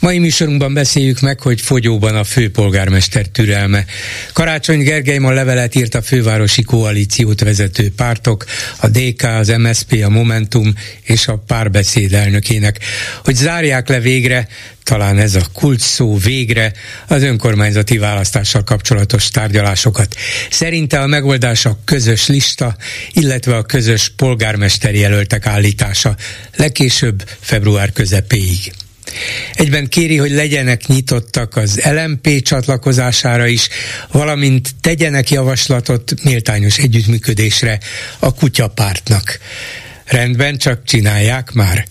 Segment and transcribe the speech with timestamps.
[0.00, 3.84] Mai műsorunkban beszéljük meg, hogy fogyóban a főpolgármester türelme.
[4.32, 8.44] Karácsony Gergely ma levelet írt a fővárosi koalíciót vezető pártok,
[8.76, 12.78] a DK, az MSP, a Momentum és a párbeszéd elnökének,
[13.24, 14.48] hogy zárják le végre,
[14.84, 16.72] talán ez a kult szó végre,
[17.06, 20.14] az önkormányzati választással kapcsolatos tárgyalásokat.
[20.50, 22.76] Szerinte a megoldás a közös lista,
[23.12, 26.16] illetve a közös polgármester jelöltek állítása,
[26.56, 28.72] legkésőbb február közepéig.
[29.52, 33.68] Egyben kéri, hogy legyenek nyitottak az LMP csatlakozására is,
[34.12, 37.78] valamint tegyenek javaslatot méltányos együttműködésre
[38.18, 39.38] a kutyapártnak.
[40.04, 41.86] Rendben, csak csinálják már.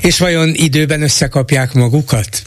[0.00, 2.42] És vajon időben összekapják magukat?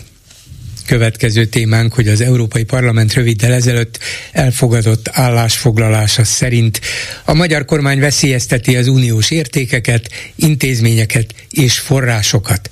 [0.86, 4.00] Következő témánk, hogy az Európai Parlament röviddel ezelőtt
[4.32, 6.82] elfogadott állásfoglalása szerint
[7.26, 12.70] a magyar kormány veszélyezteti az uniós értékeket, intézményeket és forrásokat.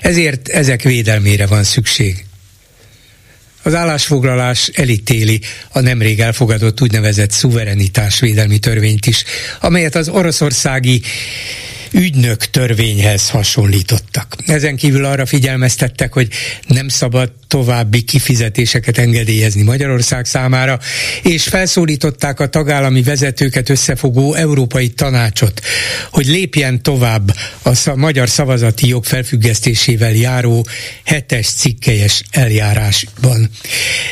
[0.00, 2.24] Ezért ezek védelmére van szükség.
[3.62, 9.24] Az állásfoglalás elítéli a nemrég elfogadott úgynevezett szuverenitásvédelmi törvényt is,
[9.60, 11.02] amelyet az oroszországi
[11.92, 14.36] ügynök törvényhez hasonlítottak.
[14.46, 16.28] Ezen kívül arra figyelmeztettek, hogy
[16.66, 20.78] nem szabad további kifizetéseket engedélyezni Magyarország számára,
[21.22, 25.60] és felszólították a tagállami vezetőket összefogó Európai Tanácsot,
[26.10, 30.66] hogy lépjen tovább a magyar szavazati jog felfüggesztésével járó
[31.04, 33.50] hetes cikkelyes eljárásban.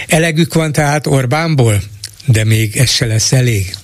[0.06, 1.82] Elegük van tehát Orbánból,
[2.26, 3.74] de még ez se lesz elég.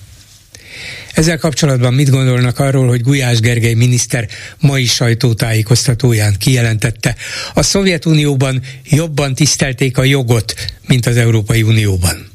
[1.17, 4.27] Ezzel kapcsolatban mit gondolnak arról, hogy Gulyás Gergely miniszter
[4.59, 7.15] mai sajtótájékoztatóján kijelentette,
[7.53, 10.53] a Szovjetunióban jobban tisztelték a jogot,
[10.87, 12.29] mint az Európai Unióban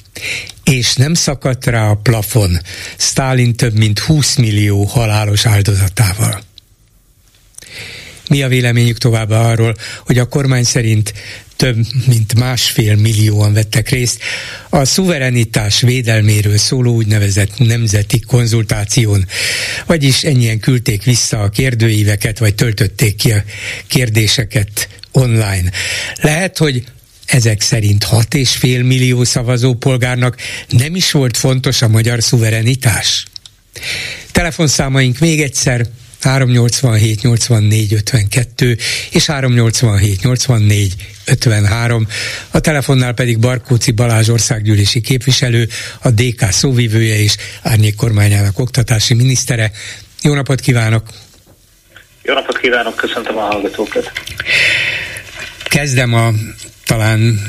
[0.65, 2.59] és nem szakadt rá a plafon
[2.97, 6.43] Stalin több mint 20 millió halálos áldozatával.
[8.29, 9.75] Mi a véleményük továbbá arról,
[10.07, 11.13] hogy a kormány szerint
[11.63, 14.19] több mint másfél millióan vettek részt
[14.69, 19.27] a szuverenitás védelméről szóló úgynevezett nemzeti konzultáción,
[19.87, 23.45] vagyis ennyien küldték vissza a kérdőíveket, vagy töltötték ki a
[23.87, 25.71] kérdéseket online.
[26.15, 26.85] Lehet, hogy
[27.27, 30.37] ezek szerint 6,5 millió szavazópolgárnak
[30.69, 33.27] nem is volt fontos a magyar szuverenitás?
[34.33, 35.87] Telefonszámaink még egyszer
[36.23, 38.77] 387 84 52
[39.11, 40.95] és 387 84
[41.27, 42.07] 53.
[42.51, 45.69] A telefonnál pedig Barkóci Balázs országgyűlési képviselő,
[46.03, 49.71] a DK szóvivője és Árnyék kormányának oktatási minisztere.
[50.23, 51.03] Jó napot kívánok!
[52.23, 54.13] Jó napot kívánok, köszöntöm a hallgatókat!
[55.65, 56.31] Kezdem a
[56.85, 57.41] talán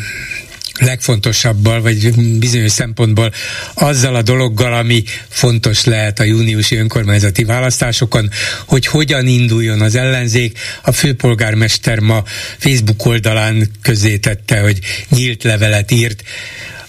[0.79, 3.33] legfontosabbal, vagy bizonyos szempontból
[3.73, 8.29] azzal a dologgal, ami fontos lehet a júniusi önkormányzati választásokon,
[8.65, 10.59] hogy hogyan induljon az ellenzék.
[10.81, 12.23] A főpolgármester ma
[12.57, 14.79] Facebook oldalán közzétette, hogy
[15.09, 16.23] nyílt levelet írt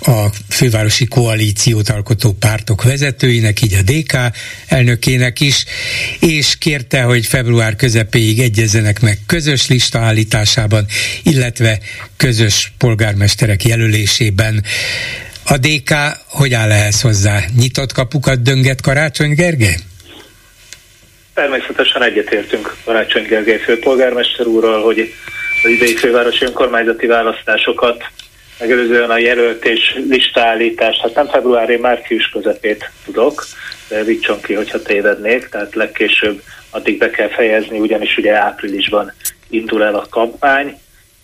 [0.06, 4.36] a fővárosi koalíciót alkotó pártok vezetőinek, így a DK
[4.68, 5.64] elnökének is,
[6.20, 10.86] és kérte, hogy február közepéig egyezzenek meg közös lista állításában,
[11.22, 11.78] illetve
[12.16, 14.64] közös polgármesterek jelölésében.
[15.46, 15.92] A DK
[16.28, 17.40] hogy áll ehhez hozzá?
[17.56, 19.76] Nyitott kapukat dönget Karácsony Gergely?
[21.34, 25.12] Természetesen egyetértünk Karácsony Gergely főpolgármester úrral, hogy
[25.62, 28.04] az idei fővárosi önkormányzati választásokat
[28.58, 33.46] megelőzően a jelölt és listállítás, hát nem februári, március közepét tudok,
[33.88, 39.12] de vicson ki, hogyha tévednék, tehát legkésőbb addig be kell fejezni, ugyanis ugye áprilisban
[39.48, 40.78] indul el a kampány,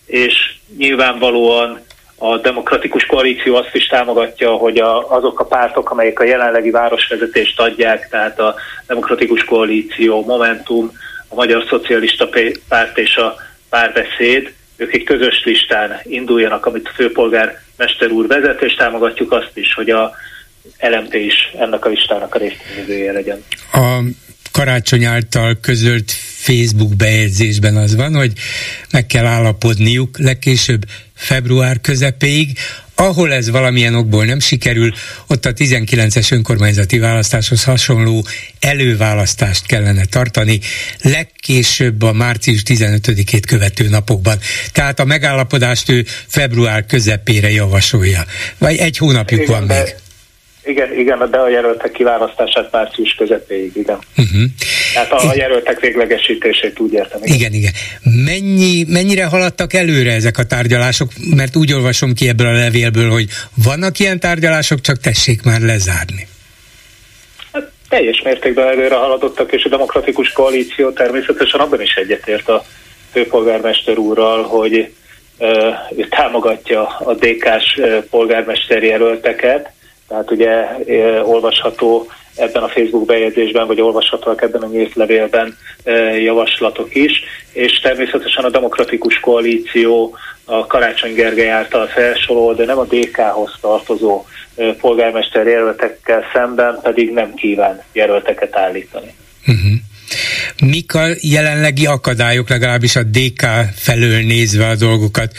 [0.07, 1.81] és nyilvánvalóan
[2.17, 7.61] a demokratikus koalíció azt is támogatja, hogy a, azok a pártok, amelyek a jelenlegi városvezetést
[7.61, 8.55] adják, tehát a
[8.87, 10.93] demokratikus koalíció, Momentum,
[11.29, 12.29] a Magyar Szocialista
[12.69, 13.35] Párt és a
[13.69, 19.75] párbeszéd, ők egy közös listán induljanak, amit a főpolgármester úr vezet, és támogatjuk azt is,
[19.75, 20.13] hogy a
[20.81, 23.45] LMT is ennek a listának a résztvevője legyen.
[23.73, 24.01] A
[24.53, 28.33] karácsony által közölt Facebook bejegyzésben az van, hogy
[28.91, 30.83] meg kell állapodniuk legkésőbb
[31.15, 32.59] február közepéig,
[33.01, 34.95] ahol ez valamilyen okból nem sikerül,
[35.27, 38.27] ott a 19-es önkormányzati választáshoz hasonló
[38.61, 40.61] előválasztást kellene tartani,
[41.03, 44.39] legkésőbb a március 15-ét követő napokban.
[44.73, 48.25] Tehát a megállapodást ő február közepére javasolja.
[48.59, 49.95] Vagy egy hónapjuk Igen, van még.
[50.65, 53.99] Igen, igen, de a jelöltek kiválasztását március közepéig, igen.
[54.17, 54.43] Uh-huh.
[54.95, 57.21] Tehát a, a jelöltek véglegesítését úgy értem.
[57.23, 57.53] Igen, igen.
[57.53, 57.73] igen.
[58.25, 61.11] Mennyi, mennyire haladtak előre ezek a tárgyalások?
[61.37, 63.27] Mert úgy olvasom ki ebből a levélből, hogy
[63.65, 66.27] vannak ilyen tárgyalások, csak tessék már lezárni.
[67.53, 72.65] Hát, teljes mértékben előre haladottak, és a demokratikus koalíció természetesen abban is egyetért a
[73.13, 74.93] főpolgármester úrral, hogy
[75.97, 77.81] ő támogatja a DK-s
[78.11, 79.73] polgármester jelölteket,
[80.11, 80.67] tehát ugye
[81.23, 85.57] olvasható ebben a Facebook bejegyzésben, vagy olvashatóak ebben a nyílt levélben
[86.19, 87.23] javaslatok is,
[87.53, 94.25] és természetesen a demokratikus koalíció a Karácsony Gergely által felsorolt, de nem a DK-hoz tartozó
[94.81, 99.15] polgármester jelöltekkel szemben pedig nem kíván jelölteket állítani.
[99.47, 99.73] Uh-huh.
[100.63, 105.37] Mik a jelenlegi akadályok, legalábbis a DK felől nézve a dolgokat?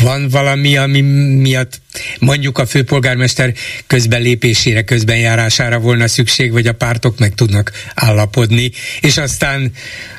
[0.00, 1.80] Van valami, ami miatt
[2.18, 3.52] mondjuk a főpolgármester
[3.86, 8.70] közbelépésére, közbenjárására volna szükség, vagy a pártok meg tudnak állapodni,
[9.00, 9.72] és aztán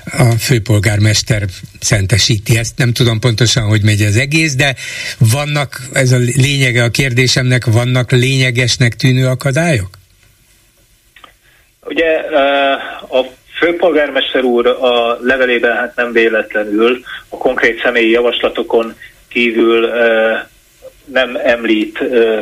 [0.05, 1.45] a főpolgármester
[1.79, 2.77] szentesíti ezt.
[2.77, 4.75] Nem tudom pontosan, hogy megy az egész, de
[5.17, 9.89] vannak, ez a lényege a kérdésemnek, vannak lényegesnek tűnő akadályok?
[11.81, 12.05] Ugye
[13.09, 13.25] a
[13.57, 17.00] főpolgármester úr a levelében hát nem véletlenül
[17.30, 18.96] a konkrét személyi javaslatokon
[19.28, 19.90] kívül
[21.06, 22.00] nem említ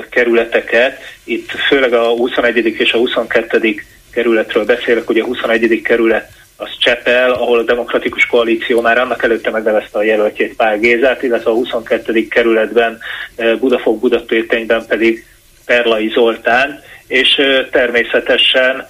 [0.09, 0.97] kerületeket.
[1.23, 2.65] Itt főleg a 21.
[2.65, 3.75] és a 22.
[4.11, 5.81] kerületről beszélek, hogy a 21.
[5.81, 11.23] kerület az Csepel, ahol a Demokratikus Koalíció már annak előtte megnevezte a jelöltjét Pál Gézát,
[11.23, 12.27] illetve a 22.
[12.27, 12.99] kerületben
[13.59, 15.25] Budafok Budapétenyben pedig
[15.65, 18.87] Perlai Zoltán, és természetesen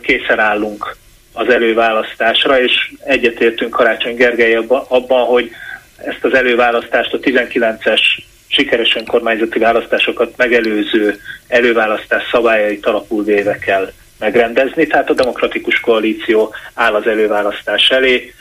[0.00, 0.96] készen állunk
[1.36, 4.54] az előválasztásra, és egyetértünk Karácsony Gergely
[4.88, 5.50] abban, hogy
[5.96, 8.00] ezt az előválasztást a 19-es
[8.48, 16.94] sikeres önkormányzati választásokat megelőző előválasztás szabályait alapul véve kell megrendezni, tehát a demokratikus koalíció áll
[16.94, 18.32] az előválasztás elé.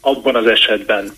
[0.00, 1.12] Abban az esetben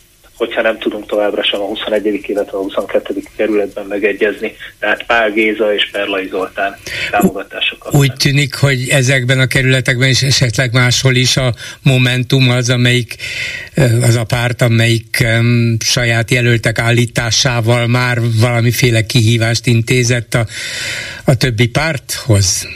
[0.46, 2.24] hogyha nem tudunk továbbra sem a 21.
[2.26, 3.14] illetve a 22.
[3.36, 4.56] kerületben megegyezni.
[4.78, 6.76] Tehát Pál Géza és Perlai Zoltán
[7.10, 7.94] támogatásokat.
[7.94, 13.16] Úgy tűnik, hogy ezekben a kerületekben is esetleg máshol is a Momentum az, amelyik
[14.02, 20.46] az a párt, amelyik um, saját jelöltek állításával már valamiféle kihívást intézett a,
[21.24, 22.68] a többi párthoz.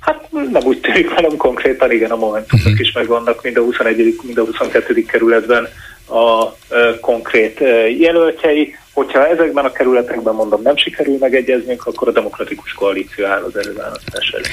[0.00, 2.80] Hát nem úgy tűnik, hanem konkrétan igen, a Momentumok uh-huh.
[2.80, 4.18] is megvannak mind a 21.
[4.22, 5.04] mind a 22.
[5.04, 5.68] kerületben
[6.08, 6.56] a
[7.00, 7.60] konkrét
[7.98, 8.76] jelöltjei.
[8.92, 14.28] Hogyha ezekben a kerületekben mondom nem sikerül megegyeznünk, akkor a demokratikus koalíció áll az előválasztás
[14.28, 14.44] elé.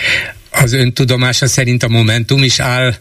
[0.51, 2.91] Az ön tudomása szerint a Momentum is áll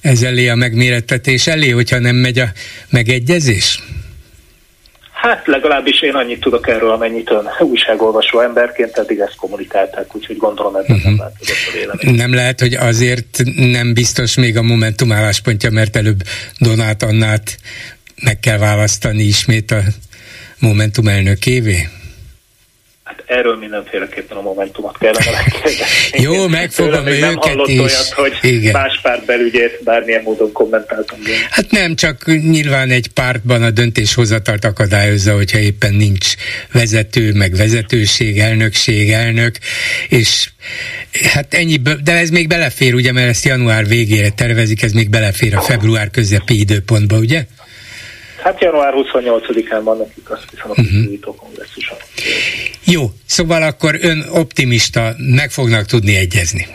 [0.00, 2.46] ez elé a megmérettetés elé, hogyha nem megy a
[2.90, 3.82] megegyezés?
[5.12, 10.74] Hát legalábbis én annyit tudok erről, amennyit ön újságolvasó emberként eddig ezt kommunikálták, úgyhogy gondolom
[10.74, 11.04] ebben uh-huh.
[11.04, 12.14] nem változott a vélemény.
[12.14, 16.22] Nem lehet, hogy azért nem biztos még a Momentum álláspontja, mert előbb
[16.58, 17.56] Donát Annát
[18.20, 19.80] meg kell választani ismét a
[20.58, 21.88] Momentum elnökévé?
[23.10, 26.20] Hát erről mindenféleképpen a Momentumot kellene megkérdezni.
[26.22, 27.78] Jó, megfogom őket nem hallott is.
[27.78, 28.72] olyat, hogy Igen.
[28.72, 31.18] más párt belügyét bármilyen módon kommentáltam.
[31.50, 36.34] Hát nem, csak nyilván egy pártban a döntéshozatalt akadályozza, hogyha éppen nincs
[36.72, 39.56] vezető, meg vezetőség, elnökség, elnök,
[40.08, 40.50] és
[41.32, 45.56] hát ennyi, de ez még belefér, ugye, mert ezt január végére tervezik, ez még belefér
[45.56, 47.44] a február közepi időpontba, ugye?
[48.42, 51.34] Hát január 28-án van nekik azt hiszem a uh-huh.
[51.36, 51.98] kongresszuson.
[52.84, 56.66] Jó, szóval akkor ön optimista, meg fognak tudni egyezni.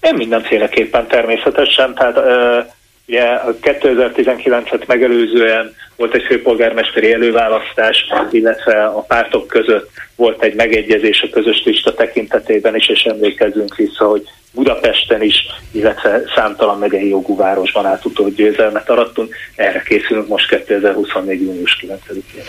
[0.00, 2.72] Én mindenféleképpen természetesen, tehát uh,
[3.10, 3.24] ugye
[3.62, 11.62] 2019-et megelőzően volt egy főpolgármesteri előválasztás, illetve a pártok között volt egy megegyezés a közös
[11.64, 15.34] lista tekintetében is, és emlékezzünk vissza, hogy Budapesten is,
[15.72, 19.34] illetve számtalan megyei jogú városban átutó győzelmet arattunk.
[19.56, 21.40] Erre készülünk most 2024.
[21.40, 22.42] június 9-én.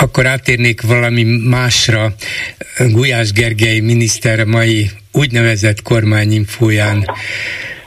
[0.00, 2.06] Akkor átérnék valami másra.
[2.78, 7.04] Gulyás Gergely miniszter mai úgynevezett kormányinfóján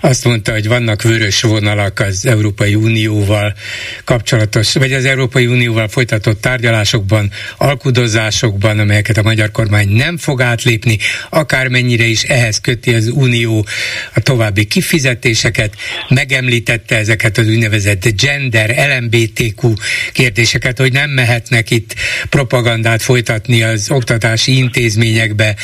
[0.04, 3.54] azt mondta, hogy vannak vörös vonalak az Európai Unióval
[4.04, 10.98] kapcsolatos, vagy az Európai Unióval folytatott tárgyalásokban, alkudozásokban, amelyeket a magyar kormány nem fog átlépni,
[11.30, 13.66] akármennyire is ehhez köti az Unió
[14.14, 15.76] a további kifizetéseket,
[16.10, 19.74] megemlítette ezeket az úgynevezett gender, LMBTQ
[20.12, 21.96] kérdéseket, hogy nem mehetnek itt
[22.30, 25.56] propagandát folytatni az oktatási intézményekbe,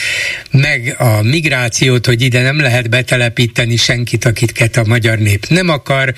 [0.51, 6.13] meg a migrációt, hogy ide nem lehet betelepíteni senkit, akiket a magyar nép nem akar.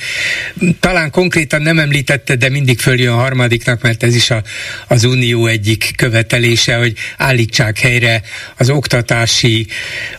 [0.79, 4.43] Talán konkrétan nem említette, de mindig följön a harmadiknak, mert ez is a,
[4.87, 8.21] az unió egyik követelése, hogy állítsák helyre
[8.57, 9.67] az oktatási,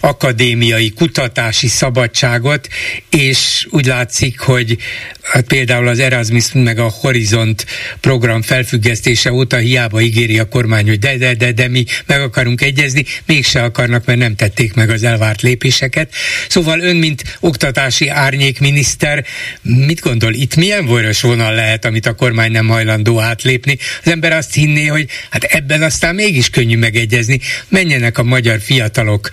[0.00, 2.68] akadémiai, kutatási szabadságot,
[3.10, 4.78] és úgy látszik, hogy
[5.22, 7.66] hát például az Erasmus meg a Horizont
[8.00, 12.60] program felfüggesztése óta hiába ígéri a kormány, hogy de, de, de, de mi meg akarunk
[12.60, 16.14] egyezni, mégse akarnak, mert nem tették meg az elvárt lépéseket.
[16.48, 17.38] Szóval ön, mint
[17.82, 19.24] oktatási árnyékminiszter,
[19.62, 23.78] mit gondol, itt milyen vörös vonal lehet, amit a kormány nem hajlandó átlépni?
[24.04, 29.30] Az ember azt hinné, hogy hát ebben aztán mégis könnyű megegyezni, menjenek a magyar fiatalok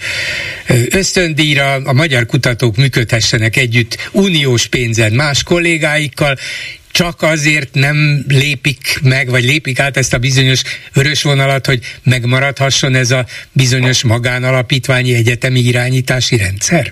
[0.90, 6.38] ösztöndíjra, a magyar kutatók működhessenek együtt uniós pénzen más kollégáikkal,
[6.92, 10.62] csak azért nem lépik meg, vagy lépik át ezt a bizonyos
[10.94, 16.92] vörös vonalat, hogy megmaradhasson ez a bizonyos magánalapítványi egyetemi irányítási rendszer?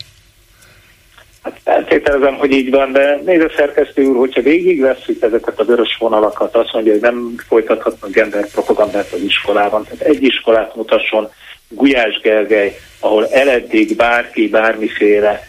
[1.48, 5.64] Hát feltételezem, hogy így van, de nézd a szerkesztő úr, hogyha végig veszük ezeket a
[5.64, 9.84] vörös vonalakat, azt mondja, hogy nem folytathatnak gender propagandát az iskolában.
[9.84, 11.30] Tehát egy iskolát mutasson
[11.70, 15.48] Gulyás Gergely, ahol eleddig bárki bármiféle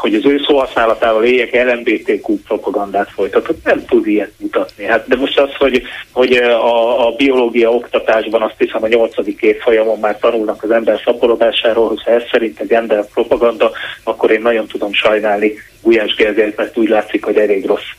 [0.00, 4.84] hogy az ő szóhasználatával éljek LMBTQ propagandát folytatott, nem tud ilyet mutatni.
[4.84, 9.98] Hát de most az, hogy, hogy a, a biológia oktatásban azt hiszem a nyolcadik évfolyamon
[9.98, 13.70] már tanulnak az ember szaporodásáról, hogyha ez szerint a gender propaganda,
[14.02, 15.52] akkor én nagyon tudom sajnálni.
[15.82, 17.90] Gulyás Gergelyt, mert úgy látszik, hogy elég rossz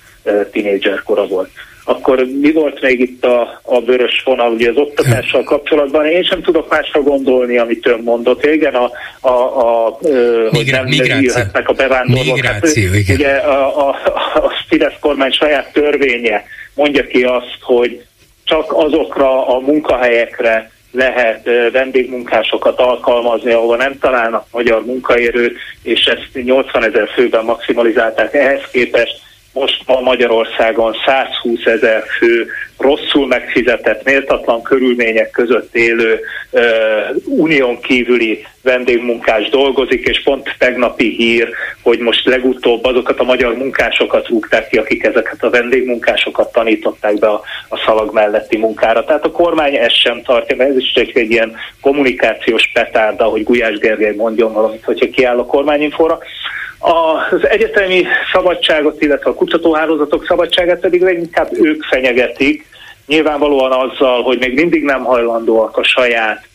[0.51, 1.49] tínédzser kora volt
[1.83, 6.05] akkor mi volt még itt a, a vörös vonal ugye az oktatással kapcsolatban?
[6.05, 8.45] Én sem tudok másra gondolni, amit ön mondott.
[8.45, 9.97] Igen, a, a, a
[10.49, 10.87] hogy nem
[11.21, 12.35] jöhetnek a bevándorlók.
[12.35, 13.15] Migráció, hát, igen.
[13.15, 13.95] Ugye a, a,
[14.33, 16.43] a Fidesz kormány saját törvénye
[16.73, 18.03] mondja ki azt, hogy
[18.43, 26.83] csak azokra a munkahelyekre lehet vendégmunkásokat alkalmazni, ahova nem találnak magyar munkaérőt, és ezt 80
[26.83, 28.33] ezer főben maximalizálták.
[28.33, 29.21] Ehhez képest
[29.59, 32.47] most ma Magyarországon 120 ezer fő
[32.77, 36.19] rosszul megfizetett, méltatlan körülmények között élő
[36.51, 36.61] uh,
[37.25, 41.49] unión kívüli vendégmunkás dolgozik, és pont tegnapi hír,
[41.81, 47.27] hogy most legutóbb azokat a magyar munkásokat rúgták ki, akik ezeket a vendégmunkásokat tanították be
[47.27, 49.03] a, a szalag melletti munkára.
[49.03, 53.43] Tehát a kormány ezt sem tartja, mert ez is csak egy ilyen kommunikációs petárda, hogy
[53.43, 56.19] Gulyás Gergely mondjon valamit, hogyha kiáll a kormányinfóra.
[56.79, 62.65] Az egyetemi szabadságot, illetve a kutatóhálózatok szabadságát pedig leginkább ők fenyegetik,
[63.05, 66.48] nyilvánvalóan azzal, hogy még mindig nem hajlandóak a saját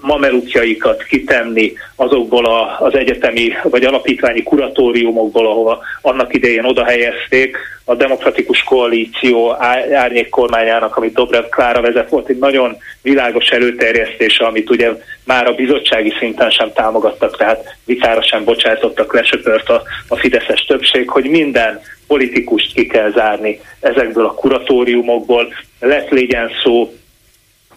[0.00, 7.56] mamelukjaikat kitenni azokból a, az egyetemi vagy alapítványi kuratóriumokból, ahova annak idején oda helyezték.
[7.84, 9.56] A Demokratikus Koalíció
[9.92, 14.90] árnyék kormányának, amit Dobrev Klára vezet, volt egy nagyon világos előterjesztése, amit ugye
[15.24, 21.08] már a bizottsági szinten sem támogattak, tehát vitára sem bocsátottak, lesöpört a, a Fideszes többség,
[21.08, 26.92] hogy minden politikust ki kell zárni ezekből a kuratóriumokból, lett legyen szó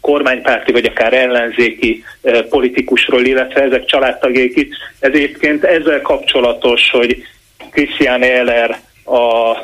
[0.02, 2.04] kormánypárti vagy akár ellenzéki
[2.50, 4.72] politikusról, illetve ezek családtagjaik itt.
[5.00, 7.24] Ez egyébként ezzel kapcsolatos, hogy
[7.72, 9.58] Christian Ehler, a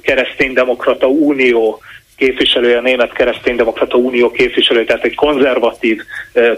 [0.00, 1.82] Kereszténydemokrata Unió
[2.16, 6.02] képviselője, a Német Kereszténydemokrata Unió képviselője, tehát egy konzervatív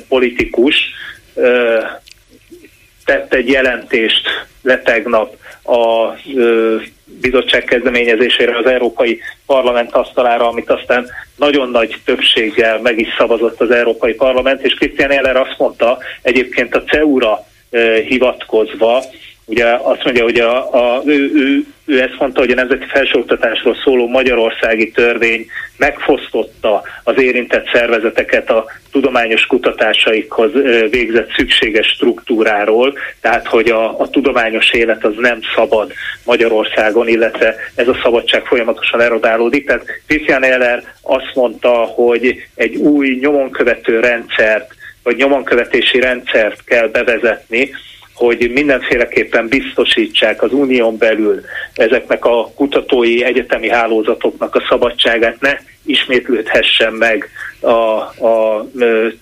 [0.09, 0.77] politikus
[3.05, 4.29] tett egy jelentést
[4.63, 5.37] letegnap
[5.69, 6.17] a
[7.21, 11.07] bizottság kezdeményezésére az Európai Parlament asztalára, amit aztán
[11.37, 16.75] nagyon nagy többséggel meg is szavazott az Európai Parlament, és Christian Eller azt mondta egyébként
[16.75, 17.47] a CEU-ra
[18.07, 19.03] hivatkozva,
[19.49, 23.77] Ugye azt mondja, hogy a, a, ő, ő, ő ezt mondta, hogy a Nemzeti Felsőoktatásról
[23.85, 30.53] szóló magyarországi törvény megfosztotta az érintett szervezeteket a tudományos kutatásaikhoz
[30.91, 35.93] végzett szükséges struktúráról, tehát hogy a, a tudományos élet az nem szabad
[36.25, 39.67] Magyarországon, illetve ez a szabadság folyamatosan erodálódik.
[39.67, 47.71] Tehát Christian Eller azt mondta, hogy egy új nyomonkövető rendszert, vagy nyomonkövetési rendszert kell bevezetni,
[48.19, 51.41] hogy mindenféleképpen biztosítsák az unión belül
[51.75, 55.57] ezeknek a kutatói egyetemi hálózatoknak a szabadságát, ne
[55.87, 57.29] ismétlődhessen meg
[57.61, 57.71] a,
[58.27, 58.67] a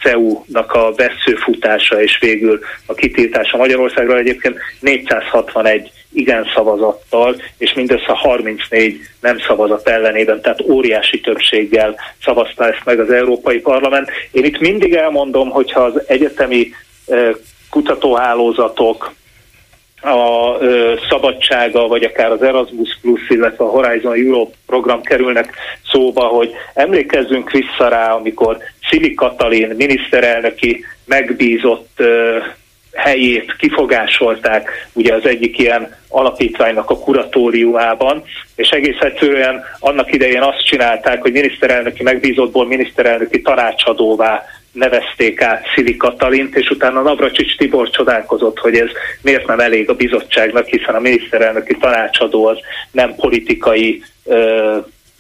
[0.01, 9.01] CEU-nak a veszőfutása és végül a kitiltása Magyarországról egyébként 461 igen szavazattal, és mindössze 34
[9.21, 14.11] nem szavazat ellenében, tehát óriási többséggel szavazta ezt meg az Európai Parlament.
[14.31, 16.71] Én itt mindig elmondom, hogyha az egyetemi
[17.77, 19.15] kutatóhálózatok,
[20.01, 25.55] a ö, szabadsága, vagy akár az Erasmus Plus, illetve a Horizon Europe program kerülnek
[25.91, 32.39] szóba, hogy emlékezzünk vissza rá, amikor Szili Katalin miniszterelnöki megbízott ö,
[32.95, 40.65] helyét kifogásolták ugye az egyik ilyen alapítványnak a kuratóriumában, és egész egyszerűen annak idején azt
[40.65, 44.45] csinálták, hogy miniszterelnöki megbízottból miniszterelnöki tanácsadóvá
[44.77, 48.89] nevezték át Szili Katalint, és utána Navracsics Tibor csodálkozott, hogy ez
[49.23, 52.59] miért nem elég a bizottságnak, hiszen a miniszterelnöki tanácsadó az
[52.91, 54.03] nem politikai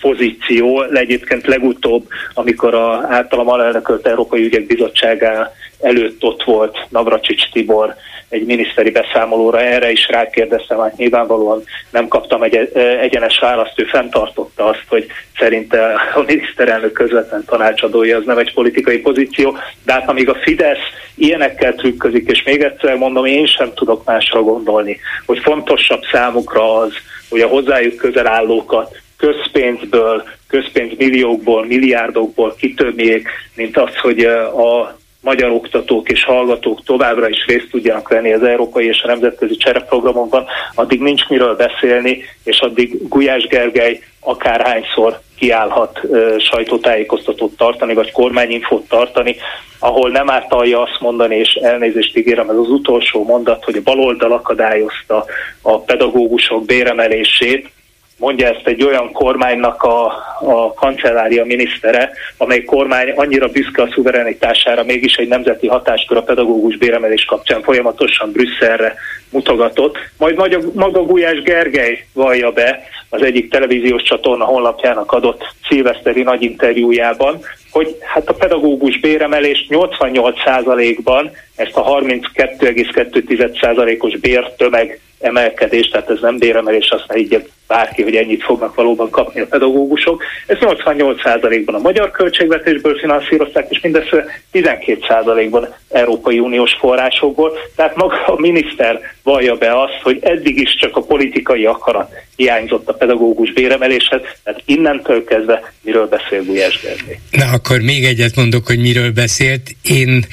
[0.01, 7.95] pozíció, egyébként legutóbb, amikor a általam alelnökölt Európai Ügyek Bizottságá előtt ott volt Navracsics Tibor
[8.29, 14.65] egy miniszteri beszámolóra, erre is rákérdeztem, hát nyilvánvalóan nem kaptam egy egyenes választ, ő fenntartotta
[14.65, 15.07] azt, hogy
[15.39, 20.79] szerinte a miniszterelnök közvetlen tanácsadója az nem egy politikai pozíció, de hát amíg a Fidesz
[21.15, 26.93] ilyenekkel trükközik, és még egyszer mondom, én sem tudok másra gondolni, hogy fontosabb számukra az,
[27.29, 36.09] hogy a hozzájuk közel állókat közpénzből, közpénzmilliókból, milliárdokból kitömjék, mint az, hogy a magyar oktatók
[36.09, 41.29] és hallgatók továbbra is részt tudjanak venni az európai és a nemzetközi csereprogramokban, addig nincs
[41.29, 49.37] miről beszélni, és addig Gulyás Gergely akárhányszor kiállhat uh, sajtótájékoztatót tartani, vagy kormányinfót tartani,
[49.79, 54.33] ahol nem ártalja azt mondani, és elnézést ígérem, ez az utolsó mondat, hogy a baloldal
[54.33, 55.25] akadályozta
[55.63, 57.71] a pedagógusok béremelését,
[58.19, 60.07] mondja ezt egy olyan kormánynak a,
[60.41, 66.77] a kancellária minisztere, amely kormány annyira büszke a szuverenitására, mégis egy nemzeti hatáskör a pedagógus
[66.77, 68.95] béremelés kapcsán folyamatosan Brüsszelre
[69.31, 69.99] mutogatott.
[70.19, 76.43] Majd maga, maga Gulyás Gergely vallja be az egyik televíziós csatorna honlapjának adott szilveszteri nagy
[76.43, 77.39] interjújában,
[77.71, 86.91] hogy hát a pedagógus béremelés 88%-ban ezt a 32,2%-os bértömeg emelkedés, tehát ez nem béremelés,
[86.91, 90.23] azt ne így bárki, hogy ennyit fognak valóban kapni a pedagógusok.
[90.47, 97.53] Ez 88%-ban a magyar költségvetésből finanszírozták, és mindössze 12%-ban Európai Uniós forrásokból.
[97.77, 102.89] Tehát maga a miniszter vallja be azt, hogy eddig is csak a politikai akarat hiányzott
[102.89, 107.19] a pedagógus béremeléshez, tehát innentől kezdve miről beszél Gulyás Gergely.
[107.31, 109.77] Na akkor még egyet mondok, hogy miről beszélt.
[109.83, 110.27] Én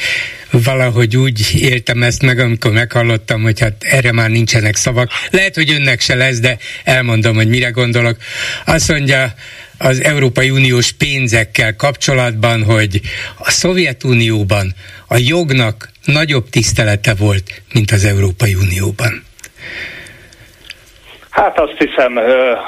[0.52, 5.10] valahogy úgy éltem ezt meg, amikor meghallottam, hogy hát erre már nincsenek szavak.
[5.30, 8.18] Lehet, hogy önnek se lesz, de elmondom, hogy mire gondolok.
[8.66, 9.34] Azt mondja,
[9.78, 13.02] az Európai Uniós pénzekkel kapcsolatban, hogy
[13.38, 14.74] a Szovjetunióban
[15.08, 19.24] a jognak nagyobb tisztelete volt, mint az Európai Unióban.
[21.34, 22.20] Hát azt hiszem,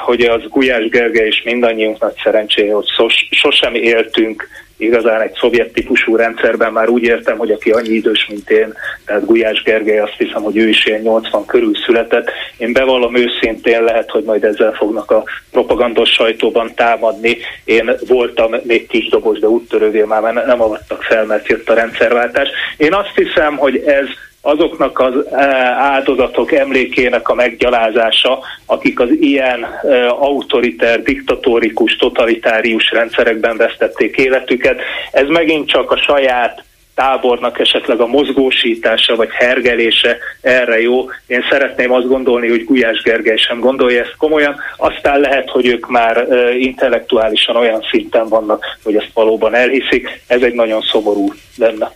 [0.04, 5.72] hogy az Gulyás Gergely és mindannyiunk nagy szerencséje, hogy sos, sosem éltünk igazán egy szovjet
[5.72, 8.74] típusú rendszerben már úgy értem, hogy aki annyi idős, mint én,
[9.04, 12.30] tehát Gulyás Gergely, azt hiszem, hogy ő is ilyen 80 körül született.
[12.56, 17.36] Én bevallom őszintén, lehet, hogy majd ezzel fognak a propagandos sajtóban támadni.
[17.64, 22.48] Én voltam még kis dobos, de úttörővé már nem avattak fel, mert jött a rendszerváltás.
[22.76, 24.06] Én azt hiszem, hogy ez
[24.46, 25.36] azoknak az e,
[25.78, 34.80] áldozatok emlékének a meggyalázása, akik az ilyen e, autoriter, diktatórikus, totalitárius rendszerekben vesztették életüket.
[35.12, 41.04] Ez megint csak a saját tábornak esetleg a mozgósítása vagy hergelése erre jó.
[41.26, 45.88] Én szeretném azt gondolni, hogy Gulyás Gergely sem gondolja ezt komolyan, aztán lehet, hogy ők
[45.88, 50.20] már e, intellektuálisan olyan szinten vannak, hogy ezt valóban elhiszik.
[50.26, 51.92] Ez egy nagyon szomorú lenne.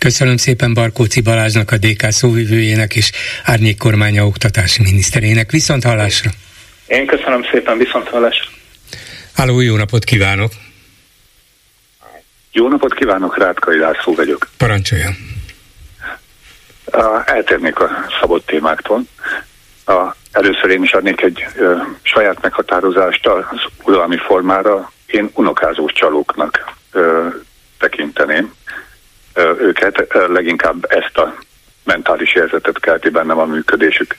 [0.00, 3.12] Köszönöm szépen Barkóci Balázsnak, a DK szóvivőjének és
[3.44, 5.50] Árnyék kormánya oktatási miniszterének.
[5.50, 6.30] Viszont hallásra!
[6.86, 8.44] Én köszönöm szépen, viszont hallásra!
[9.34, 10.52] Háló, jó napot kívánok!
[12.52, 14.48] Jó napot kívánok, Rátkai László vagyok.
[14.56, 15.16] Parancsoljon!
[17.24, 17.88] Eltérnék a
[18.20, 19.02] szabott témáktól.
[19.86, 24.92] A, először én is adnék egy ö, saját meghatározást az uralmi formára.
[25.06, 27.26] Én unokázós csalóknak ö,
[27.78, 28.52] tekinteném
[29.60, 31.34] őket, leginkább ezt a
[31.84, 34.16] mentális érzetet kelti bennem a működésük.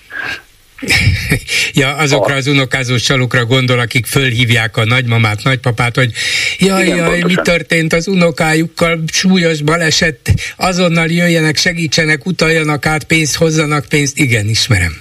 [1.82, 6.12] ja, azokra az unokázós csalukra gondol, akik fölhívják a nagymamát, nagypapát, hogy
[6.60, 7.28] jaj, Igen, jaj, pontosan.
[7.28, 10.20] mi történt az unokájukkal, súlyos baleset,
[10.58, 14.18] azonnal jöjjenek, segítsenek, utaljanak át pénzt, hozzanak pénzt.
[14.18, 14.94] Igen, ismerem.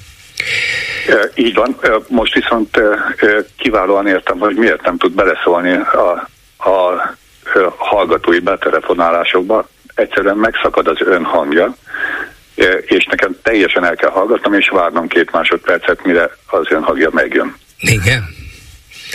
[1.35, 1.77] Így van.
[2.09, 2.81] Most viszont
[3.57, 6.29] kiválóan értem, hogy miért nem tud beleszólni a,
[6.71, 7.17] a
[7.77, 9.69] hallgatói betelefonálásokba.
[9.95, 11.77] Egyszerűen megszakad az ön hangja,
[12.81, 17.57] és nekem teljesen el kell hallgatnom, és várnom két másodpercet, mire az ön hangja megjön.
[17.81, 18.25] Igen?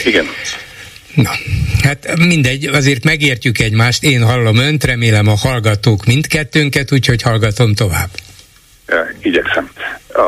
[0.05, 0.25] Igen.
[1.15, 1.29] Na,
[1.83, 8.09] hát mindegy, azért megértjük egymást, én hallom önt, remélem a hallgatók mindkettőnket, úgyhogy hallgatom tovább.
[9.21, 9.69] Igyekszem.
[10.13, 10.21] A,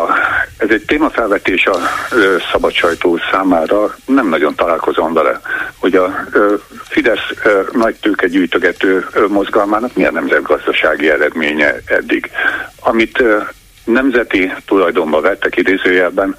[0.58, 1.78] ez egy témafelvetés a
[2.12, 5.41] ö, szabad sajtó számára, nem nagyon találkozom vele,
[5.80, 12.32] hogy a ö, Fidesz ö, nagy tőke gyűjtögető ö, mozgalmának milyen nemzetgazdasági eredménye eddig.
[12.80, 13.38] Amit ö,
[13.84, 16.36] nemzeti tulajdonba vettek idézőjelben,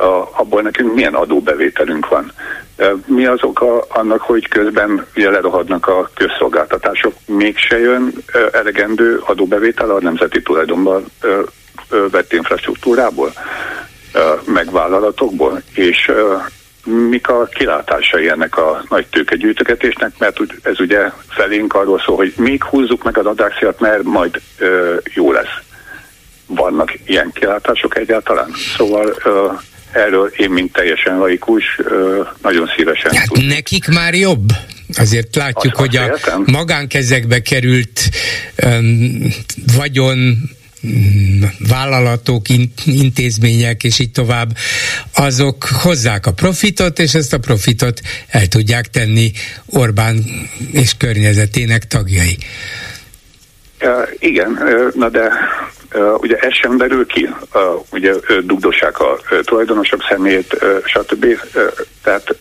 [0.00, 2.32] a, abból nekünk milyen adóbevételünk van.
[3.06, 8.12] Mi az oka annak, hogy közben ugye lerohadnak a közszolgáltatások, mégse jön
[8.52, 11.04] elegendő adóbevétel a nemzeti tulajdonban
[12.10, 13.32] vett infrastruktúrából,
[14.44, 16.10] megvállalatokból, és
[16.84, 22.64] mik a kilátásai ennek a nagy tőkegyűjtögetésnek, mert ez ugye felénk arról szól, hogy még
[22.64, 24.40] húzzuk meg az adáxiat, mert majd
[25.14, 25.58] jó lesz.
[26.46, 28.50] Vannak ilyen kilátások egyáltalán?
[28.76, 29.16] Szóval
[29.92, 31.80] erről én, mint teljesen laikus,
[32.42, 33.48] nagyon szívesen hát tudom.
[33.48, 34.48] Nekik már jobb?
[34.98, 38.00] Azért látjuk, azt hogy a magánkezekbe került
[38.64, 39.28] um,
[39.76, 40.36] vagyon
[41.68, 42.46] vállalatok,
[42.86, 44.48] intézmények és így tovább,
[45.14, 49.32] azok hozzák a profitot, és ezt a profitot el tudják tenni
[49.66, 50.24] Orbán
[50.72, 52.36] és környezetének tagjai.
[53.82, 54.58] Uh, igen,
[54.94, 55.30] na de
[55.94, 57.62] uh, ugye ez sem derül ki, uh,
[57.92, 58.12] ugye
[58.44, 61.26] dugdossák a uh, tulajdonosok szemét, stb.
[62.02, 62.36] Tehát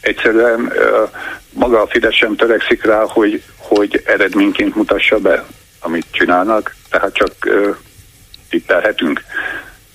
[0.00, 0.72] egyszerűen
[1.52, 5.44] maga a Fidesz sem törekszik rá, hogy, hogy eredményként mutassa be,
[5.80, 7.32] amit csinálnak, tehát csak
[8.48, 9.22] tippelhetünk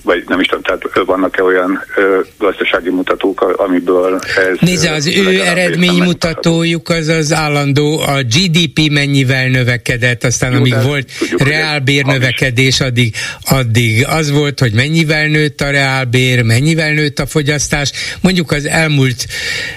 [0.05, 4.57] vagy nem is tudom, tehát vannak-e olyan ö, gazdasági mutatók, amiből ez...
[4.59, 11.11] Nézze, az ő eredménymutatójuk az az állandó, a GDP mennyivel növekedett, aztán Jó, amíg volt
[11.37, 17.91] reálbér növekedés, addig, addig az volt, hogy mennyivel nőtt a reálbér, mennyivel nőtt a fogyasztás.
[18.21, 19.25] Mondjuk az elmúlt,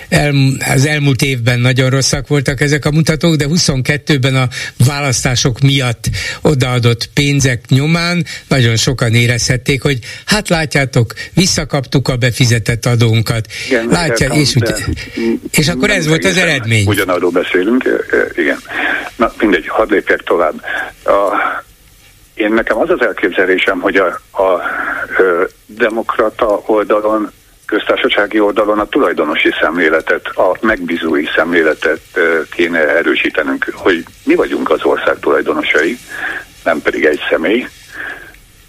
[0.08, 0.34] el,
[0.74, 4.48] az elmúlt évben nagyon rosszak voltak ezek a mutatók, de 22-ben a
[4.86, 6.04] választások miatt
[6.42, 13.46] odaadott pénzek nyomán nagyon sokan érezhették, hogy hát látjátok, visszakaptuk a befizetett adónkat.
[13.68, 14.76] Igen, Látja, és, de,
[15.50, 16.86] és akkor ez volt az eredmény.
[16.86, 18.58] Ugyanarról beszélünk, igen.
[19.16, 20.62] Na mindegy, hadd lépjek tovább.
[21.04, 21.32] A,
[22.34, 24.62] én nekem az az elképzelésem, hogy a, a, a
[25.66, 27.30] demokrata oldalon
[27.66, 32.00] köztársasági oldalon a tulajdonosi szemléletet, a megbízói szemléletet
[32.50, 35.98] kéne erősítenünk, hogy mi vagyunk az ország tulajdonosai,
[36.64, 37.68] nem pedig egy személy,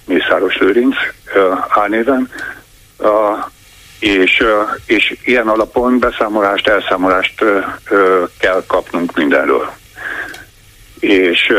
[0.09, 0.95] Mészáros Lőrinc
[1.67, 2.29] álnéven,
[3.99, 4.43] és,
[4.85, 7.43] és ilyen alapon beszámolást, elszámolást
[8.39, 9.71] kell kapnunk mindenről.
[10.99, 11.53] És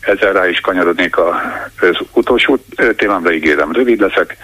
[0.00, 2.64] ezzel rá is kanyarodnék az utolsó
[2.96, 4.36] témámra, ígérem, rövid leszek,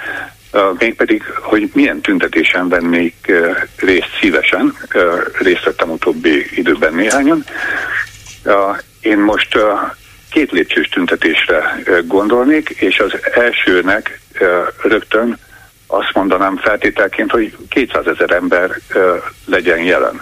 [0.79, 3.33] mégpedig, hogy milyen tüntetésen vennék
[3.77, 4.77] részt szívesen,
[5.39, 7.45] részt vettem utóbbi időben néhányan.
[9.01, 9.59] Én most
[10.33, 14.21] két lépcsős tüntetésre gondolnék, és az elsőnek
[14.83, 15.39] rögtön
[15.87, 18.71] azt mondanám feltételként, hogy 200 ezer ember
[19.47, 20.21] legyen jelen.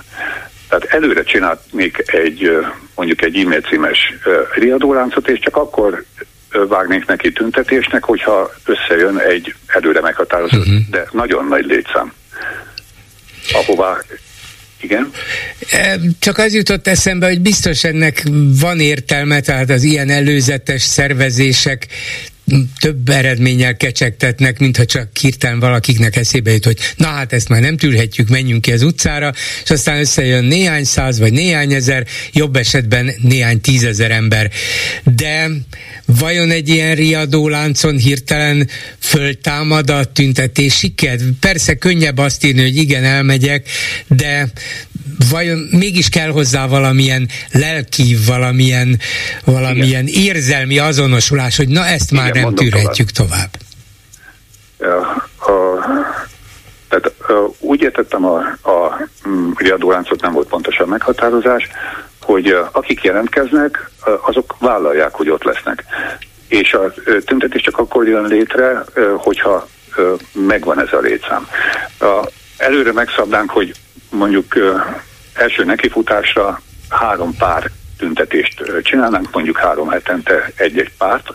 [0.68, 4.14] Tehát előre csinálnék egy mondjuk egy e-mail címes
[4.54, 6.04] riadóláncot, és csak akkor
[6.50, 10.88] vágnék neki tüntetésnek, hogyha összejön egy előre meghatározott, uh-huh.
[10.90, 12.12] de nagyon nagy létszám,
[13.52, 13.96] ahová
[14.80, 15.10] igen.
[16.18, 18.22] Csak az jutott eszembe, hogy biztos ennek
[18.60, 21.86] van értelme, tehát az ilyen előzetes szervezések
[22.80, 27.76] több eredménnyel kecsegtetnek, mintha csak hirtelen valakiknek eszébe jut, hogy na hát ezt már nem
[27.76, 29.32] tűrhetjük, menjünk ki az utcára,
[29.64, 34.50] és aztán összejön néhány száz vagy néhány ezer, jobb esetben néhány tízezer ember.
[35.04, 35.50] De
[36.06, 41.24] vajon egy ilyen riadó láncon hirtelen föltámad a tüntetési kedv?
[41.40, 43.68] Persze könnyebb azt írni, hogy igen, elmegyek,
[44.08, 44.48] de
[45.30, 48.98] vajon mégis kell hozzá valamilyen lelki, valamilyen,
[49.44, 50.24] valamilyen igen.
[50.24, 53.50] érzelmi azonosulás, hogy na ezt már igen, nem tűrhetjük tovább.
[53.50, 53.68] tovább.
[54.78, 55.78] A, a,
[56.88, 61.68] tehát a, úgy értettem a, a mm, riadóláncot, nem volt pontosan meghatározás,
[62.20, 65.84] hogy akik jelentkeznek, azok vállalják, hogy ott lesznek.
[66.48, 66.92] És a
[67.24, 68.84] tüntetés csak akkor jön létre,
[69.16, 69.68] hogyha
[70.32, 71.48] megvan ez a létszám.
[72.56, 73.74] Előre megszabnánk, hogy
[74.10, 74.54] mondjuk
[75.34, 81.28] első nekifutásra három pár tüntetést csinálnánk, mondjuk három hetente egy-egy párt,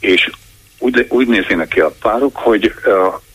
[0.00, 0.30] és
[0.78, 2.74] úgy, úgy néznének ki a párok, hogy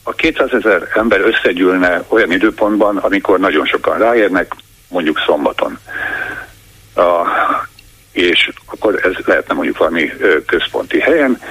[0.03, 4.55] a 200 ezer ember összegyűlne olyan időpontban, amikor nagyon sokan ráérnek,
[4.87, 5.79] mondjuk szombaton.
[6.95, 7.27] A,
[8.11, 10.11] és akkor ez lehetne mondjuk valami
[10.45, 11.41] központi helyen,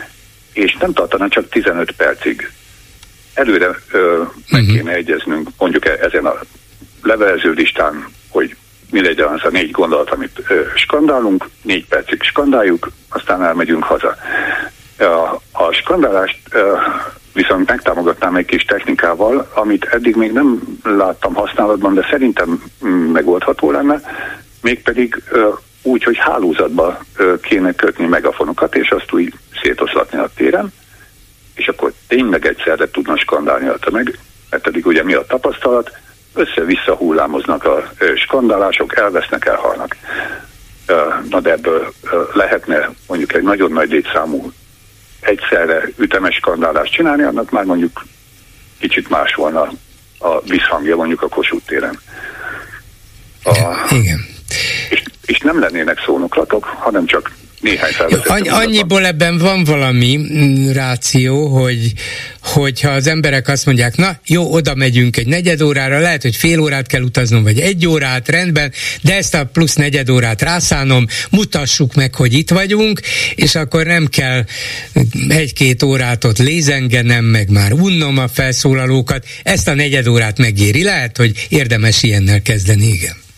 [0.52, 2.52] és nem tartana csak 15 percig.
[3.40, 4.76] Előre ö, meg uh-huh.
[4.76, 6.34] kéne egyeznünk mondjuk e, ezen a
[7.02, 8.56] levelező listán, hogy
[8.90, 14.16] mi legyen az a négy gondolat, amit ö, skandálunk, négy percig skandáljuk, aztán elmegyünk haza.
[14.98, 16.76] A, a skandálást ö,
[17.32, 23.70] viszont megtámogatnám egy kis technikával, amit eddig még nem láttam használatban, de szerintem mm, megoldható
[23.70, 24.00] lenne,
[24.62, 25.48] mégpedig ö,
[25.82, 30.72] úgy, hogy hálózatba ö, kéne kötni megafonokat, és azt úgy szétoszlatni a téren,
[31.60, 34.18] és akkor tényleg egyszerre tudna skandálni a tömeg,
[34.50, 35.90] mert pedig ugye mi a tapasztalat,
[36.34, 39.96] össze-vissza hullámoznak a skandálások, elvesznek, elhalnak.
[41.28, 41.92] Na de ebből
[42.32, 44.52] lehetne mondjuk egy nagyon nagy létszámú
[45.20, 48.04] egyszerre ütemes skandálást csinálni, annak már mondjuk
[48.78, 49.70] kicsit más volna
[50.18, 51.98] a visszhangja mondjuk a Kossuth téren.
[53.44, 53.52] A,
[53.90, 54.18] Igen.
[54.88, 57.92] És, és nem lennének szónoklatok, hanem csak néhány
[58.24, 61.92] Annyi, Annyiból ebben van valami mm, ráció, hogy
[62.42, 66.60] hogyha az emberek azt mondják, na jó, oda megyünk egy negyed órára, lehet, hogy fél
[66.60, 71.94] órát kell utaznom, vagy egy órát, rendben, de ezt a plusz negyed órát rászánom, mutassuk
[71.94, 73.00] meg, hogy itt vagyunk,
[73.34, 74.44] és akkor nem kell
[75.28, 80.82] egy-két órát ott lézengenem, meg már unnom a felszólalókat, ezt a negyed órát megéri.
[80.82, 83.28] Lehet, hogy érdemes ilyennel kezdeni, igen.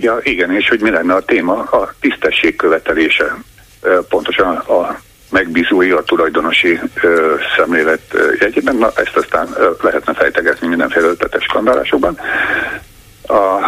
[0.00, 1.62] Ja, igen, és hogy mi lenne a téma?
[1.62, 3.36] A tisztesség követelése.
[4.08, 8.76] Pontosan a megbízói, a tulajdonosi ö, szemlélet ö, jegyében.
[8.76, 12.18] Na, ezt aztán ö, lehetne fejtegetni mindenféle ötletes skandálásokban.
[13.26, 13.58] A,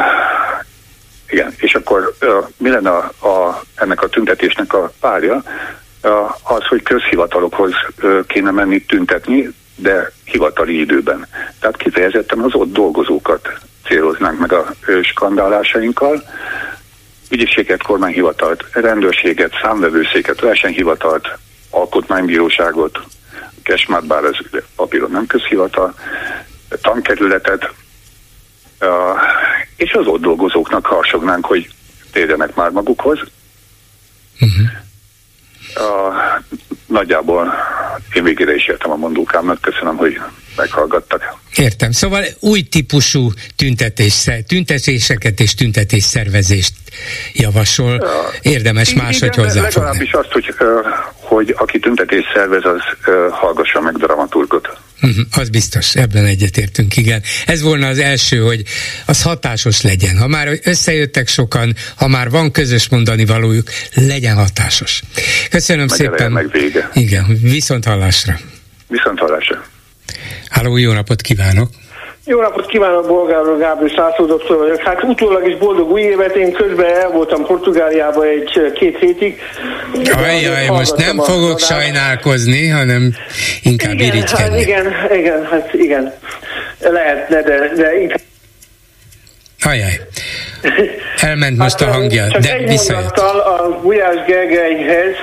[1.28, 5.42] igen, és akkor ö, mi lenne a, a, ennek a tüntetésnek a párja?
[6.42, 11.26] Az, hogy közhivatalokhoz ö, kéne menni tüntetni, de hivatali időben.
[11.60, 13.48] Tehát kifejezetten az ott dolgozókat
[13.84, 16.22] céloznánk meg a skandálásainkkal.
[17.30, 21.38] Ügyészséget, kormányhivatalt, rendőrséget, számvevőszéket, versenyhivatalt,
[21.70, 22.98] alkotmánybíróságot,
[23.62, 24.36] Kesmát, bár ez
[24.76, 25.94] papíron nem közhivatal,
[26.80, 27.70] tankerületet,
[29.76, 31.68] és az ott dolgozóknak harsognánk, hogy
[32.12, 33.18] térjenek már magukhoz.
[34.40, 34.66] Uh-huh.
[35.74, 36.14] A,
[36.86, 37.54] nagyjából
[38.12, 40.20] én végére is értem a mondókámnak, köszönöm, hogy
[40.56, 41.40] meghallgattak.
[41.56, 41.90] Értem.
[41.90, 46.72] Szóval új típusú tüntetés, tüntetéseket és tüntetésszervezést
[47.32, 48.06] javasol.
[48.42, 49.80] Érdemes máshogy hozzáfogni.
[49.80, 50.54] Legalábbis azt, hogy,
[51.14, 52.80] hogy aki tüntetés szervez, az
[53.30, 54.78] hallgassa meg dramaturgot.
[55.02, 57.22] Uh-huh, az biztos, ebben egyetértünk, igen.
[57.46, 58.62] Ez volna az első, hogy
[59.06, 60.18] az hatásos legyen.
[60.18, 65.02] Ha már összejöttek sokan, ha már van közös mondani valójuk, legyen hatásos.
[65.50, 66.32] Köszönöm meg szépen.
[66.32, 66.90] Meg vége.
[66.94, 68.38] Igen, viszont hallásra.
[68.88, 69.64] Viszont hallásra.
[70.52, 71.68] Háló, jó napot kívánok!
[72.24, 74.80] Jó napot kívánok, Bolgár Gábor Szászló doktor vagyok.
[74.80, 79.40] Hát utólag is boldog új évet, én közben el voltam Portugáliába egy-két hétig.
[80.16, 81.64] Ajjaj, most nem fogok adás.
[81.64, 83.14] sajnálkozni, hanem
[83.62, 84.56] inkább igen, irigykedni.
[84.56, 86.12] Hát igen, igen, hát igen.
[86.80, 88.20] Lehetne, de, de inkább
[89.64, 90.00] Ajaj.
[91.30, 93.18] Elment most hát, a hangja, csak de visszajött.
[93.18, 95.14] a Gulyás Gergelyhez,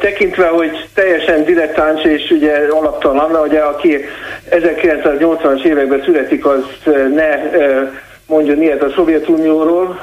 [0.00, 4.04] tekintve, hogy teljesen dilettáns és ugye alaptalan, ugye aki
[4.50, 6.64] 1980-as években születik, az
[7.14, 7.28] ne
[8.26, 9.98] mondjon ilyet a Szovjetunióról.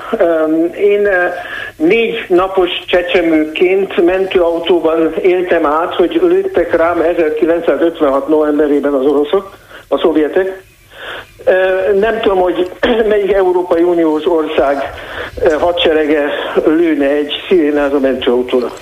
[0.77, 1.07] Én
[1.75, 10.63] négy napos csecsemőként mentőautóban éltem át, hogy lőttek rám 1956 novemberében az oroszok, a szovjetek,
[11.99, 12.71] nem tudom, hogy
[13.09, 14.77] melyik Európai Uniós ország
[15.59, 16.25] hadserege
[16.65, 18.73] lőne egy szirénázó mentőautóra.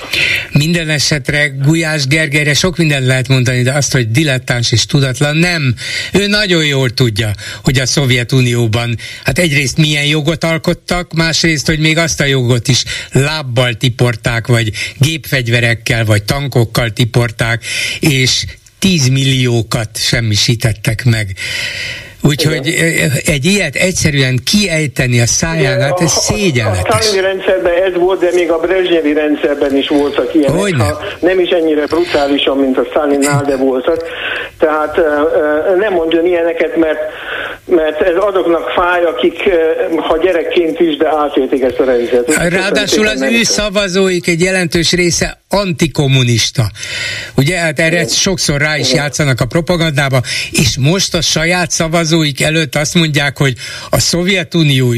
[0.51, 5.73] Minden esetre Gulyás Gergelyre sok mindent lehet mondani, de azt, hogy dilettáns és tudatlan, nem.
[6.13, 7.31] Ő nagyon jól tudja,
[7.63, 12.83] hogy a Szovjetunióban hát egyrészt milyen jogot alkottak, másrészt, hogy még azt a jogot is
[13.11, 17.63] lábbal tiporták, vagy gépfegyverekkel, vagy tankokkal tiporták,
[17.99, 18.45] és
[18.79, 21.35] tízmilliókat semmisítettek meg.
[22.23, 22.73] Úgyhogy
[23.25, 26.95] egy ilyet egyszerűen kiejteni a száján, hát ez szégyenletes.
[26.95, 30.59] A Stalin rendszerben ez volt, de még a Brezsnyevi rendszerben is voltak ilyenek.
[30.59, 34.03] Hogy ha nem is ennyire brutálisan, mint a Stalinnál, de voltak.
[34.59, 34.95] Tehát
[35.77, 36.99] nem mondjon ilyeneket, mert
[37.65, 39.43] mert ez azoknak fáj, akik
[39.97, 42.49] ha gyerekként is, de átélték ezt a rendszert.
[42.49, 46.63] Ráadásul az ő szavazóik egy jelentős része antikommunista.
[47.37, 48.07] Ugye, hát erre Igen.
[48.07, 49.03] sokszor rá is Igen.
[49.03, 53.53] játszanak a propagandába, és most a saját szavazóik előtt azt mondják, hogy
[53.89, 54.93] a Szovjetunió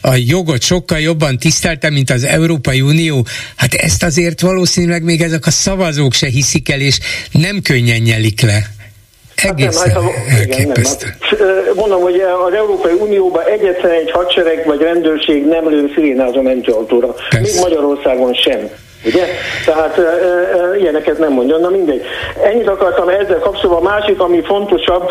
[0.00, 3.26] a jogot sokkal jobban tisztelte, mint az Európai Unió.
[3.56, 6.98] Hát ezt azért valószínűleg még ezek a szavazók se hiszik el, és
[7.32, 8.76] nem könnyen nyelik le.
[9.42, 14.66] Egészen hát nem, hát, igen, nem, hát, mondom, hogy az Európai Unióban egyetlen egy hadsereg
[14.66, 17.14] vagy rendőrség nem lő szirénáz a mentőautóra.
[17.40, 18.70] Még Magyarországon sem.
[19.08, 19.24] Ugye?
[19.64, 22.02] Tehát e, e, ilyeneket nem mondjon, na mindegy.
[22.42, 23.86] Ennyit akartam ezzel kapcsolatban.
[23.86, 25.10] A másik, ami fontosabb,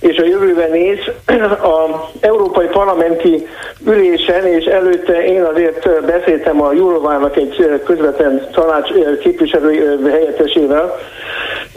[0.00, 0.98] és a jövőben néz,
[1.72, 3.46] a Európai Parlamenti
[3.86, 10.96] ülésen, és előtte én azért beszéltem a Jurovának egy közvetlen tanács képviselő helyettesével,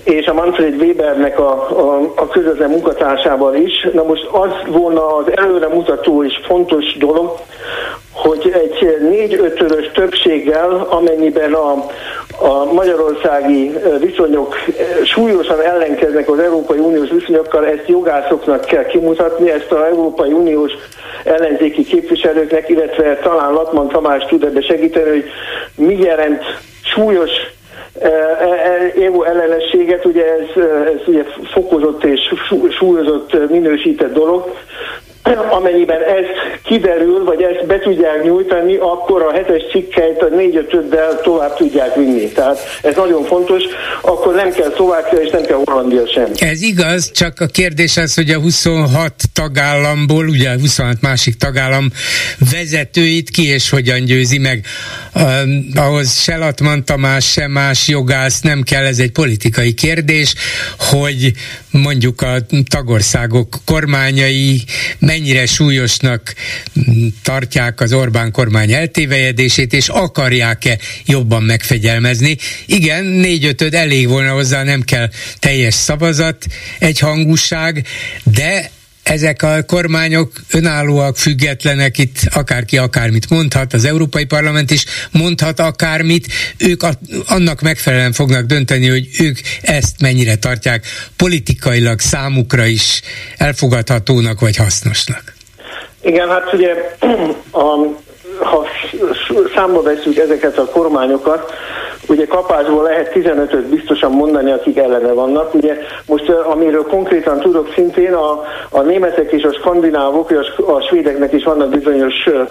[0.04, 3.88] és a Manfred Webernek a, a, a közvetlen munkatársával is.
[3.94, 7.38] Na most az volna az előre mutató és fontos dolog,
[8.18, 11.72] hogy egy négy-ötörös többséggel, amennyiben a,
[12.40, 14.56] a magyarországi viszonyok
[15.04, 20.72] súlyosan ellenkeznek az Európai Uniós viszonyokkal, ezt jogászoknak kell kimutatni, ezt az Európai Uniós
[21.24, 25.26] ellenzéki képviselőknek, illetve talán Latman Tamás tud ebbe segíteni, hogy
[25.76, 26.44] mi jelent
[26.82, 27.32] súlyos
[28.96, 32.20] EU ellenességet, ugye ez, ez ugye fokozott és
[32.78, 34.56] súlyozott minősített dolog,
[35.50, 36.26] amennyiben ez
[36.64, 41.96] kiderül, vagy ezt be tudják nyújtani, akkor a hetes cikkeit a négy ötöddel tovább tudják
[41.96, 42.28] vinni.
[42.28, 43.64] Tehát ez nagyon fontos,
[44.02, 46.32] akkor nem kell Szlovákia és nem kell Hollandia sem.
[46.36, 51.92] Ez igaz, csak a kérdés az, hogy a 26 tagállamból, ugye a 26 másik tagállam
[52.52, 54.66] vezetőit ki és hogyan győzi meg.
[55.16, 55.24] Uh,
[55.76, 60.34] ahhoz se Latman Tamás, se más jogász nem kell, ez egy politikai kérdés,
[60.78, 61.32] hogy
[61.72, 62.36] mondjuk a
[62.70, 64.62] tagországok kormányai
[65.18, 66.34] mennyire súlyosnak
[67.24, 72.38] tartják az Orbán kormány eltévejedését, és akarják-e jobban megfegyelmezni.
[72.66, 76.46] Igen, négy-ötöd elég volna hozzá, nem kell teljes szavazat,
[76.80, 77.86] egy hangúság,
[78.24, 78.72] de
[79.10, 86.28] ezek a kormányok önállóak, függetlenek, itt akárki akármit mondhat, az Európai Parlament is mondhat akármit,
[86.58, 86.90] ők a,
[87.28, 90.86] annak megfelelően fognak dönteni, hogy ők ezt mennyire tartják
[91.18, 93.02] politikailag számukra is
[93.38, 95.24] elfogadhatónak vagy hasznosnak.
[96.02, 96.74] Igen, hát ugye
[98.40, 98.68] ha
[99.56, 101.52] számba veszünk ezeket a kormányokat,
[102.10, 105.54] Ugye kapásból lehet 15-öt biztosan mondani, akik ellene vannak.
[105.54, 111.34] Ugye most amiről konkrétan tudok szintén, a, a németek és a skandinávok, a, a svédeknek
[111.34, 112.42] is vannak bizonyos ö,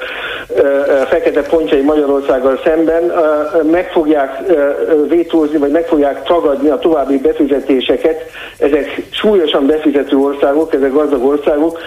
[0.56, 6.78] ö, fekete pontjai Magyarországgal szemben, ö, meg fogják ö, vétózni, vagy meg fogják tagadni a
[6.78, 8.22] további befizetéseket.
[8.58, 11.78] Ezek súlyosan befizető országok, ezek gazdag országok,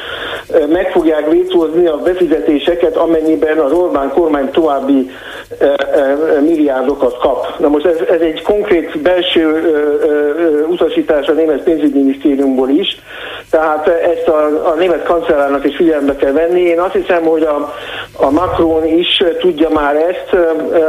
[0.54, 5.10] ö, meg fogják vétózni a befizetéseket, amennyiben az Orbán kormány további
[5.60, 7.59] ö, ö, milliárdokat kap.
[7.60, 13.02] Na most ez, ez egy konkrét belső ö, ö, utasítás a német pénzügyminisztériumból is,
[13.50, 16.62] tehát ezt a, a német kancellárnak is figyelembe kell venni.
[16.62, 17.74] Én azt hiszem, hogy a,
[18.18, 20.36] a Macron is tudja már ezt,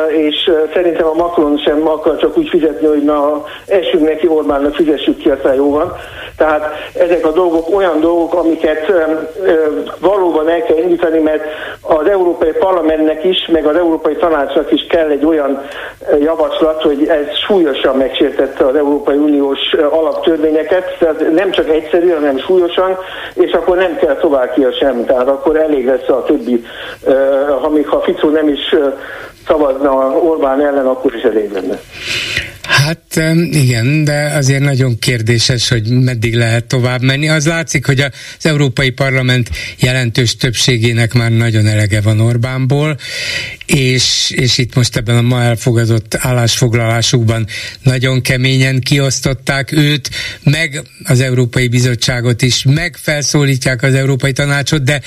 [0.09, 5.17] és szerintem a Macron sem akar csak úgy fizetni, hogy na, esünk neki Orbánnak, fizessük
[5.17, 5.97] ki, aztán jó van.
[6.41, 8.93] Tehát ezek a dolgok olyan dolgok, amiket
[9.99, 11.43] valóban el kell indítani, mert
[11.81, 15.63] az Európai Parlamentnek is, meg az Európai Tanácsnak is kell egy olyan
[16.21, 22.99] javaslat, hogy ez súlyosan megsértette az Európai Uniós alaptörvényeket, tehát nem csak egyszerű, hanem súlyosan,
[23.35, 26.65] és akkor nem kell Szlovákia sem, tehát akkor elég lesz a többi,
[27.61, 28.75] ha még ha Ficó nem is
[29.47, 31.81] szavazna Orbán ellen, akkor is elég lenne.
[32.85, 37.29] Hát igen, de azért nagyon kérdéses, hogy meddig lehet tovább menni.
[37.29, 38.11] Az látszik, hogy az
[38.47, 42.99] Európai Parlament jelentős többségének már nagyon elege van Orbánból,
[43.67, 47.47] és, és itt most ebben a ma elfogadott állásfoglalásukban
[47.83, 50.11] nagyon keményen kiosztották őt,
[50.43, 55.01] meg az Európai Bizottságot is, meg felszólítják az Európai Tanácsot, de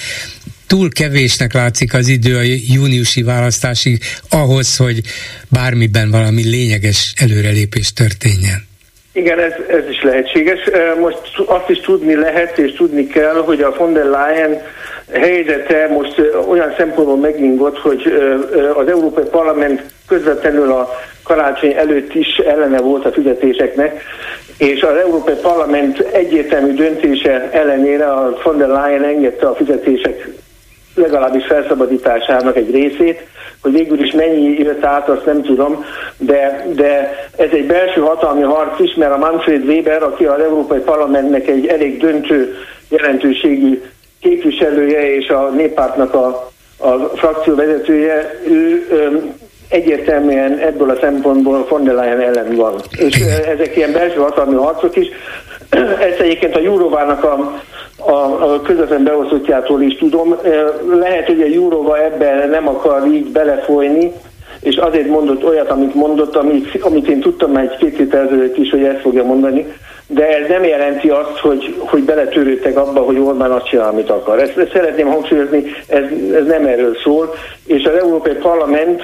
[0.67, 2.41] túl kevésnek látszik az idő a
[2.73, 3.99] júniusi választásig
[4.29, 5.01] ahhoz, hogy
[5.49, 8.71] bármiben valami lényeges előrelépés történjen.
[9.13, 10.59] Igen, ez, ez is lehetséges.
[10.99, 14.61] Most azt is tudni lehet, és tudni kell, hogy a von der Leyen
[15.11, 18.01] helyzete most olyan szempontból megingott, hogy
[18.75, 20.89] az Európai Parlament közvetlenül a
[21.23, 24.01] karácsony előtt is ellene volt a fizetéseknek,
[24.57, 30.27] és az Európai Parlament egyértelmű döntése ellenére a von der Leyen engedte a fizetések
[30.95, 33.27] legalábbis felszabadításának egy részét,
[33.61, 35.85] hogy végül is mennyi jött át, azt nem tudom,
[36.17, 40.79] de, de ez egy belső hatalmi harc is, mert a Manfred Weber, aki az Európai
[40.79, 42.55] Parlamentnek egy elég döntő
[42.89, 43.81] jelentőségű
[44.19, 48.87] képviselője és a néppártnak a, a frakció vezetője, ő
[49.69, 52.75] egyértelműen ebből a szempontból von der Leyen ellen van.
[52.97, 55.07] És ezek ilyen belső hatalmi harcok is.
[55.99, 57.61] Ezt egyébként a Jurovának a,
[58.05, 60.35] a, a közvetlen beosztottjától is tudom.
[60.99, 64.11] Lehet, hogy a Jurova ebben nem akar így belefolyni,
[64.59, 68.57] és azért mondott olyat, amit mondott, amit, amit én tudtam már egy két héttel ezelőtt
[68.57, 69.65] is, hogy ezt fogja mondani,
[70.07, 74.39] de ez nem jelenti azt, hogy, hogy beletörődtek abba, hogy Orbán azt csinál, amit akar.
[74.39, 76.03] Ezt, ezt szeretném hangsúlyozni, ez,
[76.35, 77.33] ez nem erről szól,
[77.65, 79.03] és az Európai Parlament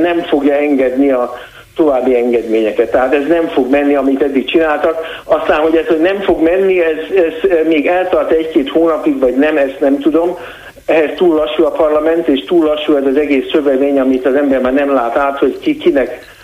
[0.00, 1.34] nem fogja engedni a
[1.76, 2.90] további engedményeket.
[2.90, 5.00] Tehát ez nem fog menni, amit eddig csináltak.
[5.24, 9.56] Aztán, hogy ez hogy nem fog menni, ez, ez még eltart egy-két hónapig, vagy nem,
[9.56, 10.36] ezt nem tudom.
[10.86, 14.60] Ehhez túl lassú a parlament, és túl lassú ez az egész szövegmény, amit az ember
[14.60, 16.34] már nem lát át, hogy ki kinek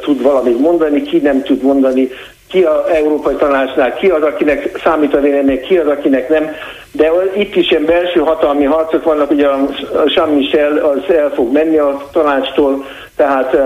[0.00, 2.08] tud valamit mondani, ki nem tud mondani
[2.50, 6.54] ki az Európai Tanácsnál, ki az, akinek számít a vélemény, ki az, akinek nem.
[6.92, 9.68] De itt is ilyen belső hatalmi harcok vannak, ugye a
[10.04, 12.84] Jean Michel az el fog menni a tanácstól,
[13.16, 13.56] tehát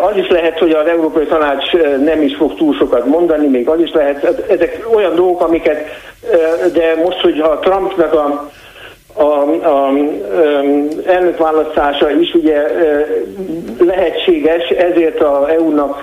[0.00, 1.72] az is lehet, hogy az Európai Tanács
[2.04, 4.24] nem is fog túl sokat mondani, még az is lehet.
[4.48, 5.86] Ezek olyan dolgok, amiket,
[6.72, 8.50] de most, hogyha Trumpnak a
[9.20, 9.92] a, a,
[11.06, 12.62] elnökválasztása is ugye
[13.78, 16.00] lehetséges, ezért a EU-nak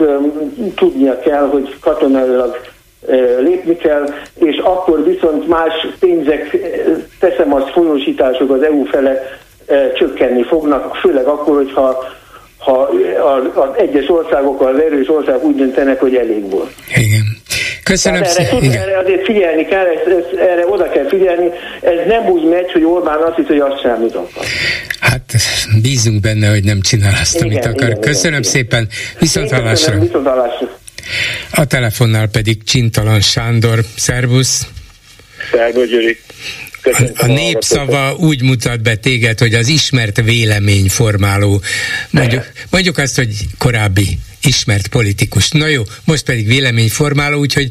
[0.76, 2.60] tudnia kell, hogy katonailag
[3.40, 6.58] lépni kell, és akkor viszont más pénzek,
[7.20, 9.22] teszem azt, folyósítások az EU fele
[9.96, 12.04] csökkenni fognak, főleg akkor, hogyha
[12.58, 12.90] ha
[13.54, 16.72] az egyes országok, az erős országok úgy döntenek, hogy elég volt.
[16.96, 17.37] Igen.
[17.88, 18.72] Köszönöm erre, szépen.
[18.72, 21.50] Erre azért figyelni kell, ezt, ezt, erre oda kell figyelni.
[21.82, 24.46] Ez nem úgy megy, hogy Orbán azt hisz, hogy azt sem akar.
[25.00, 25.34] Hát
[25.82, 27.90] bízunk benne, hogy nem csinál azt, igen, amit akar.
[27.90, 28.88] Igen, Köszönöm igen, szépen.
[29.20, 29.98] Viszont hallásra.
[31.52, 33.80] A telefonnál pedig Csintalan Sándor.
[33.98, 34.68] Szervusz.
[35.52, 36.18] Szervusz, Gyuri.
[36.84, 41.62] a, a népszava úgy mutat be téged, hogy az ismert véleményformáló.
[42.10, 45.50] Mondjuk, mondjuk azt, hogy korábbi ismert politikus.
[45.50, 47.70] Na jó, most pedig véleményformáló, úgyhogy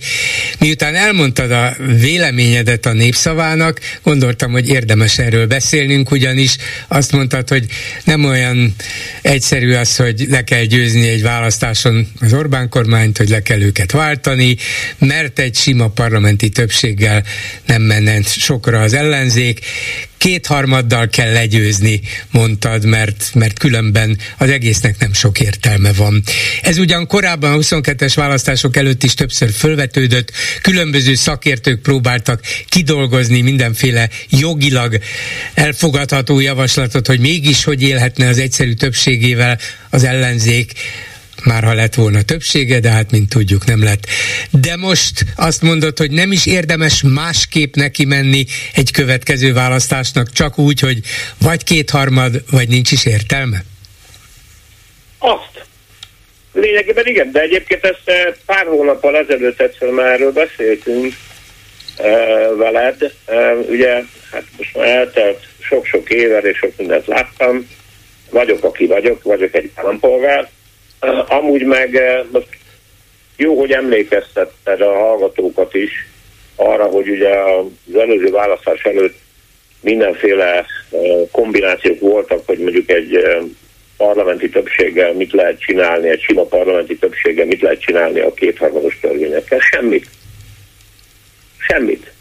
[0.58, 6.56] miután elmondtad a véleményedet a népszavának, gondoltam, hogy érdemes erről beszélnünk, ugyanis
[6.88, 7.66] azt mondtad, hogy
[8.04, 8.74] nem olyan
[9.22, 13.92] egyszerű az, hogy le kell győzni egy választáson az Orbán kormányt, hogy le kell őket
[13.92, 14.56] váltani,
[14.98, 17.24] mert egy sima parlamenti többséggel
[17.66, 19.60] nem menne sokra az ellenzék,
[20.18, 22.00] kétharmaddal kell legyőzni,
[22.30, 26.22] mondtad, mert, mert különben az egésznek nem sok értelme van.
[26.62, 34.08] Ez ugyan korábban a 22-es választások előtt is többször fölvetődött, különböző szakértők próbáltak kidolgozni mindenféle
[34.30, 34.98] jogilag
[35.54, 39.58] elfogadható javaslatot, hogy mégis hogy élhetne az egyszerű többségével
[39.90, 40.72] az ellenzék
[41.46, 44.06] már ha lett volna többsége, de hát mint tudjuk nem lett.
[44.50, 48.44] De most azt mondod, hogy nem is érdemes másképp neki menni
[48.74, 50.98] egy következő választásnak, csak úgy, hogy
[51.40, 53.64] vagy kétharmad, vagy nincs is értelme?
[55.18, 55.64] Azt.
[56.52, 61.14] Lényegében igen, de egyébként ezt eh, pár hónappal ezelőtt egyszer már erről beszéltünk
[61.98, 63.12] uh, veled.
[63.26, 67.68] Uh, ugye, hát most már eltelt sok-sok éve, és sok mindent láttam.
[68.30, 70.48] Vagyok, aki vagyok, vagyok egy állampolgár,
[71.28, 72.00] Amúgy meg
[72.32, 72.48] most
[73.36, 76.06] jó, hogy emlékeztetted a hallgatókat is
[76.56, 79.18] arra, hogy ugye az előző választás előtt
[79.80, 80.66] mindenféle
[81.30, 83.18] kombinációk voltak, hogy mondjuk egy
[83.96, 89.58] parlamenti többséggel mit lehet csinálni, egy sima parlamenti többséggel mit lehet csinálni a kétharmados törvényekkel.
[89.60, 90.06] Semmit.
[91.58, 92.12] Semmit.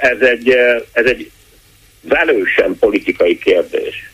[0.00, 0.48] Ez egy,
[0.92, 1.30] ez egy
[2.00, 4.10] velősen politikai kérdés.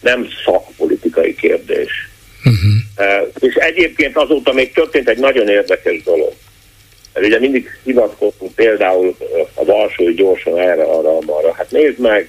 [0.00, 2.05] Nem szakpolitikai kérdés.
[2.46, 3.32] Uh-huh.
[3.40, 6.32] És egyébként azóta még történt egy nagyon érdekes dolog.
[7.14, 9.16] Mert ugye mindig hivatkozunk például
[9.54, 11.52] a Varsói gyorsan erre, arra, arra.
[11.52, 12.28] Hát nézd meg,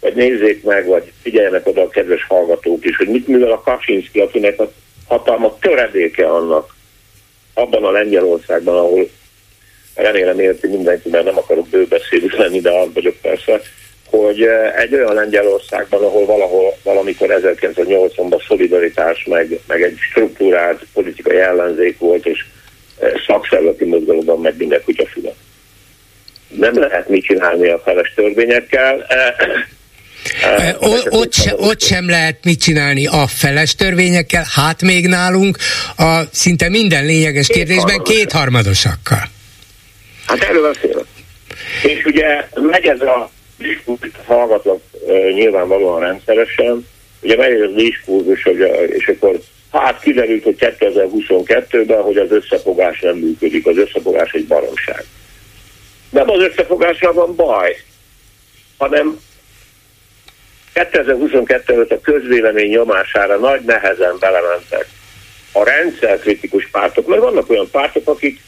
[0.00, 4.20] vagy nézzék meg, vagy figyeljenek oda a kedves hallgatók is, hogy mit művel a Kaczynszki,
[4.20, 4.72] akinek a
[5.06, 6.74] hatalma töredéke annak
[7.54, 9.10] abban a Lengyelországban, ahol
[9.94, 13.60] remélem érti mindenki, mert nem akarok bőbeszélő lenni, de az vagyok persze,
[14.10, 21.38] hogy eh, egy olyan Lengyelországban, ahol valahol valamikor 1980-ban szolidaritás, meg, meg egy struktúrált politikai
[21.38, 22.44] ellenzék volt, és
[23.00, 25.32] eh, szakszervezeti mozgalomban meg minden kutyafüle.
[26.48, 29.06] Nem lehet mit csinálni a feles törvényekkel.
[30.42, 35.56] Eh, o, ott, se, ott sem lehet mit csinálni a feles törvényekkel, hát még nálunk
[35.96, 39.22] a szinte minden lényeges kérdésben kétharmadosakkal.
[40.26, 41.04] Hát erről beszélek.
[41.82, 43.30] És ugye megy ez a
[44.26, 44.80] hallgatlak
[45.32, 46.86] nyilvánvalóan rendszeresen,
[47.22, 49.40] ugye megy az diskurzus, hogy, és akkor
[49.72, 55.04] hát kiderült, hogy 2022-ben, hogy az összefogás nem működik, az összefogás egy baromság.
[56.10, 57.76] nem az összefogással van baj,
[58.78, 59.20] hanem
[60.72, 64.86] 2022 előtt a közvélemény nyomására nagy nehezen belementek
[65.52, 68.40] a rendszerkritikus pártok, mert vannak olyan pártok, akik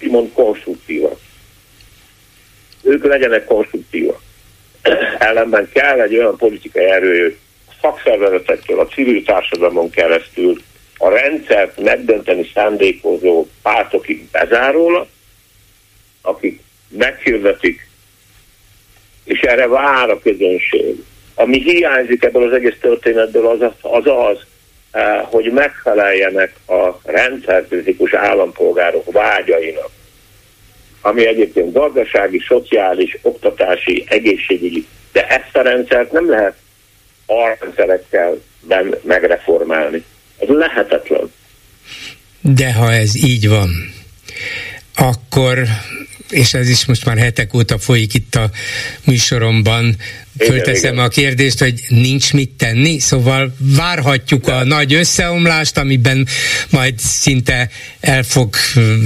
[0.00, 1.18] mond konstruktívak.
[2.82, 4.20] Ők legyenek konstruktívak.
[5.18, 7.38] Ellenben kell egy olyan politikai erő
[7.80, 10.60] szakszervezetektől, a civil társadalmon keresztül
[10.98, 15.06] a rendszert megdönteni szándékozó pártokig bezárólag,
[16.22, 17.88] akik meghirdetik,
[19.24, 21.04] és erre vár a közönség.
[21.34, 24.38] Ami hiányzik ebből az egész történetből az az, az
[24.90, 29.90] eh, hogy megfeleljenek a rendszerkritikus állampolgárok vágyainak,
[31.00, 36.54] ami egyébként gazdasági, szociális, oktatási, egészségügyi, de ezt a rendszert nem lehet
[37.60, 38.38] rendszerekkel
[39.02, 40.04] megreformálni.
[40.38, 41.32] Ez lehetetlen.
[42.40, 43.70] De ha ez így van,
[44.98, 45.68] akkor
[46.30, 48.50] és ez is most már hetek óta folyik itt a
[49.04, 49.96] műsoromban,
[50.38, 51.04] fölteszem igen.
[51.04, 54.52] a kérdést, hogy nincs mit tenni, szóval várhatjuk De.
[54.52, 56.26] a nagy összeomlást, amiben
[56.70, 57.70] majd szinte
[58.00, 58.54] el fog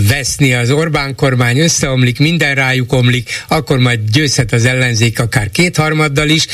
[0.08, 6.28] veszni az Orbán kormány, összeomlik, minden rájuk omlik, akkor majd győzhet az ellenzék akár kétharmaddal
[6.28, 6.46] is,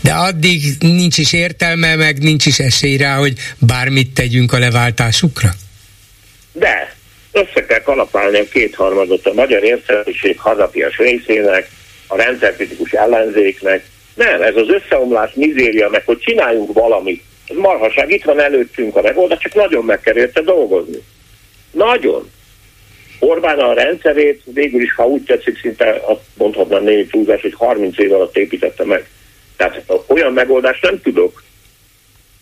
[0.00, 5.54] de addig nincs is értelme, meg nincs is esély rá, hogy bármit tegyünk a leváltásukra?
[6.52, 6.95] De,
[7.36, 11.68] össze kell kalapálni a kétharmadot a magyar értelmiség hazapias részének,
[12.06, 13.84] a rendszerkritikus ellenzéknek.
[14.14, 17.22] Nem, ez az összeomlás mizéria, meg hogy csináljunk valamit.
[17.48, 20.98] Ez marhaság, itt van előttünk a megoldás, csak nagyon meg kell érte dolgozni.
[21.70, 22.30] Nagyon.
[23.18, 27.98] Orbán a rendszerét végül is, ha úgy tetszik, szinte azt mondhatnám némi túlzás, hogy 30
[27.98, 29.08] év alatt építette meg.
[29.56, 31.42] Tehát olyan megoldást nem tudok,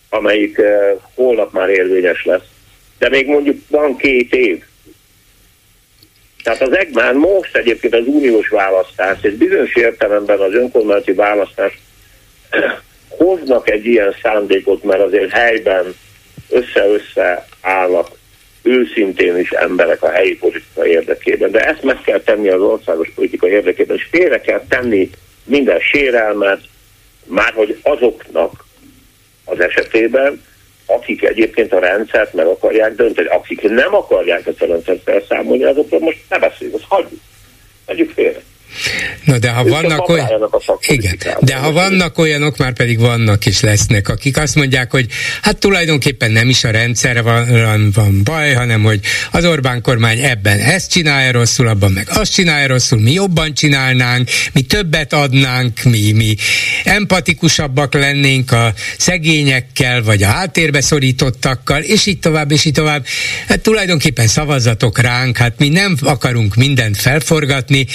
[0.09, 2.45] amelyik uh, holnap már érvényes lesz.
[2.99, 4.63] De még mondjuk van két év,
[6.45, 11.79] tehát az EGMÁN most egyébként az uniós választás, és bizonyos értelemben az önkormányzati választás
[13.09, 15.95] hoznak egy ilyen szándékot, mert azért helyben
[16.49, 18.09] össze-össze állnak
[18.63, 21.51] őszintén is emberek a helyi politika érdekében.
[21.51, 25.11] De ezt meg kell tenni az országos politika érdekében, és félre kell tenni
[25.45, 26.61] minden sérelmet,
[27.27, 28.65] már hogy azoknak
[29.45, 30.43] az esetében,
[30.87, 36.01] akik egyébként a rendszert meg akarják dönteni, akik nem akarják ezt a rendszert felszámolni, azokról
[36.01, 37.21] most ne beszéljünk, azt hagyjuk.
[37.87, 38.43] Hagyjuk félre.
[39.25, 40.51] Na de ha vannak olyan...
[40.87, 45.07] Igen, de ha vannak olyanok, már pedig vannak és lesznek, akik azt mondják, hogy
[45.43, 49.01] hát tulajdonképpen nem is a rendszer van, van baj, hanem hogy
[49.31, 54.29] az Orbán kormány ebben ezt csinálja rosszul, abban meg azt csinálja rosszul, mi jobban csinálnánk,
[54.53, 56.35] mi többet adnánk, mi, mi
[56.85, 63.07] empatikusabbak lennénk a szegényekkel, vagy a háttérbe szorítottakkal, és így tovább, és így tovább.
[63.49, 67.87] Hát tulajdonképpen szavazatok ránk, hát mi nem akarunk mindent felforgatni,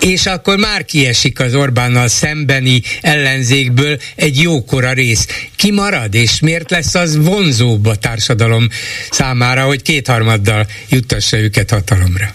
[0.00, 5.26] és és akkor már kiesik az Orbánnal szembeni ellenzékből egy jókora rész.
[5.56, 8.68] Ki marad, és miért lesz az vonzóbb a társadalom
[9.10, 12.26] számára, hogy kétharmaddal juttassa őket hatalomra?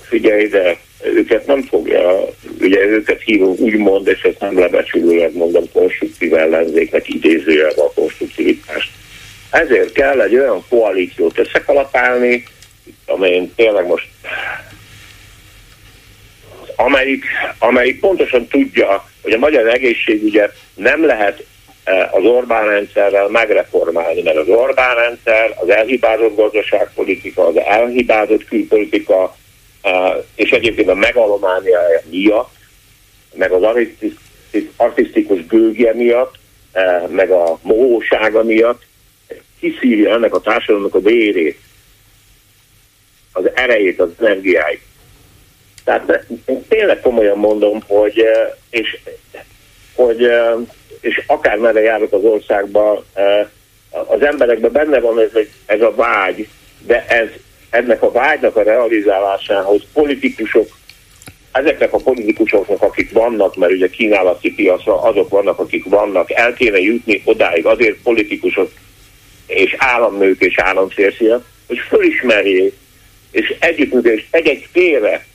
[0.00, 0.78] Figyelj ide,
[1.14, 2.00] őket nem fogja,
[2.60, 8.90] ugye őket hívunk úgymond, és ezt nem lebecsülőleg mondom, konstruktív ellenzéknek idézőjelve a konstruktivitást.
[9.50, 12.44] Ezért kell egy olyan koalíciót összekalapálni,
[13.06, 14.06] amelyen tényleg most
[16.80, 17.24] amelyik,
[17.58, 21.44] amelyik pontosan tudja, hogy a magyar egészségügyet nem lehet
[21.84, 29.36] e, az Orbán rendszerrel megreformálni, mert az Orbán rendszer, az elhibázott gazdaságpolitika, az elhibázott külpolitika,
[29.82, 32.50] e, és egyébként a megalomániája miatt,
[33.34, 33.62] meg az
[34.76, 36.34] artistikus bőgje miatt,
[36.72, 38.82] e, meg a mohósága miatt
[39.60, 41.58] kiszírja ennek a társadalomnak a vérét,
[43.32, 44.87] az erejét, az energiáit.
[45.88, 48.98] Tehát én tényleg komolyan mondom, hogy, eh, és,
[49.94, 50.52] hogy, eh,
[51.00, 53.46] és akár merre járok az országban, eh,
[53.90, 55.30] az emberekben benne van ez,
[55.66, 56.48] ez a vágy,
[56.86, 57.28] de ez,
[57.70, 60.68] ennek a vágynak a realizálásához politikusok,
[61.52, 66.78] ezeknek a politikusoknak, akik vannak, mert ugye kínálati piacra azok vannak, akik vannak, el kéne
[66.78, 68.70] jutni odáig, azért politikusok
[69.46, 72.74] és államnők és államférfiak, hogy fölismerjék,
[73.30, 75.26] és együttműködés egy-egy félre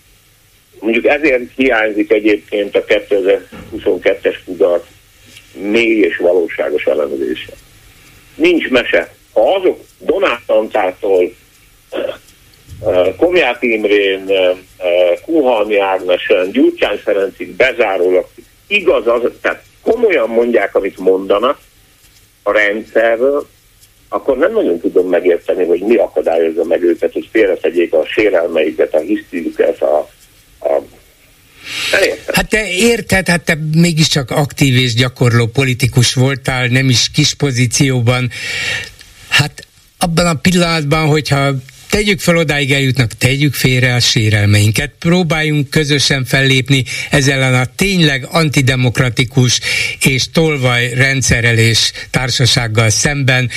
[0.79, 4.85] Mondjuk ezért hiányzik egyébként a 2022-es kudarc
[5.53, 7.53] mély és valóságos elemzése.
[8.35, 9.13] Nincs mese.
[9.33, 11.33] Ha azok Donát Antától,
[13.17, 14.31] Komját Imrén,
[15.25, 18.27] Kuhalmi Ágnesen, Gyurcsány Ferencig bezárólag
[18.67, 21.59] igaz az, tehát komolyan mondják, amit mondanak
[22.43, 23.47] a rendszerről,
[24.09, 28.99] akkor nem nagyon tudom megérteni, hogy mi akadályozza meg őket, hogy félretegyék a sérelmeiket, a
[28.99, 30.09] hisztűjüket, a,
[32.33, 38.31] Hát te érted, hát te mégiscsak aktív és gyakorló politikus voltál, nem is kis pozícióban.
[39.27, 41.53] Hát abban a pillanatban, hogyha
[41.89, 49.59] tegyük fel odáig eljutnak, tegyük félre a sérelmeinket, próbáljunk közösen fellépni ezzel a tényleg antidemokratikus
[49.99, 53.49] és tolvaj rendszerrel és társasággal szemben,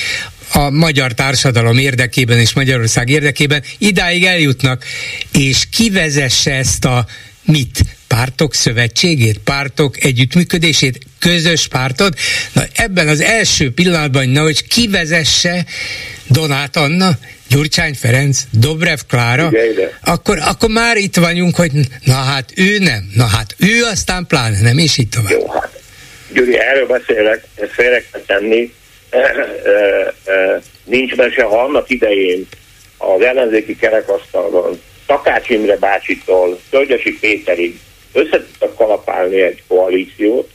[0.53, 4.85] a magyar társadalom érdekében és Magyarország érdekében idáig eljutnak,
[5.33, 7.07] és kivezesse ezt a
[7.45, 7.81] mit?
[8.07, 12.19] Pártok szövetségét, pártok együttműködését, közös pártot?
[12.53, 15.65] Na ebben az első pillanatban, na, hogy kivezesse
[16.27, 17.19] Donát Anna,
[17.49, 19.51] Gyurcsány Ferenc, Dobrev Klára,
[20.01, 21.73] akkor, akkor már itt vagyunk, hogy
[22.05, 25.31] na hát ő nem, na hát ő aztán pláne nem, és így tovább.
[25.31, 25.83] Jó, hát.
[26.33, 28.73] Gyuri, erről beszélek, ezt félre kell tenni,
[30.85, 32.47] nincs mese, ha annak idején
[32.99, 37.81] az ellenzéki kerekasztalon Takács Imre bácsitól Tölgyesi Péterig
[38.13, 40.51] össze tudtak kalapálni egy koalíciót,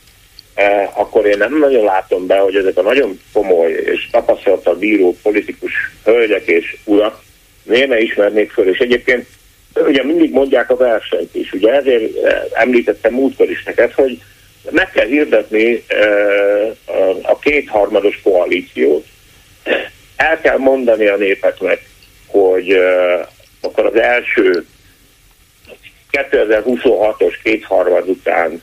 [0.54, 5.18] eh, akkor én nem nagyon látom be, hogy ezek a nagyon komoly és tapasztalta bíró
[5.24, 5.72] politikus
[6.04, 7.24] hölgyek és urak
[7.64, 9.28] miért ne ismernék föl, és egyébként
[9.76, 11.74] ugye mindig mondják a versenyt is, ugye?
[11.74, 14.22] Ezért eh, említettem múltkor is neked, hogy
[14.70, 15.84] meg kell hirdetni
[17.22, 19.05] a kétharmados koalíciót,
[20.16, 21.82] el kell mondani a népeknek,
[22.28, 22.78] hogy
[23.62, 24.66] akkor az első
[26.12, 28.62] 2026-os kétharmad után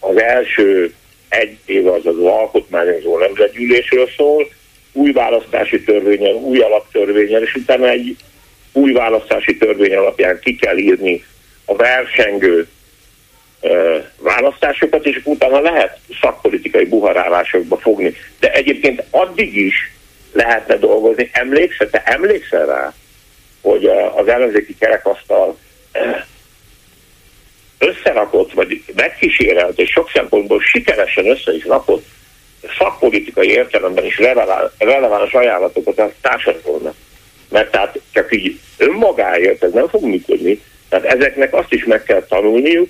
[0.00, 0.94] az első
[1.28, 4.48] egy év az az alkotmányozó nemzetgyűlésről szól,
[4.92, 8.16] új választási törvényen, új alaptörvényen, és utána egy
[8.72, 11.24] új választási törvény alapján ki kell írni
[11.64, 12.66] a versengő eh,
[14.18, 18.14] választásokat, és utána lehet szakpolitikai buharálásokba fogni.
[18.40, 19.92] De egyébként addig is
[20.32, 21.30] lehetne dolgozni.
[21.32, 22.94] Emlékszel, te emlékszel rá,
[23.62, 23.86] hogy
[24.16, 25.58] az ellenzéki kerekasztal
[27.78, 32.04] összerakott, vagy megkísérelt, és sok szempontból sikeresen össze is rakott
[32.78, 34.18] szakpolitikai értelemben is
[34.78, 36.94] releváns ajánlatokat a társadalomnak.
[37.48, 42.22] Mert tehát csak így önmagáért ez nem fog működni, tehát ezeknek azt is meg kell
[42.22, 42.88] tanulniuk,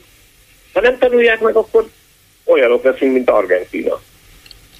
[0.74, 1.88] ha nem tanulják meg, akkor
[2.44, 4.02] olyanok leszünk, mint Argentina.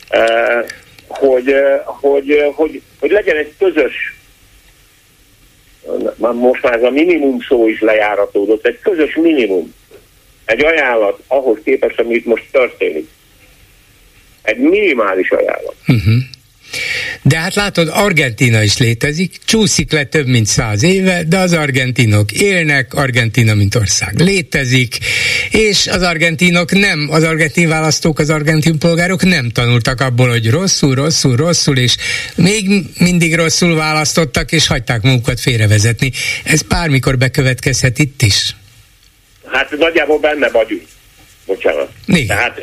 [0.08, 0.64] Eh,
[1.08, 4.14] hogy, hogy, hogy, hogy legyen egy közös
[6.16, 9.74] most már ez a minimum szó is lejáratódott, egy közös minimum,
[10.44, 13.08] egy ajánlat ahhoz képest, ami itt most történik.
[14.42, 15.74] Egy minimális ajánlat.
[15.86, 16.14] Uh-huh.
[17.22, 22.32] De hát látod, Argentina is létezik, csúszik le több mint száz éve, de az argentinok
[22.32, 24.98] élnek, Argentina mint ország létezik,
[25.50, 30.94] és az argentinok nem, az argentin választók, az argentin polgárok nem tanultak abból, hogy rosszul,
[30.94, 31.96] rosszul, rosszul, és
[32.34, 32.68] még
[32.98, 36.12] mindig rosszul választottak, és hagyták magukat félrevezetni.
[36.44, 38.56] Ez bármikor bekövetkezhet itt is.
[39.52, 40.82] Hát nagyjából benne vagyunk.
[41.46, 41.88] Bocsánat.
[42.06, 42.26] Igen.
[42.26, 42.60] Tehát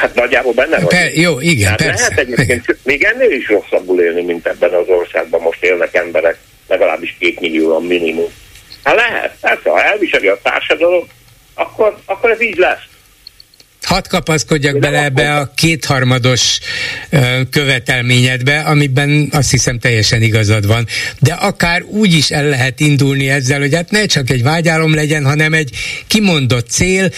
[0.00, 0.86] Hát nagyjából benne vagy.
[0.86, 2.02] Per, jó, igen, hát persze.
[2.08, 2.78] Lehet egyébként igen.
[2.84, 7.74] még ennél is rosszabbul élni, mint ebben az országban most élnek emberek, legalábbis két millió
[7.74, 8.30] a minimum.
[8.84, 11.06] Hát lehet, persze, ha elviseli a társadalom,
[11.54, 12.82] akkor, akkor ez így lesz.
[13.82, 16.58] Hadd kapaszkodjak bele ebbe a kétharmados
[17.50, 20.86] követelményedbe, amiben azt hiszem teljesen igazad van.
[21.18, 25.24] De akár úgy is el lehet indulni ezzel, hogy hát ne csak egy vágyálom legyen,
[25.24, 25.70] hanem egy
[26.06, 27.10] kimondott cél,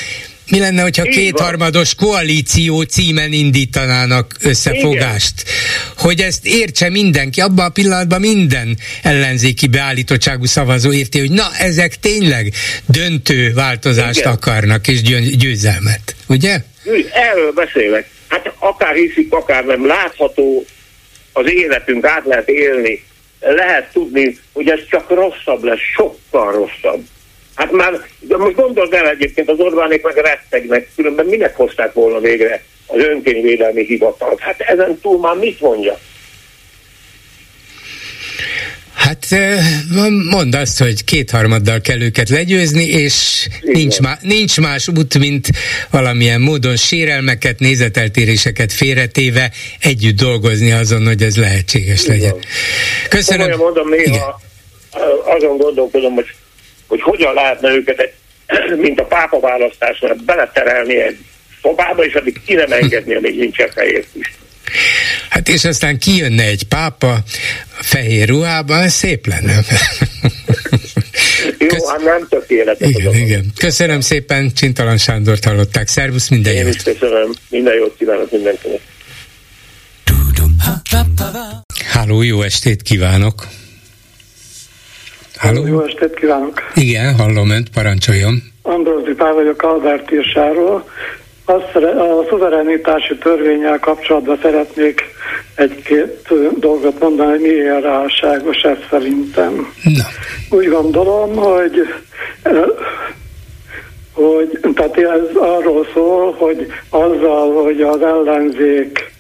[0.51, 5.34] mi lenne, hogyha kétharmados koalíció címen indítanának összefogást?
[5.40, 5.55] Igen.
[5.99, 11.97] Hogy ezt értse mindenki, abban a pillanatban minden ellenzéki beállítottságú szavazó érti, hogy na, ezek
[11.97, 12.53] tényleg
[12.86, 14.32] döntő változást Igen.
[14.32, 15.03] akarnak, és
[15.36, 16.61] győzelmet, ugye?
[17.12, 18.09] Erről beszélek.
[18.28, 20.64] Hát akár hiszik, akár nem látható
[21.32, 23.05] az életünk, át lehet élni,
[23.40, 27.05] lehet tudni, hogy ez csak rosszabb lesz, sokkal rosszabb.
[27.55, 32.21] Hát már, de most gondold el egyébként, az Orbánék meg rettegnek, különben minek hozták volna
[32.21, 34.41] végre az önkényvédelmi hivatalt?
[34.41, 35.99] Hát ezen túl már mit mondja?
[38.95, 39.27] Hát
[40.31, 45.49] mondd azt, hogy kétharmaddal kell őket legyőzni, és nincs, má, nincs más út, mint
[45.91, 49.51] valamilyen módon sérelmeket, nézeteltéréseket félretéve
[49.81, 52.35] együtt dolgozni azon, hogy ez lehetséges legyen.
[53.09, 53.51] Köszönöm.
[53.51, 54.41] Komolyan mondom, néha
[54.93, 55.37] Igen.
[55.37, 56.27] azon gondolkodom, hogy
[56.87, 58.12] hogy hogyan lehetne őket,
[58.85, 61.18] mint a pápa választásnál beleterelni egy
[61.62, 64.32] szobába, és addig ki nem engedni, amíg nincsen fehér füst.
[65.28, 67.18] Hát és aztán kijönne egy pápa
[67.70, 69.61] fehér ruhában, szép lenne.
[71.59, 71.89] Jó, Kösz...
[71.89, 72.89] hát nem tökéletes.
[72.89, 73.53] Igen, igen.
[73.59, 75.89] Köszönöm szépen, Csintalan Sándort hallották.
[75.89, 76.82] Szervusz, minden Én jót.
[76.82, 78.80] köszönöm, minden jót kívánok mindenkinek.
[81.89, 83.47] Háló, jó estét kívánok!
[85.45, 85.66] Halló?
[85.66, 86.62] Jó estét kívánok!
[86.74, 88.42] Igen, hallom önt, parancsoljon.
[88.62, 90.88] Ambrózi Pál vagyok Albert írsáról.
[91.45, 95.03] Azt, a szuverenitási törvényel kapcsolatban szeretnék
[95.55, 96.28] egy-két
[96.59, 99.72] dolgot mondani, hogy miért ráságos ez szerintem.
[99.82, 100.57] Na.
[100.57, 101.95] Úgy gondolom, hogy
[104.12, 109.12] hogy tehát ez arról szól, hogy azzal, hogy az ellenzék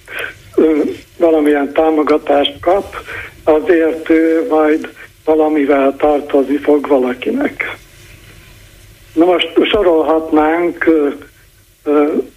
[1.16, 2.96] valamilyen támogatást kap,
[3.44, 4.88] azért ő majd
[5.24, 7.76] valamivel tartozni fog valakinek.
[9.12, 10.90] Na most sorolhatnánk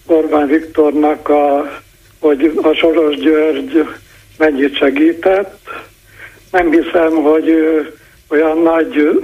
[0.05, 1.71] Orbán Viktornak, a,
[2.19, 3.88] hogy a Soros György
[4.38, 5.69] mennyit segített.
[6.51, 7.95] Nem hiszem, hogy ő
[8.29, 9.23] olyan nagy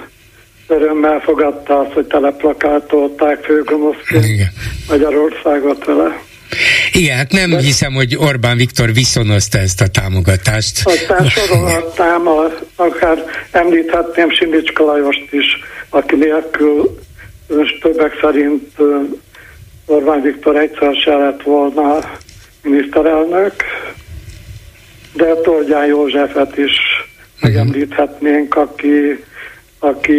[0.67, 4.41] örömmel fogadta azt, hogy teleplakátolták főgonoszként
[4.89, 6.21] Magyarországot vele.
[6.93, 7.59] Igen, hát nem De...
[7.59, 10.81] hiszem, hogy Orbán Viktor viszonozta ezt a támogatást.
[10.83, 12.43] Aztán sorolhatnám, a,
[12.75, 15.45] akár említhetném Simicska Lajost is,
[15.89, 16.99] aki nélkül
[17.81, 18.77] többek szerint
[19.85, 21.99] Orbán Viktor egyszer se lett volna
[22.61, 23.53] miniszterelnök,
[25.13, 26.75] de Tordján Józsefet is
[27.39, 29.23] megemlíthetnénk, aki,
[29.79, 30.13] aki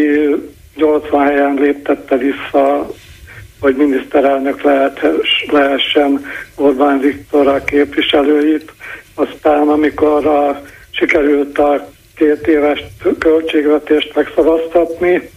[0.76, 2.90] 80 helyen léptette vissza,
[3.60, 5.00] hogy miniszterelnök lehet,
[5.46, 8.72] lehessen Orbán Viktor a képviselőit.
[9.14, 12.84] Aztán, amikor a, sikerült a két éves
[13.18, 15.30] költségvetést megszavaztatni,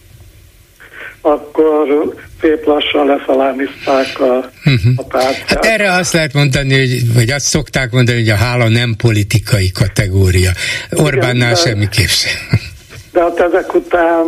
[1.20, 4.92] akkor szép lassan leszalámizták a, uh-huh.
[4.96, 5.48] a pártját.
[5.48, 9.70] Hát erre azt lehet mondani, hogy, vagy azt szokták mondani, hogy a hála nem politikai
[9.72, 10.50] kategória.
[10.90, 12.58] Orbánnál Igen, semmiképp sem.
[13.12, 14.26] De hát ezek után,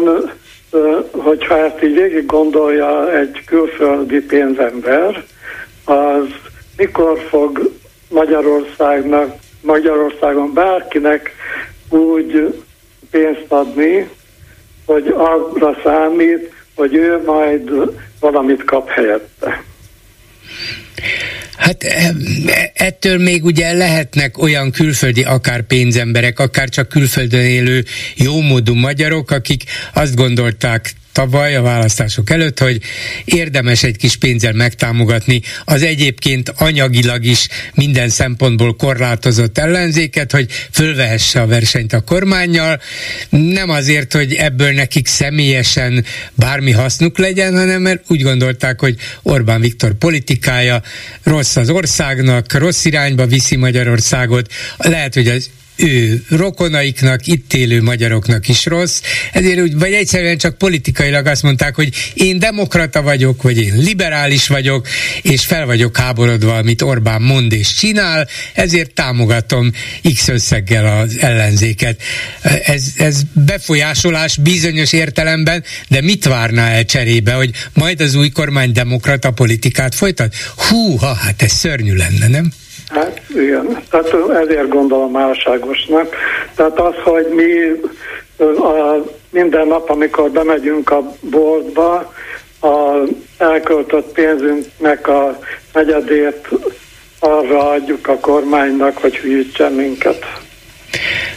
[1.11, 5.25] hogyha ezt így végig gondolja egy külföldi pénzember,
[5.85, 6.27] az
[6.77, 7.73] mikor fog
[8.09, 11.35] Magyarországnak, Magyarországon bárkinek
[11.89, 12.55] úgy
[13.11, 14.09] pénzt adni,
[14.87, 17.71] hogy arra számít, hogy ő majd
[18.21, 19.63] valamit kap helyette.
[21.57, 22.15] Hát e,
[22.75, 27.85] ettől még ugye lehetnek olyan külföldi, akár pénzemberek, akár csak külföldön élő
[28.17, 32.81] jómódú magyarok, akik azt gondolták tavaly a választások előtt, hogy
[33.25, 41.41] érdemes egy kis pénzzel megtámogatni az egyébként anyagilag is minden szempontból korlátozott ellenzéket, hogy fölvehesse
[41.41, 42.81] a versenyt a kormányjal.
[43.29, 46.05] Nem azért, hogy ebből nekik személyesen
[46.35, 50.83] bármi hasznuk legyen, hanem mert úgy gondolták, hogy Orbán Viktor politikája
[51.23, 54.53] rossz az országnak, rossz irányba viszi Magyarországot.
[54.77, 55.51] Lehet, hogy az
[55.83, 59.01] ő rokonaiknak, itt élő magyaroknak is rossz,
[59.33, 64.47] ezért úgy, vagy egyszerűen csak politikailag azt mondták, hogy én demokrata vagyok, vagy én liberális
[64.47, 64.89] vagyok,
[65.23, 69.73] és fel vagyok háborodva, amit Orbán mond és csinál, ezért támogatom
[70.15, 72.03] X összeggel az ellenzéket.
[72.65, 78.73] Ez, ez befolyásolás bizonyos értelemben, de mit várná el cserébe, hogy majd az új kormány
[78.73, 80.35] demokrata politikát folytat?
[80.57, 82.53] Hú, ha, hát ez szörnyű lenne, nem?
[82.91, 86.15] Hát igen, tehát ezért gondolom álságosnak.
[86.55, 87.81] Tehát az, hogy mi
[88.47, 92.13] a, minden nap, amikor bemegyünk a boltba,
[92.61, 93.07] a
[93.39, 95.39] elköltött pénzünknek a
[95.73, 96.49] negyedét
[97.19, 100.25] arra adjuk a kormánynak, hogy hűítsen minket.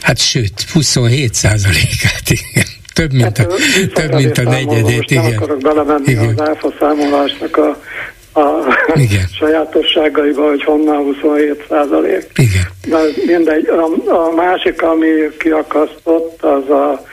[0.01, 2.66] Hát sőt, 27 százalékát, igen.
[2.93, 5.24] Több, mint a, hát, több, mint a negyedét, igen.
[5.24, 6.34] Nem akarok belemenni igen.
[6.38, 7.82] az áfa számolásnak a
[8.34, 9.27] a Igen.
[9.39, 12.31] sajátosságaiba, hogy honnan 27 százalék.
[12.88, 13.67] De mindegy.
[13.67, 15.09] A, a másik, ami
[15.39, 17.03] kiakasztott, az a,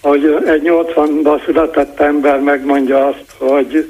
[0.00, 3.86] hogy egy 80-ban született ember megmondja azt, hogy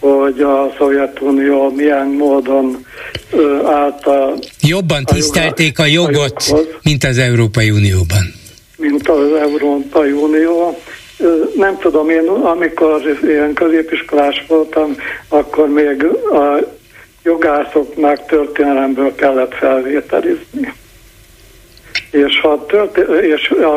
[0.00, 2.86] hogy a Szovjetunió milyen módon
[3.64, 4.34] állt a...
[4.60, 8.34] Jobban tisztelték a, jogot, a joghoz, mint az Európai Unióban.
[8.76, 10.78] Mint az Európai Unió
[11.54, 14.96] nem tudom, én amikor ilyen középiskolás voltam,
[15.28, 16.58] akkor még a
[17.22, 20.72] jogászoknak történelemből kellett felvételizni.
[22.10, 23.74] És, ha történ- és a,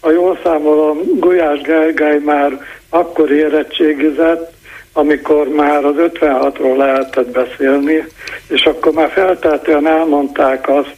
[0.00, 4.52] a jól számolom, Gulyás Gergely már akkor érettségizett,
[4.92, 8.04] amikor már az 56-ról lehetett beszélni,
[8.48, 10.94] és akkor már felteltően elmondták azt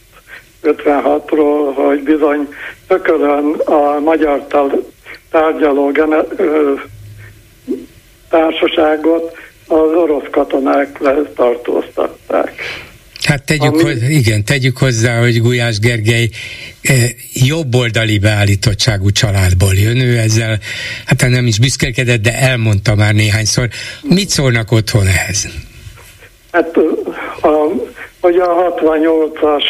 [0.63, 2.53] 56-ról, hogy bizony
[2.87, 4.47] tökölön a magyar
[5.31, 5.91] tárgyaló
[8.29, 10.99] társaságot az orosz katonák
[11.35, 12.61] tartóztatták.
[13.23, 13.83] Hát tegyük, Ami...
[13.83, 16.29] hozzá, igen, tegyük hozzá, hogy Gulyás Gergely
[16.81, 19.99] eh, jobboldali beállítottságú családból jön.
[19.99, 20.59] Ő ezzel,
[21.05, 23.67] hát nem is büszkelkedett, de elmondta már néhányszor.
[24.03, 25.47] Mit szólnak otthon ehhez?
[26.51, 26.77] Hát,
[27.41, 27.71] a,
[28.19, 29.63] hogy a 68-as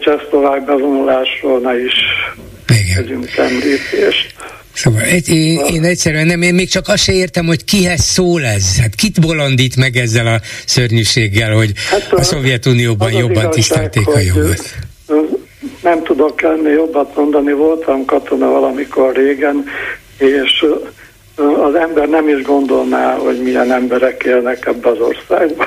[0.00, 1.94] csehszlovák bevonulásról ne is
[2.70, 2.94] Igen.
[2.94, 4.34] tegyünk említést.
[4.72, 8.78] Szóval én, én egyszerűen nem, én még csak azt se értem, hogy kihez szól ez.
[8.80, 14.18] Hát kit bolondít meg ezzel a szörnyűséggel, hogy hát a, Szovjetunióban jobban igazság, tisztelték a
[14.18, 14.74] jogot.
[15.82, 19.64] Nem tudok ennél jobbat mondani, voltam katona valamikor régen,
[20.18, 20.64] és
[21.36, 25.66] az ember nem is gondolná, hogy milyen emberek élnek ebbe az országban.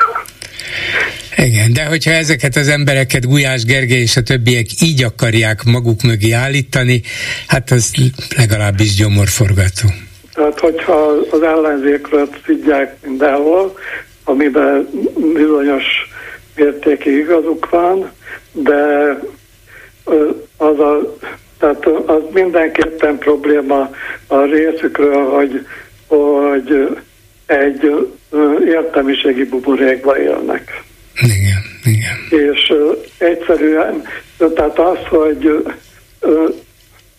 [1.38, 6.32] Igen, de hogyha ezeket az embereket Gulyás Gergely és a többiek így akarják maguk mögé
[6.32, 7.02] állítani,
[7.48, 7.92] hát az
[8.38, 9.90] legalábbis gyomorforgató.
[10.34, 13.78] Tehát, hogyha az ellenzékről tudják mindenhol,
[14.24, 14.90] amiben
[15.34, 15.84] bizonyos
[16.56, 18.12] mértékig igazuk van,
[18.52, 19.18] de
[20.58, 21.18] az, a,
[21.60, 23.90] tehát az mindenképpen probléma
[24.28, 25.68] a részükről, hogy,
[26.08, 26.98] hogy
[27.46, 28.08] egy
[28.66, 30.84] értelmiségi buborékba élnek.
[31.14, 32.48] Igen, igen.
[32.48, 32.74] És
[33.18, 34.04] egyszerűen,
[34.38, 35.64] tehát az, hogy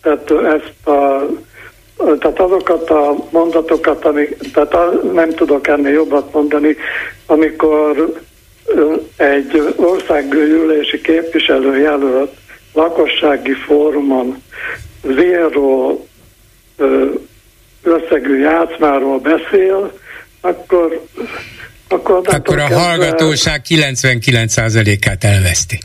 [0.01, 1.27] tehát ezt a
[1.97, 6.75] tehát azokat a mondatokat, amik, tehát a, nem tudok ennél jobbat mondani,
[7.25, 8.13] amikor
[9.17, 12.31] egy országgyűlési képviselőjelölt
[12.73, 14.43] lakossági fórumon
[15.03, 16.07] zéró
[17.83, 19.91] összegű játszmáról beszél,
[20.45, 21.01] akkor
[21.87, 25.79] akkor, akkor a hallgatóság 99%-át elveszti.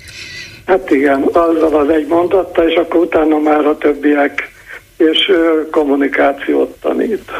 [0.66, 4.50] Hát igen, azzal az egy mondatta, és akkor utána már a többiek
[4.96, 5.32] és
[5.70, 7.30] kommunikációt tanít.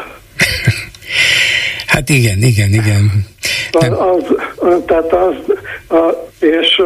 [1.87, 3.25] hát igen, igen, igen.
[3.71, 4.23] Az,
[4.55, 5.35] az, tehát az,
[5.99, 6.81] a, és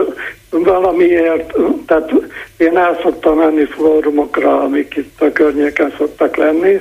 [0.49, 1.53] valamiért,
[1.85, 2.11] tehát
[2.57, 6.79] én el szoktam menni fórumokra, amik itt a környéken szoktak lenni.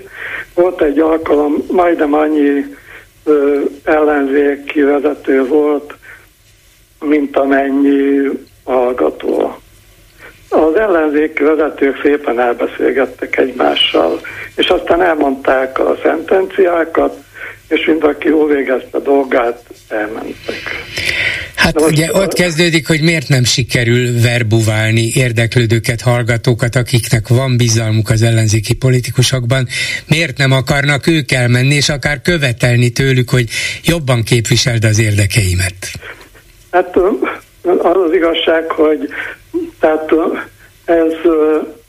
[0.54, 2.76] Volt egy alkalom, majdnem annyi
[3.84, 5.94] ellenzéki vezető volt,
[7.00, 8.30] mint amennyi
[8.64, 9.58] hallgató.
[10.48, 14.20] Az ellenzéki vezetők szépen elbeszélgettek egymással,
[14.56, 17.16] és aztán elmondták a szentenciákat,
[17.68, 20.84] és mind aki jól végezte dolgát, elmentek.
[21.54, 28.10] Hát most ugye ott kezdődik, hogy miért nem sikerül verbuválni érdeklődőket, hallgatókat, akiknek van bizalmuk
[28.10, 29.66] az ellenzéki politikusokban,
[30.08, 33.48] miért nem akarnak ők elmenni, és akár követelni tőlük, hogy
[33.84, 35.74] jobban képviseld az érdekeimet?
[36.70, 36.96] Hát
[37.62, 39.08] az az igazság, hogy
[39.80, 40.10] tehát
[40.84, 41.12] ez,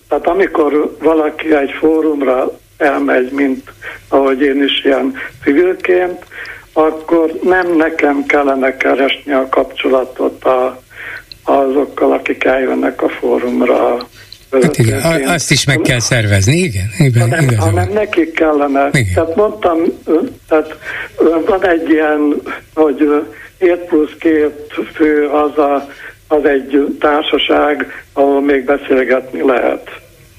[0.07, 3.71] tehát amikor valaki egy fórumra elmegy, mint
[4.07, 5.13] ahogy én is ilyen
[5.43, 6.25] civilként,
[6.73, 10.81] akkor nem nekem kellene keresni a kapcsolatot a,
[11.43, 14.07] azokkal, akik eljönnek a fórumra.
[14.61, 16.89] Hát igen, azt is meg kell szervezni, igen.
[16.97, 18.89] igen hanem, hanem nekik kellene.
[18.91, 19.13] Igen.
[19.13, 19.77] Tehát mondtam,
[20.47, 20.77] tehát
[21.45, 22.41] van egy ilyen,
[22.73, 23.25] hogy
[23.59, 25.89] 7 plusz két fő az, a,
[26.27, 29.89] az egy társaság, ahol még beszélgetni lehet.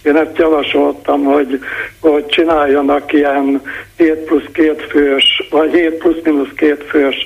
[0.06, 1.60] Én ezt javasoltam, hogy,
[2.00, 3.62] hogy csináljanak ilyen
[3.96, 7.16] 7 plusz 2 fős, vagy 7 plusz mínusz 2 fős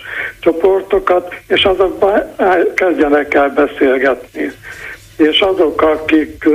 [0.40, 2.34] csoportokat, és azokban
[2.74, 4.52] kezdjenek el beszélgetni.
[5.16, 6.48] És azok, akik,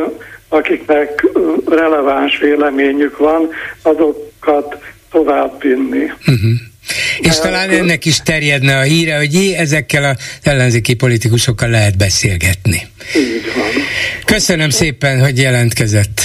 [0.49, 1.25] akiknek
[1.69, 3.49] releváns véleményük van,
[3.81, 4.77] azokat
[5.11, 6.03] továbbvinni.
[6.03, 6.74] Uh-huh.
[7.19, 12.87] És talán ennek is terjedne a híre, hogy jé, ezekkel az ellenzéki politikusokkal lehet beszélgetni.
[13.15, 13.83] Így van.
[14.25, 16.21] Köszönöm szépen, hogy jelentkezett.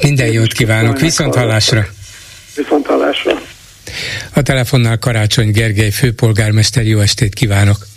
[0.00, 1.00] Minden jót kívánok.
[1.00, 1.86] Viszont hallásra.
[2.56, 3.42] Viszont hallásra.
[4.32, 7.90] A telefonnál Karácsony Gergely főpolgármester, jó estét kívánok!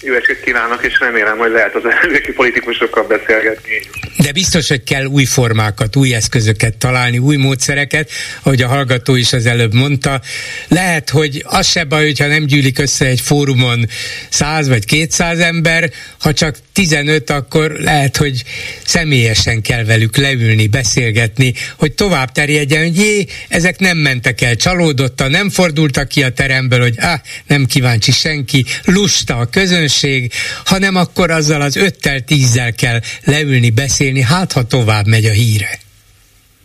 [0.00, 3.80] Jó estét kívánok, és remélem, hogy lehet az ellenzéki politikusokkal beszélgetni.
[4.16, 8.10] De biztos, hogy kell új formákat, új eszközöket találni, új módszereket,
[8.42, 10.20] ahogy a hallgató is az előbb mondta.
[10.68, 13.86] Lehet, hogy az se baj, hogyha nem gyűlik össze egy fórumon
[14.28, 15.90] 100 vagy 200 ember,
[16.20, 18.42] ha csak 15, akkor lehet, hogy
[18.84, 25.30] személyesen kell velük leülni, beszélgetni, hogy tovább terjedjen, hogy jé, ezek nem mentek el csalódottan,
[25.30, 30.32] nem fordultak ki a teremből, hogy ah, nem kíváncsi senki, lusta a közön közönség,
[30.64, 35.78] hanem akkor azzal az öttel, tízzel kell leülni, beszélni, hát ha tovább megy a híre.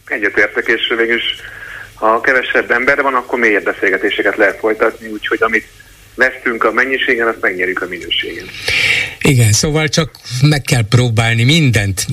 [0.06, 1.36] Egyetértek, és végül is
[1.94, 5.68] ha kevesebb ember van, akkor mélyebb beszélgetéseket lehet folytatni, úgyhogy amit
[6.16, 8.46] vesztünk a mennyiségen, azt megnyerjük a minőségen.
[9.24, 10.12] Igen, szóval csak
[10.42, 12.08] meg kell próbálni mindent,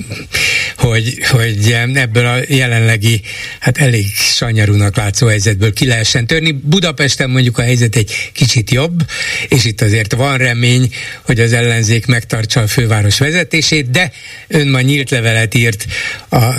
[0.77, 3.21] hogy, hogy ebből a jelenlegi,
[3.59, 6.51] hát elég sanyarúnak látszó helyzetből ki lehessen törni.
[6.51, 9.05] Budapesten mondjuk a helyzet egy kicsit jobb,
[9.47, 14.11] és itt azért van remény, hogy az ellenzék megtartsa a főváros vezetését, de
[14.47, 15.85] ön ma nyílt levelet írt
[16.29, 16.53] a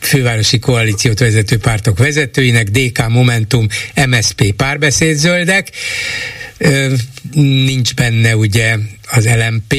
[0.00, 3.66] fővárosi koalíciót vezető pártok vezetőinek, DK, Momentum,
[4.06, 5.70] MSP, párbeszéd zöldek
[7.32, 8.76] nincs benne ugye
[9.10, 9.72] az LMP,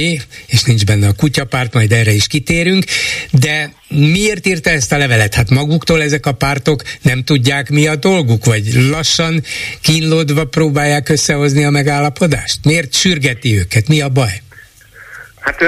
[0.47, 2.83] és nincs benne a kutyapárt, majd erre is kitérünk,
[3.31, 5.33] de miért írta ezt a levelet?
[5.33, 9.43] Hát maguktól ezek a pártok nem tudják mi a dolguk, vagy lassan
[9.81, 12.59] kínlódva próbálják összehozni a megállapodást?
[12.63, 13.87] Miért sürgeti őket?
[13.87, 14.41] Mi a baj?
[15.39, 15.63] Hát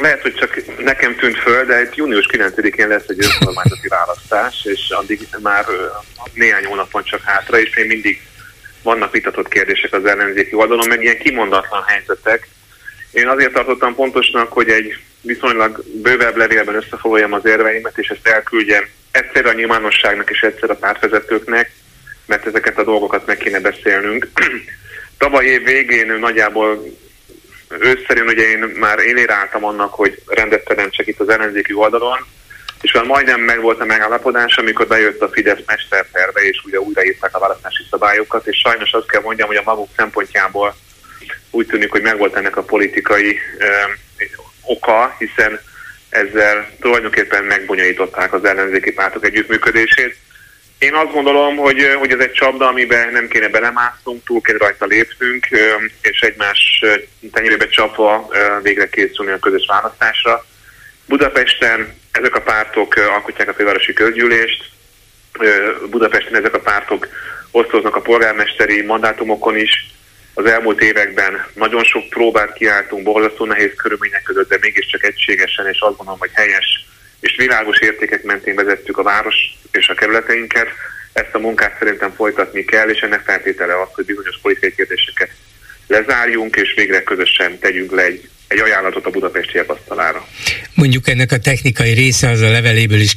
[0.00, 4.80] lehet, hogy csak nekem tűnt föl, de itt június 9-én lesz egy önkormányzati választás, és
[4.88, 5.64] addig már
[6.32, 8.20] néhány hónap van csak hátra, és még mindig
[8.84, 12.48] vannak vitatott kérdések az ellenzéki oldalon, meg ilyen kimondatlan helyzetek.
[13.10, 18.84] Én azért tartottam pontosnak, hogy egy viszonylag bővebb levélben összefoglaljam az érveimet, és ezt elküldjem
[19.10, 21.70] egyszer a nyilvánosságnak és egyszer a pártvezetőknek,
[22.26, 24.28] mert ezeket a dolgokat meg kéne beszélnünk.
[25.18, 26.84] Tavaly év végén nagyjából
[27.80, 32.26] őszerűen ugye én már éléráltam annak, hogy rendet teremtsek itt az ellenzéki oldalon,
[32.84, 37.36] és már majdnem meg volt a megállapodás, amikor bejött a Fidesz mesterterve, és ugye újraírták
[37.36, 40.76] a választási szabályokat, és sajnos azt kell mondjam, hogy a maguk szempontjából
[41.50, 43.66] úgy tűnik, hogy megvolt ennek a politikai ö,
[44.62, 45.60] oka, hiszen
[46.08, 50.16] ezzel tulajdonképpen megbonyolították az ellenzéki pártok együttműködését.
[50.78, 54.86] Én azt gondolom, hogy, hogy ez egy csapda, amiben nem kéne belemásznunk, túl kell rajta
[54.86, 55.46] lépnünk,
[56.00, 56.84] és egymás
[57.32, 58.28] tenyérébe csapva
[58.62, 60.44] végre készülni a közös választásra.
[61.06, 64.64] Budapesten ezek a pártok alkotják a fővárosi közgyűlést,
[65.90, 67.08] Budapesten ezek a pártok
[67.50, 69.90] osztoznak a polgármesteri mandátumokon is.
[70.34, 75.80] Az elmúlt években nagyon sok próbát kiálltunk, borzasztó nehéz körülmények között, de mégiscsak egységesen, és
[75.80, 76.84] azt gondolom, hogy helyes
[77.20, 79.36] és világos értékek mentén vezettük a város
[79.70, 80.68] és a kerületeinket.
[81.12, 85.30] Ezt a munkát szerintem folytatni kell, és ennek feltétele az, hogy bizonyos politikai kérdéseket
[85.86, 90.26] lezárjunk, és végre közösen tegyünk le egy, egy ajánlatot a budapestiek asztalára.
[90.74, 93.14] Mondjuk ennek a technikai része az a leveléből is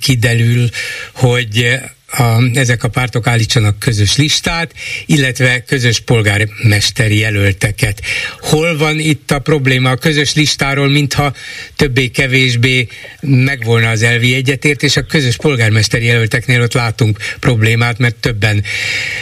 [0.00, 0.68] kiderül,
[1.14, 1.80] hogy
[2.16, 4.72] a, ezek a pártok állítsanak közös listát,
[5.06, 8.00] illetve közös polgármesteri jelölteket.
[8.40, 11.34] Hol van itt a probléma a közös listáról, mintha
[11.76, 12.88] többé-kevésbé
[13.20, 18.64] megvolna az elvi egyetért, és a közös polgármesteri jelölteknél ott látunk problémát, mert többen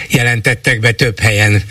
[0.08, 1.62] jelentettek be több helyen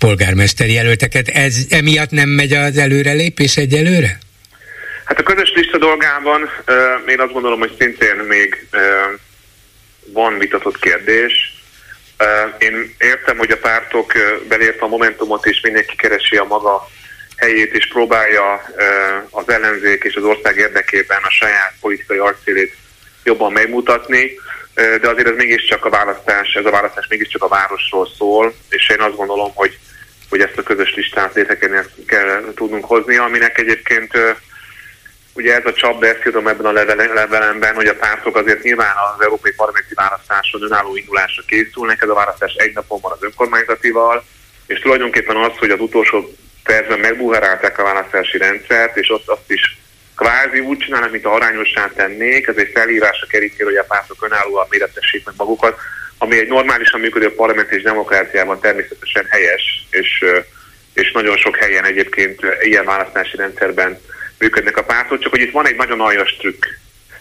[0.00, 1.28] polgármesteri jelölteket.
[1.28, 4.18] Ez emiatt nem megy az előrelépés egyelőre?
[5.04, 8.80] Hát a közös lista dolgában uh, én azt gondolom, hogy szintén még uh,
[10.12, 11.32] van vitatott kérdés.
[12.58, 14.12] Én értem, hogy a pártok
[14.48, 16.88] belért a Momentumot, és mindenki keresi a maga
[17.36, 18.64] helyét, és próbálja
[19.30, 22.74] az ellenzék és az ország érdekében a saját politikai arcélét
[23.24, 24.30] jobban megmutatni,
[24.74, 29.00] de azért ez mégiscsak a választás, ez a választás mégiscsak a városról szól, és én
[29.00, 29.78] azt gondolom, hogy,
[30.30, 31.58] hogy ezt a közös listát létre
[32.06, 34.18] kell, tudnunk hozni, aminek egyébként
[35.32, 36.72] Ugye ez a csapda, ezt tudom ebben a
[37.12, 42.14] levelemben, hogy a pártok azért nyilván az európai parlamenti választáson önálló indulásra készülnek, ez a
[42.14, 44.24] választás egy napon van az önkormányzatival,
[44.66, 49.78] és tulajdonképpen az, hogy az utolsó percben megbuherálták a választási rendszert, és ott azt is
[50.16, 54.66] kvázi úgy csinálnak, mint a arányossá tennék, ez egy felírásra kerítél, hogy a pártok önállóan
[54.70, 55.78] méretessék meg magukat,
[56.22, 60.24] ami egy normálisan működő parlament és demokráciában természetesen helyes, és,
[60.94, 64.00] és nagyon sok helyen egyébként ilyen választási rendszerben
[64.38, 66.64] működnek a pártok, csak hogy itt van egy nagyon aljas trükk.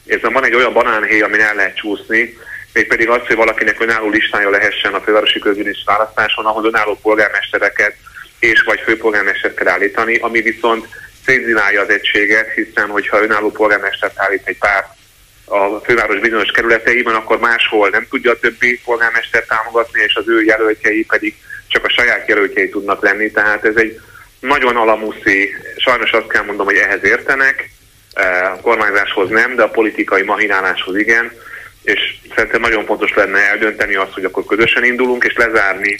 [0.06, 2.38] Ez van egy olyan banánhéj, amin el lehet csúszni,
[2.74, 7.96] mégpedig az, hogy valakinek önálló listája lehessen a fővárosi közgyűlés választáson, ahhoz önálló polgármestereket
[8.40, 10.88] és vagy főpolgármestert kell állítani, ami viszont
[11.26, 14.98] szétzilálja az egységet, hiszen hogyha önálló polgármestert állít egy párt
[15.50, 20.44] a főváros bizonyos kerületeiben, akkor máshol nem tudja a többi polgármester támogatni, és az ő
[20.44, 21.36] jelöltjei pedig
[21.68, 23.32] csak a saját jelöltjei tudnak lenni.
[23.32, 24.00] Tehát ez egy
[24.40, 27.70] nagyon alamuszi, sajnos azt kell mondom, hogy ehhez értenek,
[28.14, 31.32] e, a kormányzáshoz nem, de a politikai mahináláshoz igen,
[31.84, 32.00] és
[32.36, 36.00] szerintem nagyon fontos lenne eldönteni azt, hogy akkor közösen indulunk, és lezárni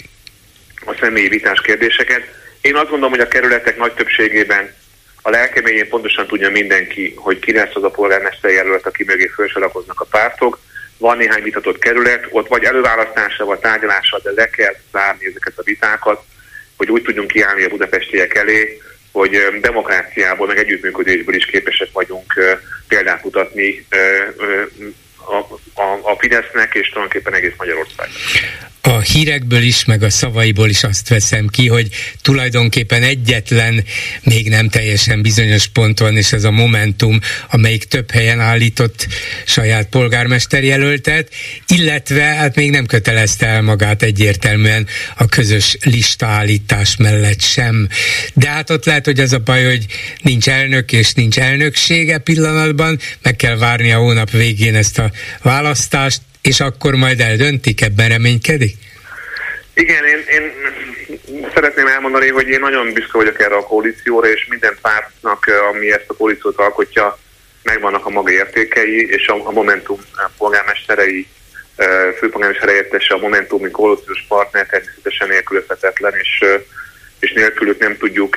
[0.86, 2.22] a személyi vitás kérdéseket.
[2.60, 4.74] Én azt gondolom, hogy a kerületek nagy többségében
[5.22, 10.00] a lelkeméjén pontosan tudja mindenki, hogy ki lesz az a polgármester jelölt, aki mögé felsorakoznak
[10.00, 10.58] a pártok.
[10.98, 15.62] Van néhány vitatott kerület, ott vagy előválasztásra, vagy tárgyalásra, de le kell zárni ezeket a
[15.62, 16.22] vitákat,
[16.76, 18.80] hogy úgy tudjunk kiállni a budapestiek elé,
[19.12, 22.34] hogy demokráciából, meg együttműködésből is képesek vagyunk
[22.88, 23.86] példát mutatni
[25.24, 25.36] a,
[25.80, 28.18] a, a Fidesznek és tulajdonképpen egész Magyarországnak
[28.82, 31.88] a hírekből is, meg a szavaiból is azt veszem ki, hogy
[32.22, 33.84] tulajdonképpen egyetlen,
[34.22, 37.18] még nem teljesen bizonyos pont van, és ez a Momentum,
[37.50, 39.06] amelyik több helyen állított
[39.44, 41.28] saját polgármester jelöltet,
[41.66, 47.88] illetve hát még nem kötelezte el magát egyértelműen a közös listaállítás mellett sem.
[48.34, 49.86] De hát ott lehet, hogy az a baj, hogy
[50.22, 55.09] nincs elnök és nincs elnöksége pillanatban, meg kell várni a hónap végén ezt a
[55.42, 58.76] választást, és akkor majd eldöntik, ebben reménykedik?
[59.74, 60.52] Igen, én, én
[61.54, 66.04] szeretném elmondani, hogy én nagyon büszke vagyok erre a koalícióra, és minden pártnak, ami ezt
[66.06, 67.18] a koalíciót alkotja,
[67.62, 70.00] megvannak a maga értékei, és a, a Momentum
[70.38, 71.26] polgármesterei,
[72.18, 76.44] főpolgármester helyettese, a Momentumi koalíciós partner természetesen nélkülözhetetlen, és,
[77.18, 78.36] és nélkülük nem tudjuk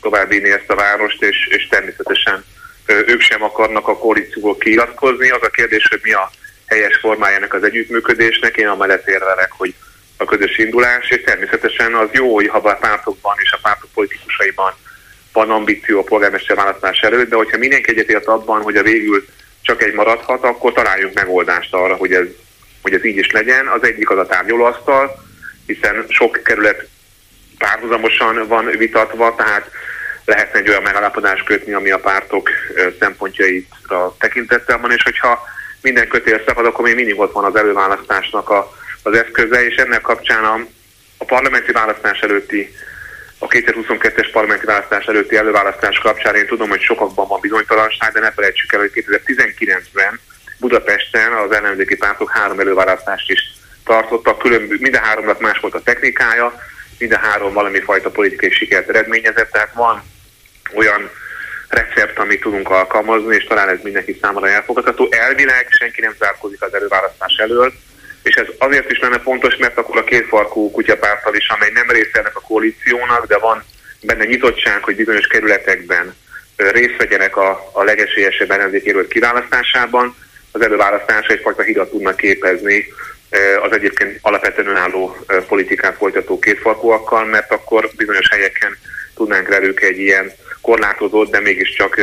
[0.00, 2.44] továbbvinni ezt a várost, és, és természetesen
[2.86, 5.30] ők sem akarnak a koalícióból kiiratkozni.
[5.30, 6.30] Az a kérdés, hogy mi a
[6.66, 8.56] helyes formájának az együttműködésnek.
[8.56, 9.74] Én amellett érvelek, hogy
[10.16, 14.74] a közös indulás, és természetesen az jó, hogy ha a pártokban és a pártok politikusaiban
[15.32, 19.24] van ambíció a polgármester választás előtt, de hogyha mindenki egyetért abban, hogy a végül
[19.62, 22.26] csak egy maradhat, akkor találjunk megoldást arra, hogy ez,
[22.82, 23.66] hogy ez így is legyen.
[23.66, 25.24] Az egyik az a tárgyalóasztal,
[25.66, 26.88] hiszen sok kerület
[27.58, 29.70] párhuzamosan van vitatva, tehát
[30.26, 32.50] lehetne egy olyan megállapodást kötni, ami a pártok
[33.00, 35.44] szempontjaitra tekintettel van, és hogyha
[35.82, 38.72] minden kötél szakad, akkor még mindig ott van az előválasztásnak a,
[39.02, 40.66] az eszköze, és ennek kapcsán a,
[41.16, 42.74] a parlamenti választás előtti
[43.38, 48.32] a 2022-es parlamenti választás előtti előválasztás kapcsán én tudom, hogy sokakban van bizonytalanság, de ne
[48.32, 50.20] felejtsük el, hogy 2019-ben
[50.58, 53.40] Budapesten az ellenzéki pártok három előválasztást is
[53.84, 56.54] tartottak, különböző, minden háromnak más volt a technikája,
[56.98, 60.02] minden három valami fajta politikai sikert eredményezett, tehát van
[60.74, 61.10] olyan
[61.68, 65.08] recept, amit tudunk alkalmazni, és talán ez mindenki számára elfogadható.
[65.10, 67.72] Elvileg senki nem zárkozik az előválasztás elől,
[68.22, 72.18] és ez azért is lenne fontos, mert akkor a kétfarkú kutyapártal is, amely nem része
[72.18, 73.64] ennek a koalíciónak, de van
[74.00, 76.14] benne nyitottság, hogy bizonyos kerületekben
[76.56, 80.16] részt vegyenek a, a legesélyesebb ellenzékéről kiválasztásában,
[80.52, 82.86] az előválasztása egyfajta hidat tudnak képezni
[83.62, 85.16] az egyébként alapvetően önálló
[85.48, 88.76] politikát folytató kétfarkúakkal, mert akkor bizonyos helyeken
[89.14, 90.32] tudnánk velük egy ilyen
[90.66, 92.00] korlátozott, de mégiscsak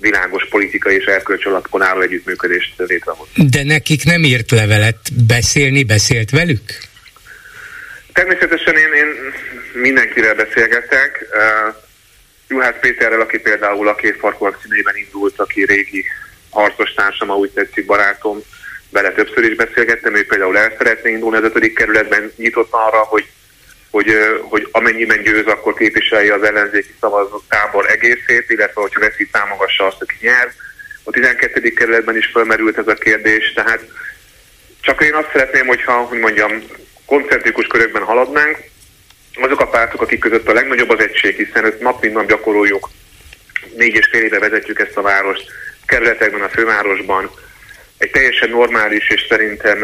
[0.00, 3.48] világos politikai és erkölcs alapon álló együttműködést létrehozni.
[3.48, 6.66] De nekik nem írt levelet beszélni, beszélt velük?
[8.12, 9.10] Természetesen én, én
[9.72, 11.10] mindenkivel beszélgetek.
[11.32, 11.74] Uh,
[12.48, 16.04] Juhász Péterrel, aki például a két farkol színeiben indult, aki régi
[16.50, 18.38] harcos társam, úgy tetszik barátom,
[18.90, 23.24] vele többször is beszélgettem, ő például el szeretné indulni az ötödik kerületben, nyitott arra, hogy
[23.94, 29.86] hogy, hogy amennyiben győz, akkor képviselje az ellenzéki szavazó tábor egészét, illetve hogyha veszi, támogassa
[29.86, 30.52] azt, aki nyer.
[31.04, 31.72] A 12.
[31.72, 33.80] kerületben is felmerült ez a kérdés, tehát
[34.80, 36.64] csak én azt szeretném, hogyha, hogy mondjam,
[37.06, 38.58] koncentrikus körökben haladnánk,
[39.34, 42.90] azok a pártok, akik között a legnagyobb az egység, hiszen ezt nap mint nap gyakoroljuk,
[43.76, 45.50] négy és fél éve vezetjük ezt a várost,
[45.86, 47.30] kerületekben, a fővárosban,
[47.98, 49.78] egy teljesen normális és szerintem,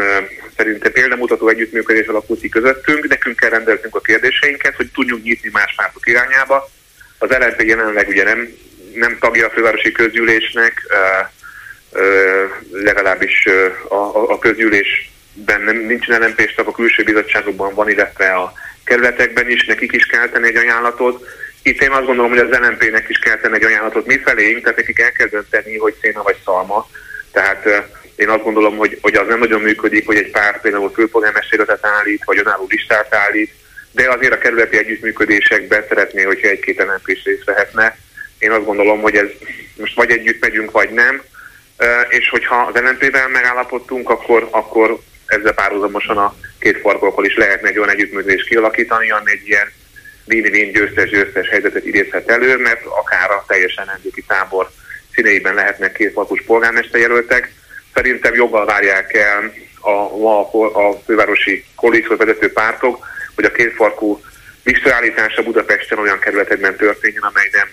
[0.57, 3.07] szerintem példamutató együttműködés alakult ki közöttünk.
[3.07, 6.69] Nekünk kell rendelnünk a kérdéseinket, hogy tudjunk nyitni más pártok irányába.
[7.17, 8.47] Az LNP jelenleg ugye nem,
[8.93, 10.83] nem tagja a fővárosi közgyűlésnek,
[12.71, 13.47] legalábbis
[13.89, 18.53] a, a, a közgyűlésben nem, nincsen lnp tag, a külső bizottságokban van, illetve a
[18.83, 21.25] kerületekben is, nekik is kell tenni egy ajánlatot.
[21.63, 24.77] Itt én azt gondolom, hogy az LNP-nek is kell tenni egy ajánlatot mi felénk, tehát
[24.77, 26.89] nekik el kell dönteni, hogy széna vagy szalma.
[27.31, 27.89] Tehát
[28.21, 32.23] én azt gondolom, hogy, hogy az nem nagyon működik, hogy egy párt például főpolgármesterületet állít,
[32.23, 33.53] vagy önálló listát állít,
[33.91, 37.97] de azért a kerületi együttműködésekben szeretné, hogyha egy-két LNP is részt vehetne.
[38.39, 39.27] Én azt gondolom, hogy ez
[39.75, 41.21] most vagy együtt megyünk, vagy nem,
[42.09, 47.77] és hogyha az LNP-vel megállapodtunk, akkor, akkor ezzel párhuzamosan a két farkolkal is lehetne egy
[47.77, 49.71] olyan együttműködést kialakítani, ami egy ilyen
[50.25, 54.69] win-win győztes-győztes helyzetet idézhet elő, mert akár a teljesen ellenzéki tábor
[55.13, 56.43] színeiben lehetnek két farkus
[56.91, 57.51] jelöltek,
[57.93, 64.21] szerintem jobban várják el a, a, a fővárosi koalíció vezető pártok, hogy a kétfarkú
[64.63, 67.69] visszaállítása Budapesten olyan kerületekben történjen, amely nem,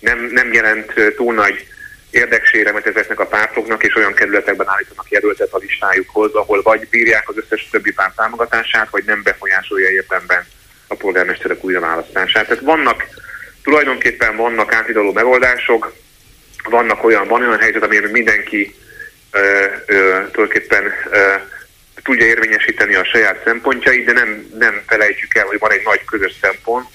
[0.00, 1.66] nem, nem jelent túl nagy
[2.10, 7.36] érdekséremet ezeknek a pártoknak, és olyan kerületekben állítanak jelöltet a listájukhoz, ahol vagy bírják az
[7.36, 10.46] összes többi párt támogatását, vagy nem befolyásolja értemben
[10.86, 12.46] a polgármesterek újraválasztását.
[12.46, 13.04] Tehát vannak,
[13.62, 15.92] tulajdonképpen vannak átidaló megoldások,
[16.70, 18.74] vannak olyan, van olyan helyzet, amiben mindenki
[19.86, 20.92] tulajdonképpen
[22.02, 26.32] tudja érvényesíteni a saját szempontjait, de nem, nem felejtjük el, hogy van egy nagy közös
[26.40, 26.86] szempont,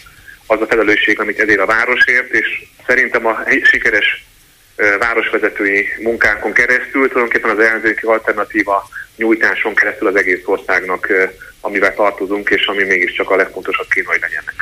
[0.46, 2.48] az a felelősség, amit ezért a városért, és
[2.88, 4.26] szerintem a sikeres
[5.00, 11.08] városvezetői munkánkon keresztül, tulajdonképpen az ellenzéki alternatíva nyújtáson keresztül az egész országnak,
[11.62, 14.54] amivel tartozunk, és ami mégiscsak a legfontosabb kéne, hogy legyenek.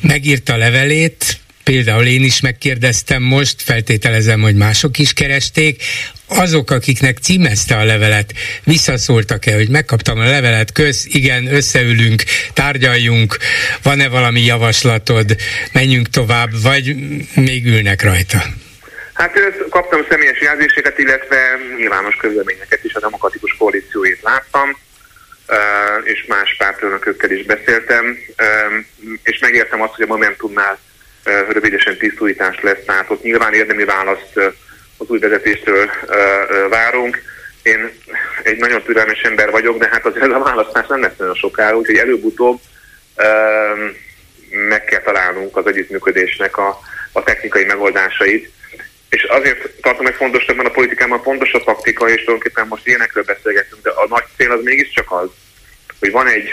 [0.00, 1.24] Megírta a levelét,
[1.64, 5.82] például én is megkérdeztem most, feltételezem, hogy mások is keresték,
[6.30, 8.32] azok, akiknek címezte a levelet,
[8.64, 12.22] visszaszóltak-e, hogy megkaptam a levelet, köz, igen, összeülünk,
[12.54, 13.36] tárgyaljunk,
[13.82, 15.36] van-e valami javaslatod,
[15.72, 16.94] menjünk tovább, vagy
[17.34, 18.38] még ülnek rajta?
[19.12, 19.38] Hát
[19.70, 21.36] kaptam személyes jelzéseket, illetve
[21.76, 24.76] nyilvános közleményeket is a demokratikus koalícióét láttam,
[26.04, 28.18] és más párt pártelnökökkel is beszéltem,
[29.22, 30.78] és megértem azt, hogy a Momentumnál
[31.52, 34.40] rövidesen tisztújítás lesz, tehát ott nyilván érdemi választ
[35.00, 35.90] az új vezetéstől
[36.70, 37.22] várunk.
[37.62, 37.90] Én
[38.42, 41.96] egy nagyon türelmes ember vagyok, de hát azért a választás nem lesz nagyon sokára, úgyhogy
[41.96, 42.60] előbb-utóbb
[44.68, 46.80] meg kell találnunk az együttműködésnek a,
[47.12, 48.50] a technikai megoldásait.
[49.08, 53.24] És azért tartom meg fontosnak, mert a politikában fontos a taktika, és tulajdonképpen most ilyenekről
[53.24, 55.28] beszélgetünk, de a nagy cél az mégiscsak az,
[55.98, 56.48] hogy van egy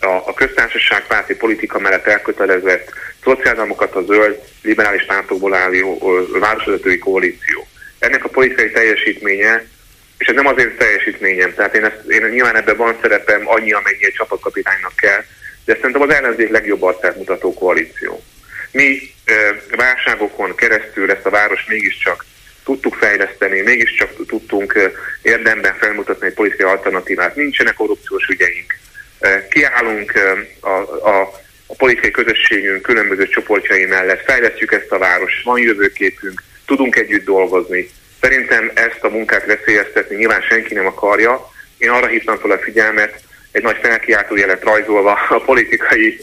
[0.00, 2.92] a, a köztársaság párti politika mellett elkötelezett
[3.24, 5.98] szociáldemokrata, zöld, liberális pártokból álló
[6.40, 7.66] városvezetői koalíció.
[7.98, 9.64] Ennek a politikai teljesítménye,
[10.18, 14.04] és ez nem azért teljesítményem, tehát én, ezt, én nyilván ebben van szerepem annyi, amennyi
[14.04, 15.24] egy csapatkapitánynak kell,
[15.64, 18.24] de szerintem az ellenzék legjobb arcát mutató koalíció.
[18.70, 19.32] Mi e,
[19.76, 22.24] válságokon keresztül ezt a város mégiscsak
[22.64, 24.92] tudtuk fejleszteni, mégiscsak tudtunk
[25.22, 27.36] érdemben felmutatni egy politikai alternatívát.
[27.36, 28.74] Nincsenek korrupciós ügyeink.
[29.50, 30.12] Kiállunk
[30.60, 30.68] a,
[31.08, 31.20] a,
[31.66, 37.90] a politikai közösségünk különböző csoportjai mellett, fejlesztjük ezt a város, van jövőképünk, tudunk együtt dolgozni.
[38.20, 41.50] Szerintem ezt a munkát veszélyeztetni nyilván senki nem akarja.
[41.78, 43.20] Én arra hívtam fel a figyelmet,
[43.52, 46.20] egy nagy felkiáltójelet rajzolva a politikai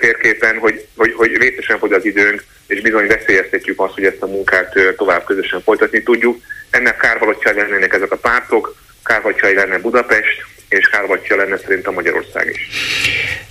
[0.00, 4.26] térképen, hogy, hogy, hogy részesen fogy az időnk, és bizony veszélyeztetjük azt, hogy ezt a
[4.26, 6.40] munkát tovább közösen folytatni tudjuk.
[6.70, 8.74] Ennek kárvalotjai lennének ezek a pártok,
[9.04, 12.68] kárvalotjai lenne Budapest, és kárvatja lenne szerintem Magyarország is.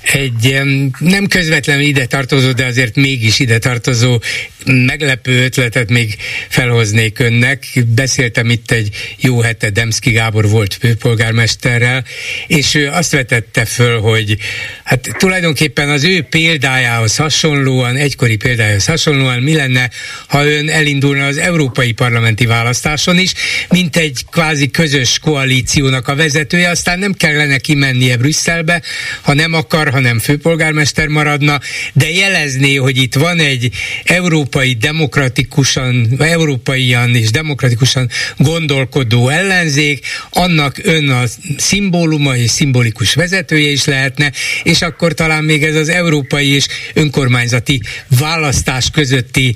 [0.02, 0.62] Egy
[1.00, 4.20] nem közvetlenül ide tartozó, de azért mégis ide tartozó
[4.66, 6.16] meglepő ötletet még
[6.50, 7.66] felhoznék önnek.
[7.96, 12.06] Beszéltem itt egy jó hete Demszki Gábor volt főpolgármesterrel,
[12.48, 14.38] és ő azt vetette föl, hogy
[14.84, 19.90] hát tulajdonképpen az ő példájához hasonlóan, egykori példájához hasonlóan mi lenne,
[20.28, 23.34] ha ön elindulna az európai parlamenti választáson is,
[23.70, 28.82] mint egy kvázi közös koalíciónak a vezetője, aztán nem nem kellene kimennie Brüsszelbe,
[29.22, 31.60] ha nem akar, hanem főpolgármester maradna,
[31.94, 33.72] de jelezné, hogy itt van egy
[34.04, 41.24] európai demokratikusan, európaian és demokratikusan gondolkodó ellenzék, annak ön a
[41.58, 44.32] szimbóluma és szimbolikus vezetője is lehetne,
[44.64, 47.82] és akkor talán még ez az európai és önkormányzati
[48.20, 49.56] választás közötti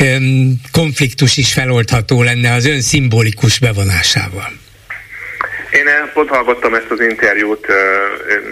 [0.00, 4.63] um, konfliktus is feloldható lenne az ön szimbolikus bevonásával.
[5.74, 7.66] Én pont hallgattam ezt az interjút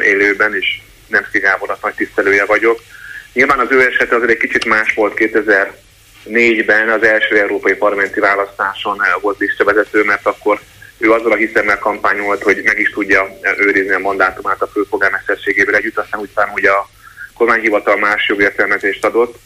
[0.03, 2.81] élőben, és nem Gábor nagy tisztelője vagyok.
[3.33, 9.03] Nyilván az ő esete azért egy kicsit más volt 2004-ben, az első európai parlamenti választáson
[9.21, 10.61] volt visszavezető, mert akkor
[10.99, 13.29] ő azzal a hiszemmel kampányolt, hogy meg is tudja
[13.59, 16.89] őrizni a mandátumát a főpolgármesterségével együtt, aztán utána ugye a
[17.35, 19.39] kormányhivatal más jogértelmezést adott.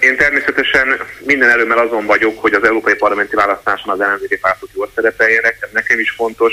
[0.00, 4.90] Én természetesen minden előmmel azon vagyok, hogy az európai parlamenti választáson az ellenzéki pártok jól
[4.94, 6.52] szerepeljenek, nekem is fontos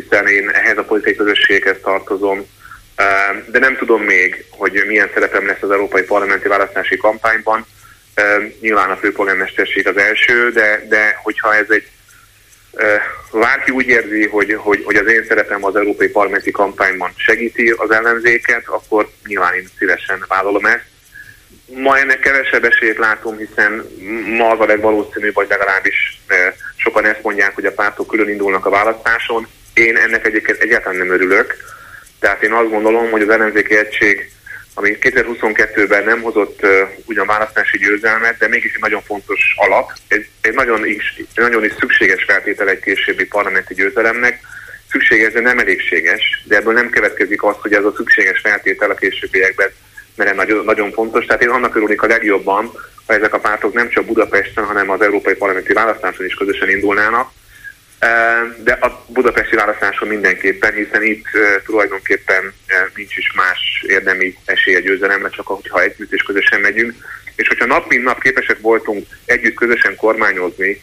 [0.00, 2.46] hiszen én ehhez a politikai közösséghez tartozom,
[3.46, 7.66] de nem tudom még, hogy milyen szerepem lesz az európai parlamenti választási kampányban.
[8.60, 11.88] Nyilván a főpolgármesterség az első, de, de hogyha ez egy
[13.30, 17.90] Várki úgy érzi, hogy, hogy, hogy az én szerepem az európai parlamenti kampányban segíti az
[17.90, 20.84] ellenzéket, akkor nyilván én szívesen vállalom ezt.
[21.66, 23.84] Ma ennek kevesebb esélyt látom, hiszen
[24.36, 26.20] ma az a legvalószínűbb, vagy legalábbis
[26.76, 29.48] sokan ezt mondják, hogy a pártok külön indulnak a választáson.
[29.78, 31.56] Én ennek egyébként egyáltalán nem örülök.
[32.20, 34.30] Tehát én azt gondolom, hogy az ellenzéki egység,
[34.74, 36.70] ami 2022-ben nem hozott uh,
[37.04, 41.64] ugyan választási győzelmet, de mégis egy nagyon fontos alap, egy, egy nagyon, is, egy nagyon
[41.64, 44.40] is szükséges feltétel egy későbbi parlamenti győzelemnek,
[44.90, 48.94] szükséges, de nem elégséges, de ebből nem következik az, hogy ez a szükséges feltétel a
[48.94, 49.70] későbbiekben
[50.14, 51.24] mert nagyon, nagyon fontos.
[51.24, 52.72] Tehát én annak örülnék a legjobban,
[53.06, 57.30] ha ezek a pártok nem csak Budapesten, hanem az európai parlamenti választáson is közösen indulnának,
[58.64, 61.26] de a budapesti választáson mindenképpen, hiszen itt
[61.64, 62.52] tulajdonképpen
[62.94, 66.94] nincs is más érdemi esély a győzelemre, csak hogyha együtt és közösen megyünk.
[67.36, 70.82] És hogyha nap mint nap képesek voltunk együtt közösen kormányozni,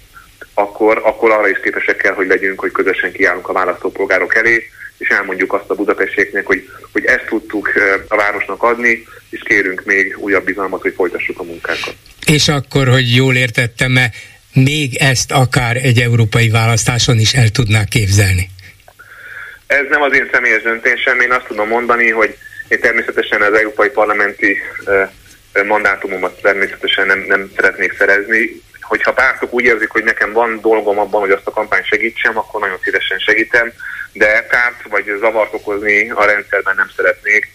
[0.54, 5.08] akkor, akkor arra is képesek kell, hogy legyünk, hogy közösen kiállunk a választópolgárok elé, és
[5.08, 7.72] elmondjuk azt a budapestieknek, hogy, hogy ezt tudtuk
[8.08, 11.96] a városnak adni, és kérünk még újabb bizalmat, hogy folytassuk a munkákat.
[12.26, 14.12] És akkor, hogy jól értettem-e,
[14.56, 18.50] még ezt akár egy európai választáson is el tudnák képzelni?
[19.68, 22.38] Ez nem az én személyes döntésem, én azt tudom mondani, hogy
[22.68, 24.58] én természetesen az európai parlamenti
[25.68, 28.62] mandátumomat természetesen nem, nem szeretnék szerezni.
[28.82, 32.62] Hogyha pártok úgy érzik, hogy nekem van dolgom abban, hogy azt a kampányt segítsem, akkor
[32.62, 33.72] nagyon szívesen segítem,
[34.14, 37.48] de kárt vagy zavart okozni a rendszerben nem szeretnék.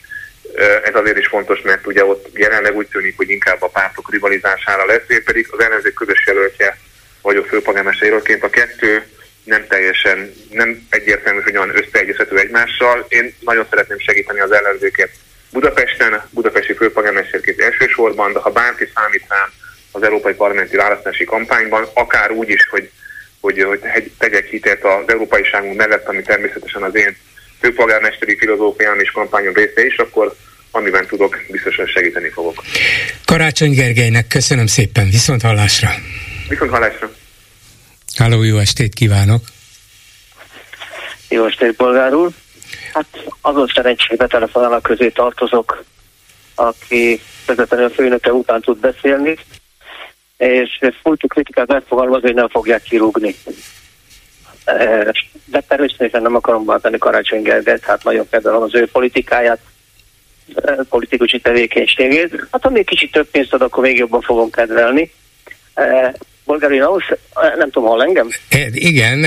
[0.85, 4.87] Ez azért is fontos, mert ugye ott jelenleg úgy tűnik, hogy inkább a pártok rivalizására
[4.87, 6.79] lesz, én pedig az ellenzék közös jelöltje
[7.23, 8.43] vagyok főpolgármesterként.
[8.43, 9.07] A kettő
[9.45, 13.07] nem teljesen, nem egyértelmű, hogy olyan összeegyezhető egymással.
[13.09, 15.11] Én nagyon szeretném segíteni az ellenzéket
[15.53, 19.49] Budapesten, budapesti főpolgármesterként elsősorban, de ha bárki számít rám
[19.93, 22.91] az európai parlamenti választási kampányban, akár úgy is, hogy,
[23.41, 27.17] hogy, hogy tegyek hitelt az európai ságunk mellett, ami természetesen az én
[27.61, 30.35] főpolgármesteri filozófiám és kampányom része is, akkor
[30.71, 32.63] amiben tudok, biztosan segíteni fogok.
[33.25, 35.91] Karácsony Gergelynek köszönöm szépen, viszont hallásra!
[36.51, 37.11] Viszont hallásra!
[38.17, 39.43] Háló, jó estét kívánok!
[41.29, 42.31] Jó estét, polgár úr!
[42.93, 43.07] Hát
[43.41, 45.85] azon szerencsére telefonálnak közé tartozok,
[46.55, 49.37] aki vezetően a főnöke után tud beszélni,
[50.37, 53.35] és fújtó kritikát megfogalmaz, hogy nem fogják kirúgni.
[55.45, 59.61] De természetesen nem akarom váltani Karácsony Gergelyt, hát nagyon kedvelem az ő politikáját,
[60.89, 62.47] politikusi tevékenységét.
[62.51, 65.13] Hát ha még kicsit több pénzt ad, akkor még jobban fogom kedvelni.
[66.51, 67.03] Bolgárin ahhoz,
[67.57, 68.29] nem tudom, hall engem?
[68.73, 69.19] Igen,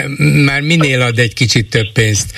[0.45, 2.31] már minél ad egy kicsit több pénzt.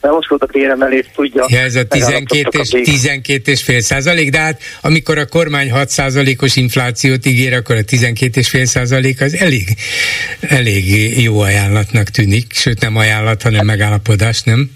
[0.00, 1.44] de most volt a béremelés, tudja.
[1.48, 5.88] Ja, ez a 12 és, 12 és fél százalék, de hát amikor a kormány 6
[5.88, 9.68] százalékos inflációt ígér, akkor a 12 és fél százalék az elég,
[10.40, 10.84] elég
[11.22, 14.70] jó ajánlatnak tűnik, sőt nem ajánlat, hanem megállapodás, nem?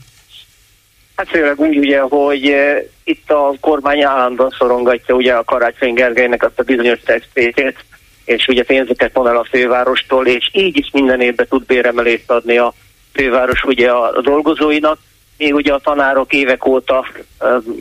[1.16, 6.43] Hát főleg úgy ugye, hogy uh, itt a kormány állandóan szorongatja ugye a Karácsony Gergelynek
[6.43, 7.59] azt a bizonyos testét,
[8.29, 12.59] és ugye pénzeket von el a fővárostól, és így is minden évben tud béremelést adni
[12.59, 12.73] a
[13.13, 14.99] főváros ugye a dolgozóinak,
[15.37, 17.07] még ugye a tanárok évek óta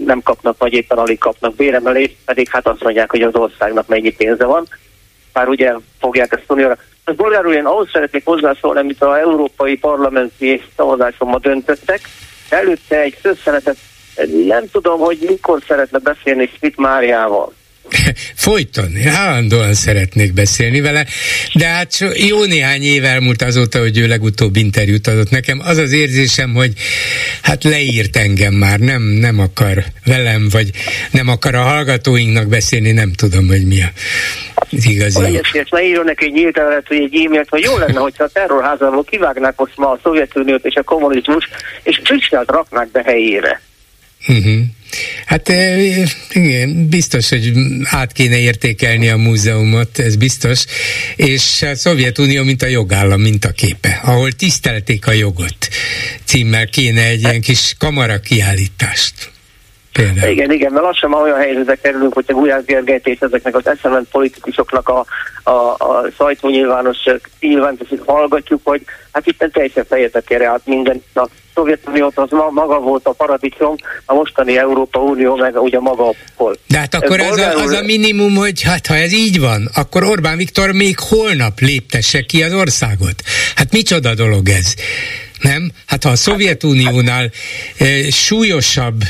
[0.05, 4.11] nem kapnak, vagy éppen alig kapnak béremelést, pedig hát azt mondják, hogy az országnak mennyi
[4.11, 4.67] pénze van.
[5.33, 6.63] Már ugye fogják ezt tudni.
[7.03, 12.01] Az bolgárul én ahhoz szeretnék hozzászólni, amit az európai parlamenti szavazásommal döntöttek.
[12.49, 13.77] Előtte egy szösszenetet,
[14.47, 17.53] nem tudom, hogy mikor szeretne beszélni Schmidt Máriával.
[18.35, 21.05] Folyton, állandóan szeretnék beszélni vele,
[21.53, 21.97] de hát
[22.27, 25.61] jó néhány év elmúlt azóta, hogy ő legutóbb interjút adott nekem.
[25.63, 26.73] Az az érzésem, hogy
[27.41, 30.71] hát leírt engem már, nem, nem akar velem, vagy
[31.11, 33.91] nem akar a hallgatóinknak beszélni, nem tudom, hogy mi a
[34.71, 35.23] az igazi.
[35.23, 36.57] Egyébként leírjon neki egy nyílt
[36.87, 40.75] vagy egy e-mailt, hogy jó lenne, hogyha a terrorházából kivágnák most ma a Szovjetuniót és
[40.75, 41.49] a kommunizmus,
[41.83, 43.61] és Brüsszelt raknák be helyére.
[44.27, 44.59] Uh-huh.
[45.25, 45.49] Hát
[46.29, 47.51] igen, biztos, hogy
[47.83, 50.65] át kéne értékelni a múzeumot, ez biztos,
[51.15, 53.21] és a Szovjetunió, mint a jogállam,
[53.55, 55.67] képe, ahol tisztelték a jogot
[56.25, 59.13] címmel kéne egy ilyen kis kamara kiállítást.
[59.97, 60.31] Például.
[60.31, 63.67] Igen, igen, mert lassan már olyan helyzetbe kerülünk, hogy a Gulyás Gergelyt és ezeknek az
[63.67, 65.05] eszement politikusoknak a,
[65.43, 66.97] a, a sajtó nyilvános
[68.05, 71.01] hallgatjuk, hogy hát itt teljesen fejetek erre át minden.
[71.13, 73.75] A Szovjetunió az ma, maga volt a paradicsom,
[74.05, 76.55] a mostani Európa Unió meg ugye maga a pol.
[76.67, 79.69] De hát akkor ez, az, a, az a minimum, hogy hát ha ez így van,
[79.75, 83.15] akkor Orbán Viktor még holnap léptesse ki az országot.
[83.55, 84.73] Hát micsoda dolog ez?
[85.41, 85.71] Nem?
[85.85, 87.31] Hát ha a Szovjetuniónál
[87.77, 89.03] e, súlyosabb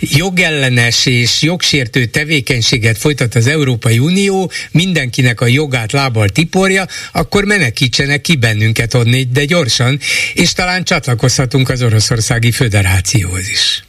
[0.00, 8.20] jogellenes és jogsértő tevékenységet folytat az Európai Unió, mindenkinek a jogát lábbal tiporja, akkor menekítsenek
[8.20, 9.98] ki bennünket onnét, de gyorsan,
[10.34, 13.84] és talán csatlakozhatunk az Oroszországi Föderációhoz is.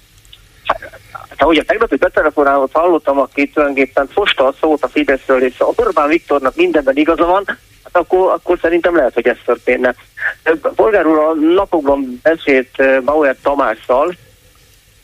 [1.38, 5.72] Hát, ahogy a tegnapi betelefonálót hallottam, aki tulajdonképpen fosta a szót a Fideszről, és a
[5.76, 7.58] Orbán Viktornak mindenben igaza van,
[7.98, 9.96] akkor, akkor szerintem lehet, hogy ez történne.
[10.76, 14.16] Polgár úr a napokban beszélt Bauer Tamással,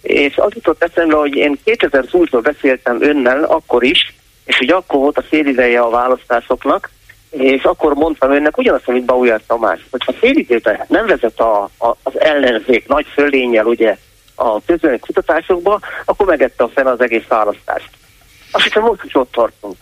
[0.02, 4.16] és az jutott eszembe, hogy én 2020-ban beszéltem önnel akkor is,
[4.46, 6.90] és hogy akkor volt a félideje a választásoknak,
[7.30, 11.96] és akkor mondtam önnek ugyanazt, amit Bauer Tamás, hogy ha félidőben nem vezet a, a,
[12.04, 13.98] az ellenzék nagy fölényel ugye
[14.36, 17.90] a közönök kutatásokba, akkor megette a fel az egész választást.
[18.52, 19.76] Azt hiszem most is ott tartunk.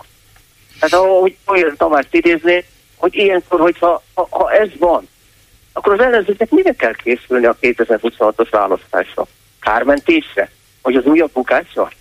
[0.80, 2.66] Tehát ahogy Bauer Tamás idézni,
[3.02, 5.08] hogy ilyenkor, hogyha ha, ha ez van,
[5.74, 9.28] akkor az ellenzéknek mire kell készülni a 2026-os választásra?
[9.60, 10.52] Kármentésre?
[10.82, 11.92] Vagy az újabb bukásra?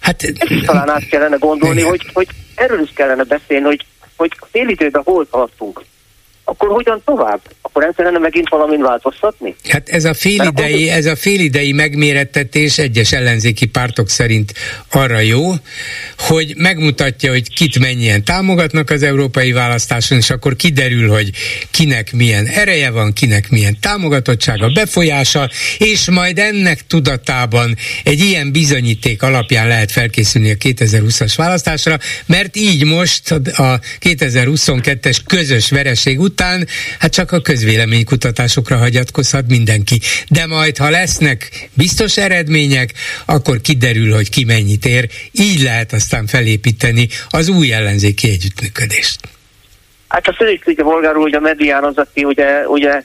[0.00, 3.86] Hát, Ezt talán át kellene gondolni, hogy, hogy erről is kellene beszélni, hogy,
[4.16, 5.82] hogy fél időben hol tartunk
[6.50, 7.40] akkor hogyan tovább?
[7.62, 9.56] Akkor nem kellene megint valamin változtatni?
[9.68, 14.52] Hát ez a félidei, ez a félidei megmérettetés egyes ellenzéki pártok szerint
[14.90, 15.52] arra jó,
[16.18, 21.30] hogy megmutatja, hogy kit mennyien támogatnak az európai választáson, és akkor kiderül, hogy
[21.70, 29.22] kinek milyen ereje van, kinek milyen támogatottsága, befolyása, és majd ennek tudatában egy ilyen bizonyíték
[29.22, 36.66] alapján lehet felkészülni a 2020-as választásra, mert így most a 2022-es közös vereség után után
[36.98, 40.00] hát csak a közvéleménykutatásokra hagyatkozhat mindenki.
[40.28, 42.90] De majd, ha lesznek biztos eredmények,
[43.26, 45.08] akkor kiderül, hogy ki mennyit ér.
[45.32, 49.20] Így lehet aztán felépíteni az új ellenzéki együttműködést.
[50.08, 50.34] Hát a
[50.66, 53.02] ugye bolgár hogy a medián az, aki ugye, ugye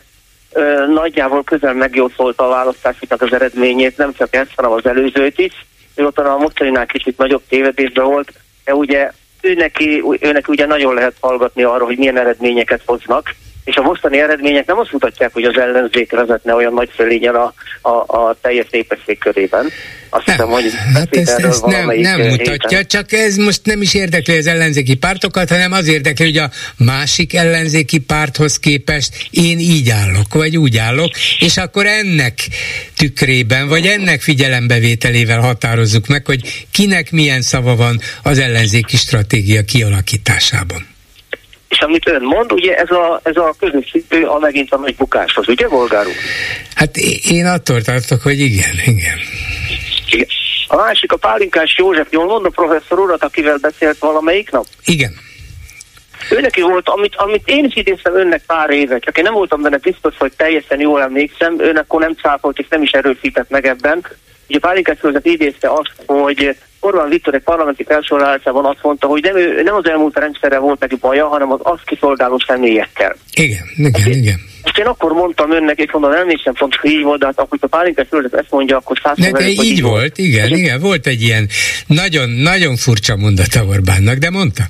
[0.52, 5.66] ö, nagyjából közel megjószolta a választásoknak az eredményét, nem csak ezt, hanem az előzőt is.
[5.96, 8.34] Ott a mostaninál kicsit nagyobb tévedésben volt,
[8.66, 9.12] de ugye
[9.46, 10.04] ő neki,
[10.48, 13.36] ugye nagyon lehet hallgatni arra, hogy milyen eredményeket hoznak,
[13.66, 17.54] és a mostani eredmények nem azt mutatják, hogy az ellenzék vezetne olyan nagy fölényen a,
[17.82, 19.70] a, a teljes népesség körében.
[20.10, 22.88] Azt nem, hiszem, hogy hát ez, ez nem, nem mutatja, héten.
[22.88, 27.34] csak ez most nem is érdekli az ellenzéki pártokat, hanem az érdekli, hogy a másik
[27.34, 32.34] ellenzéki párthoz képest én így állok, vagy úgy állok, és akkor ennek
[32.98, 40.95] tükrében, vagy ennek figyelembevételével határozzuk meg, hogy kinek milyen szava van az ellenzéki stratégia kialakításában.
[41.76, 45.48] És amit ön mond, ugye ez a, ez a közösségű a megint a nagy bukáshoz,
[45.48, 46.14] ugye, Volgár úr?
[46.76, 46.98] Hát
[47.30, 49.20] én attól tartok, hogy igen, igen.
[50.12, 50.28] igen.
[50.68, 54.66] A másik a Pálinkás József, jól mondom professzor urat, akivel beszélt valamelyik nap?
[54.86, 55.14] Igen.
[56.30, 59.62] Ő neki volt, amit, amit én is idéztem önnek pár éve, csak én nem voltam
[59.62, 63.66] benne biztos, hogy teljesen jól emlékszem, ön akkor nem cáfolt és nem is erősített meg
[63.66, 64.06] ebben.
[64.50, 66.56] Ugye Pálinkás József idézte azt, hogy
[66.86, 70.80] Orbán Viktor egy parlamenti felsorolásában azt mondta, hogy nem, ő, nem az elmúlt rendszerrel volt
[70.80, 73.16] neki baja, hanem az azt kiszolgáló személyekkel.
[73.34, 74.40] Igen, igen, ezt, igen.
[74.64, 77.40] Ezt én akkor mondtam önnek, és mondom, nem sem fontos, hogy így volt, de hát
[77.40, 80.60] akkor a Pálinkás ezt mondja, akkor száz de, de így, így volt, volt, igen, igen,
[80.60, 81.50] igen, volt egy ilyen
[81.88, 84.64] nagyon, nagyon furcsa mondata Orbánnak, de mondta.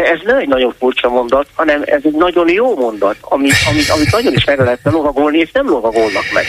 [0.00, 3.88] De ez nem egy nagyon furcsa mondat, hanem ez egy nagyon jó mondat, amit, amit,
[3.88, 6.44] amit nagyon is meg lehetne lovagolni, és nem lovagolnak meg.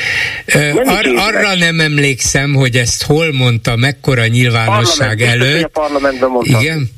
[0.74, 5.64] Nem Ar- arra nem emlékszem, hogy ezt hol mondta, mekkora nyilvánosság előtt.
[5.64, 6.62] A parlamentben mondta.
[6.62, 6.90] Igen?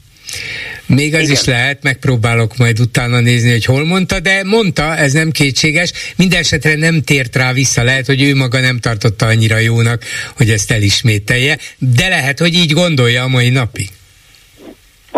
[0.86, 1.32] Még az Igen.
[1.32, 5.92] is lehet, megpróbálok majd utána nézni, hogy hol mondta, de mondta, ez nem kétséges.
[6.16, 10.04] Mindenesetre nem tért rá vissza, lehet, hogy ő maga nem tartotta annyira jónak,
[10.38, 13.90] hogy ezt elismételje, de lehet, hogy így gondolja a mai napig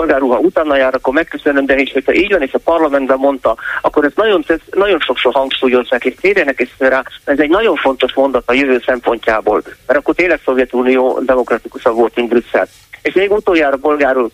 [0.05, 4.05] polgárruha utána jár, akkor megköszönöm, de és hogyha így van, és a parlamentben mondta, akkor
[4.05, 8.53] ezt nagyon, nagyon sokszor hangsúlyozzák, és térjenek is rá, ez egy nagyon fontos mondat a
[8.53, 12.67] jövő szempontjából, mert akkor tényleg Szovjetunió demokratikusabb volt, mint Brüsszel.
[13.01, 14.31] És még utoljára polgárul,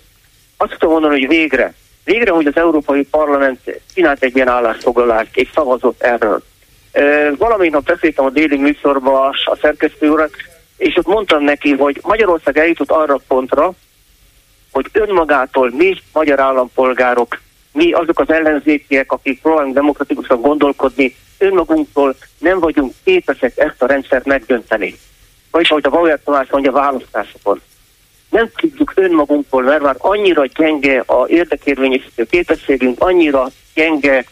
[0.58, 1.74] azt tudom mondani, hogy végre,
[2.04, 3.60] végre, hogy az Európai Parlament
[3.94, 6.42] csinált egy ilyen állásfoglalást, és szavazott erről.
[6.92, 10.32] E, valamint nap beszéltem a déli műsorba a szerkesztő urat,
[10.78, 13.74] és ott mondtam neki, hogy Magyarország eljutott arra pontra,
[14.72, 17.40] hogy önmagától mi, magyar állampolgárok,
[17.74, 24.26] mi azok az ellenzékiek, akik próbálunk demokratikusan gondolkodni, önmagunktól nem vagyunk képesek ezt a rendszert
[24.26, 24.96] megdönteni.
[25.52, 27.62] Vagyis, ahogy a Bauer Tamás mondja, választásokon.
[28.30, 34.26] Nem tudjuk önmagunktól, mert már annyira gyenge a érdekérvényesítő képességünk, annyira gyenge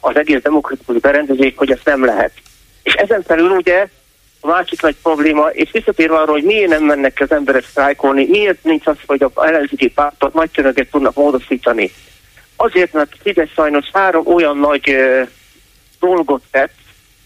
[0.00, 2.32] az egész demokratikus berendezés, hogy ezt nem lehet.
[2.82, 3.88] És ezen felül ugye
[4.44, 8.64] a másik nagy probléma, és visszatérve arra, hogy miért nem mennek az emberek sztrájkolni, miért
[8.64, 11.90] nincs az, hogy a ellenzéki pártot nagy tömeget tudnak módosítani.
[12.56, 15.28] Azért, mert Fidesz sajnos három olyan nagy uh,
[16.00, 16.74] dolgot tett,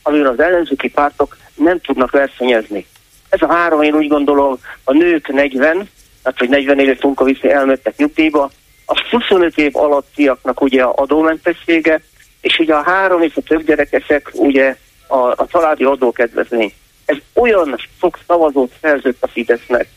[0.03, 2.87] amivel az ellenzéki pártok nem tudnak versenyezni.
[3.29, 5.89] Ez a három, én úgy gondolom, a nők 40,
[6.23, 8.51] tehát hogy 40 éves munkaviszi elmentek nyugdíjba,
[8.87, 12.01] a 25 év alattiaknak ugye a adómentessége,
[12.41, 14.77] és ugye a három és a több gyerekesek ugye
[15.07, 16.73] a, a családi adókedvezmény
[17.07, 19.89] ez olyan sok szavazót szerzett a Fidesznek,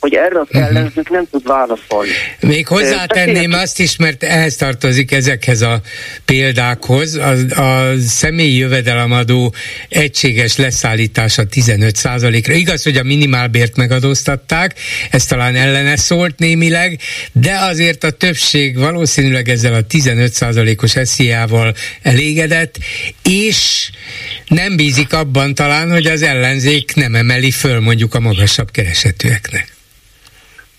[0.00, 0.64] hogy erre az uh-huh.
[0.64, 2.10] ellenzők nem tud válaszolni.
[2.40, 5.80] Még hozzátenném azt is, mert ehhez tartozik ezekhez a
[6.24, 9.54] példákhoz, a, a személyi jövedelemadó
[9.88, 12.52] egységes leszállítása 15%-ra.
[12.52, 14.74] Igaz, hogy a minimálbért megadóztatták,
[15.10, 17.00] ez talán ellene szólt némileg,
[17.32, 22.78] de azért a többség valószínűleg ezzel a 15%-os esziával elégedett,
[23.22, 23.90] és
[24.46, 29.76] nem bízik abban talán, hogy az ellenzék nem emeli föl mondjuk a magasabb keresetűeknek.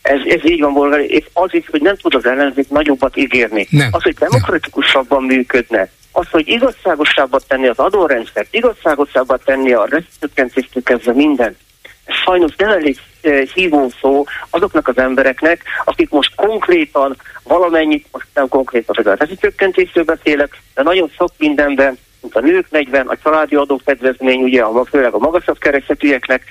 [0.10, 3.68] Ez, ez így van, Bolgár, és az is, hogy nem tud az ellenzék nagyobbat ígérni.
[3.70, 3.88] Nem.
[3.92, 11.14] Az, hogy demokratikusabban működne, az, hogy igazságosabbat tenni az adórendszert, igazságosabbat tenni a rezsicsökkentést kezdve
[11.14, 11.58] minden.
[12.06, 18.28] Ez sajnos nem elég e, hívó szó azoknak az embereknek, akik most konkrétan valamennyit, most
[18.34, 23.18] nem konkrétan hogy a rezsicsökkentésről beszélek, de nagyon sok mindenben, mint a nők 40, a
[23.24, 26.44] családi adókedvezmény, ugye a, főleg a magasabb keresetűeknek,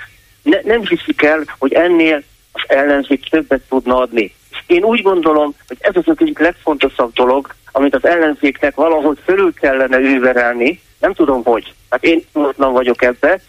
[0.42, 2.22] ne, nem hiszik el, hogy ennél
[2.66, 4.34] az ellenzék többet tudna adni.
[4.66, 9.98] Én úgy gondolom, hogy ez az egyik legfontosabb dolog, amit az ellenzéknek valahogy fölül kellene
[9.98, 11.72] őverelni, nem tudom hogy.
[11.90, 13.40] Hát én tudatlan vagyok ebbe,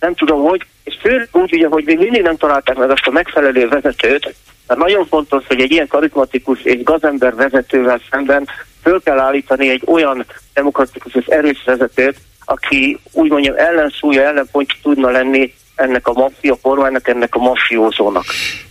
[0.00, 3.10] nem tudom hogy, és főleg úgy, ugye, hogy még mindig nem találták meg azt a
[3.10, 4.34] megfelelő vezetőt,
[4.66, 8.48] mert nagyon fontos, hogy egy ilyen karizmatikus és gazember vezetővel szemben
[8.82, 15.10] föl kell állítani egy olyan demokratikus és erős vezetőt, aki úgy mondjam ellensúlya, ellenpontja tudna
[15.10, 18.24] lenni ennek a maffia formának, ennek a mafiózónak.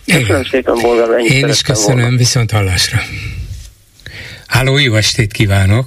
[0.06, 2.16] Köszönöm szépen, Bolgár, Én is köszönöm, volna.
[2.16, 2.98] viszont hallásra.
[4.46, 5.86] Háló, jó estét kívánok!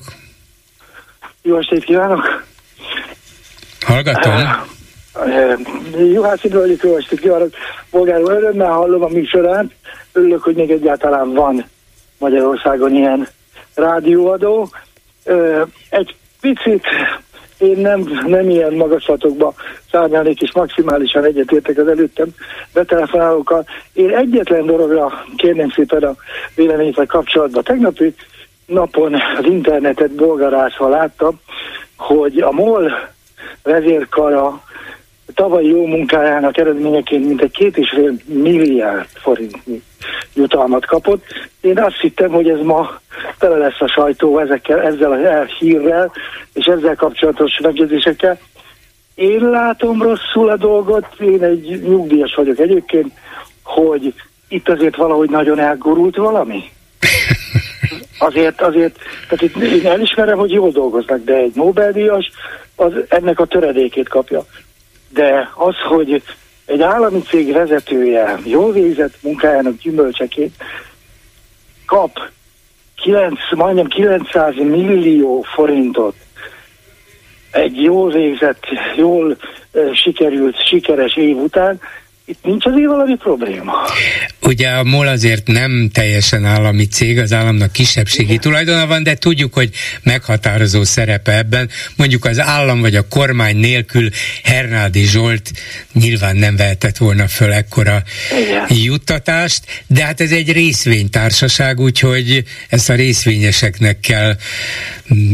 [1.41, 2.43] Jó estét kívánok!
[3.85, 4.67] Hallgatom.
[5.97, 7.53] Juhász Ibrahim, jó estét kívánok!
[7.91, 9.65] Bolgár örömmel hallom a műsorát.
[10.11, 11.65] Örülök, hogy még egyáltalán van
[12.17, 13.27] Magyarországon ilyen
[13.75, 14.69] rádióadó.
[15.89, 16.83] Egy picit
[17.61, 19.53] én nem, nem ilyen magaslatokba
[19.91, 22.27] szárnyalnék, és maximálisan egyetértek az előttem
[22.73, 23.65] betelefonálókkal.
[23.93, 26.15] Én egyetlen dologra kérném szépen a
[26.55, 27.63] véleményekkel kapcsolatban.
[27.63, 28.15] Tegnapi
[28.65, 31.39] napon az internetet bolgarászva láttam,
[31.97, 33.09] hogy a MOL
[33.63, 34.61] vezérkara
[35.33, 39.81] tavalyi jó munkájának eredményeként mintegy két és fél milliárd forintnyi
[40.33, 41.23] jutalmat kapott.
[41.61, 42.99] Én azt hittem, hogy ez ma
[43.39, 46.11] tele lesz a sajtó ezekkel, ezzel a hírrel
[46.53, 48.39] és ezzel kapcsolatos megjegyzésekkel.
[49.15, 53.11] Én látom rosszul a dolgot, én egy nyugdíjas vagyok egyébként,
[53.63, 54.13] hogy
[54.47, 56.63] itt azért valahogy nagyon elgurult valami.
[58.19, 58.97] Azért, azért,
[59.29, 62.31] tehát itt én elismerem, hogy jól dolgoznak, de egy Nobel-díjas
[62.75, 64.45] az ennek a töredékét kapja.
[65.13, 66.23] De az, hogy
[66.65, 70.55] egy állami cég vezetője jól végzett munkájának gyümölcsekét
[71.85, 72.19] kap
[72.95, 76.15] 9, majdnem 900 millió forintot.
[77.51, 78.63] Egy jól végzett,
[78.95, 79.37] jól
[79.73, 81.79] uh, sikerült, sikeres év után,
[82.31, 83.73] itt nincs azért valami probléma.
[84.41, 88.41] Ugye a MOL azért nem teljesen állami cég, az államnak kisebbségi Igen.
[88.41, 89.69] tulajdona van, de tudjuk, hogy
[90.03, 91.69] meghatározó szerepe ebben.
[91.95, 94.09] Mondjuk az állam vagy a kormány nélkül
[94.43, 95.51] Hernádi Zsolt
[95.93, 98.03] nyilván nem vehetett volna föl ekkora
[98.41, 98.65] Igen.
[98.69, 104.35] juttatást, de hát ez egy részvénytársaság, úgyhogy ezt a részvényeseknek kell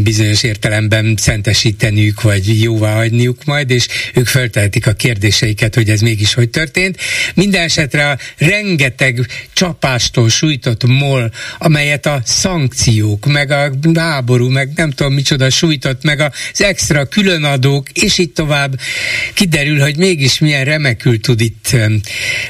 [0.03, 6.33] bizonyos értelemben szentesíteniük, vagy jóvá hagyniuk majd, és ők feltehetik a kérdéseiket, hogy ez mégis
[6.33, 6.86] hogy történt.
[7.35, 9.19] Minden esetre a rengeteg
[9.53, 16.19] csapástól sújtott mol, amelyet a szankciók, meg a háború, meg nem tudom micsoda sújtott, meg
[16.19, 18.71] az extra különadók, és így tovább
[19.33, 21.75] kiderül, hogy mégis milyen remekül tud itt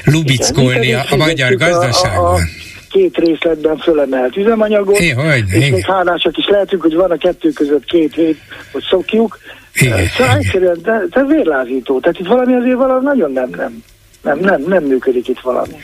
[0.04, 2.24] lubickolni a, a magyar gazdaságban.
[2.24, 2.40] A, a, a
[2.88, 5.70] két részletben fölemelt üzemanyagot, é, hogy, és igen.
[5.70, 8.38] még hálásak is lehetünk, hogy van a kettő között két hét,
[8.72, 9.38] hogy szokjuk.
[9.74, 12.00] Igen, szóval egyszerűen, de, de vérlázító.
[12.00, 13.82] Tehát itt valami azért valami nagyon nem, nem,
[14.22, 15.74] nem, nem, nem működik itt valami.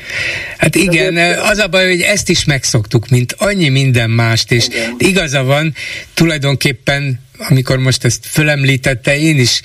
[0.58, 4.94] Hát igen, az a baj, hogy ezt is megszoktuk, mint annyi minden mást, és igen.
[4.98, 5.74] igaza van,
[6.14, 9.60] tulajdonképpen amikor most ezt fölemlítette, én is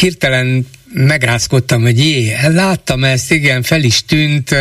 [0.00, 4.56] hirtelen megrázkodtam, hogy jé, láttam ezt, igen, fel is tűnt,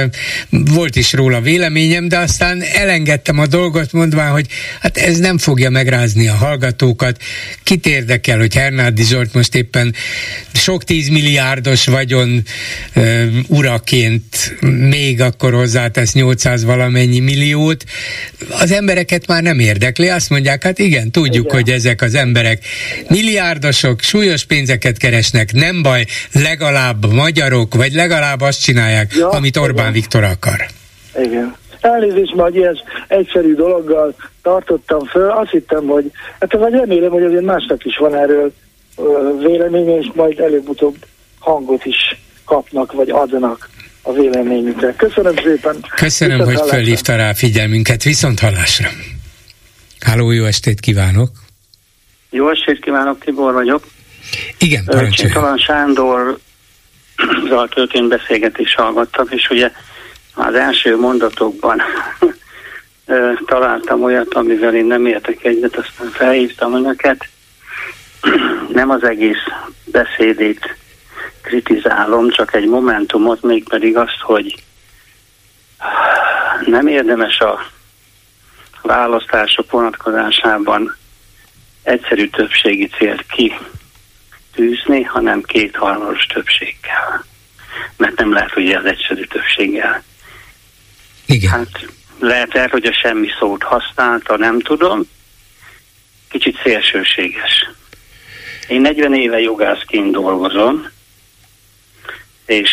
[0.49, 4.48] volt is róla véleményem, de aztán elengedtem a dolgot, mondván, hogy
[4.80, 7.22] hát ez nem fogja megrázni a hallgatókat.
[7.64, 9.95] Kit érdekel, hogy Hernádi Zsolt most éppen
[10.54, 12.44] sok tízmilliárdos vagyon
[12.95, 14.56] uh, uraként
[14.90, 17.84] még akkor hozzátesz 800 valamennyi milliót.
[18.49, 21.56] Az embereket már nem érdekli, azt mondják, hát igen, tudjuk, igen.
[21.56, 22.66] hogy ezek az emberek
[23.08, 29.80] milliárdosok, súlyos pénzeket keresnek, nem baj, legalább magyarok, vagy legalább azt csinálják, ja, amit Orbán
[29.80, 29.91] igen.
[29.94, 30.65] Viktor akar.
[31.22, 31.56] Igen.
[31.81, 32.77] Elnézést, majd ilyen
[33.07, 35.30] egyszerű dologgal tartottam föl.
[35.30, 38.53] Azt hittem, hogy, hát vagy remélem, hogy azért másnak is van erről
[39.39, 40.95] véleménye, és majd előbb-utóbb
[41.39, 41.95] hangot is
[42.45, 43.69] kapnak, vagy adnak
[44.02, 44.94] a véleményükre.
[44.95, 45.76] Köszönöm szépen.
[45.95, 48.03] Köszönöm, Viszont hogy fölhívta rá figyelmünket.
[48.03, 48.88] Viszont hallásra.
[49.99, 51.30] Háló, jó estét kívánok!
[52.30, 53.84] Jó estét kívánok, Tibor vagyok.
[54.58, 55.34] Igen, parancsolja.
[55.34, 56.38] Talán Sándor
[57.70, 59.72] történt beszélgetés hallgattam, és ugye
[60.34, 61.82] az első mondatokban
[63.45, 67.28] találtam olyat, amivel én nem értek egyet, aztán felhívtam önöket.
[68.74, 69.44] Nem az egész
[69.86, 70.76] beszédét
[71.41, 74.56] kritizálom, csak egy momentumot, mégpedig azt, hogy
[76.66, 77.60] nem érdemes a
[78.82, 80.95] választások vonatkozásában
[81.84, 83.26] egyszerű többségi célt
[84.57, 87.25] kitűzni, hanem kétharmados többséggel.
[87.97, 90.03] Mert nem lehet ugye az egyszerű többséggel.
[91.25, 91.51] Igen.
[91.51, 91.85] Hát
[92.19, 95.09] lehet, lehet, hogy a semmi szót használta, nem tudom.
[96.29, 97.69] Kicsit szélsőséges.
[98.67, 100.89] Én 40 éve jogászként dolgozom,
[102.45, 102.69] és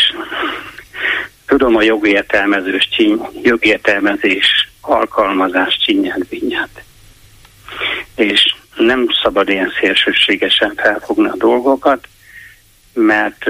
[1.46, 6.82] tudom a jogértelmezős csíny, jogértelmezés alkalmazás csinyát, vinyát.
[8.14, 12.08] És nem szabad ilyen szélsőségesen felfogni a dolgokat,
[12.92, 13.46] mert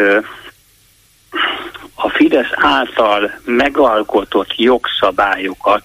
[1.94, 5.84] a Fidesz által megalkotott jogszabályokat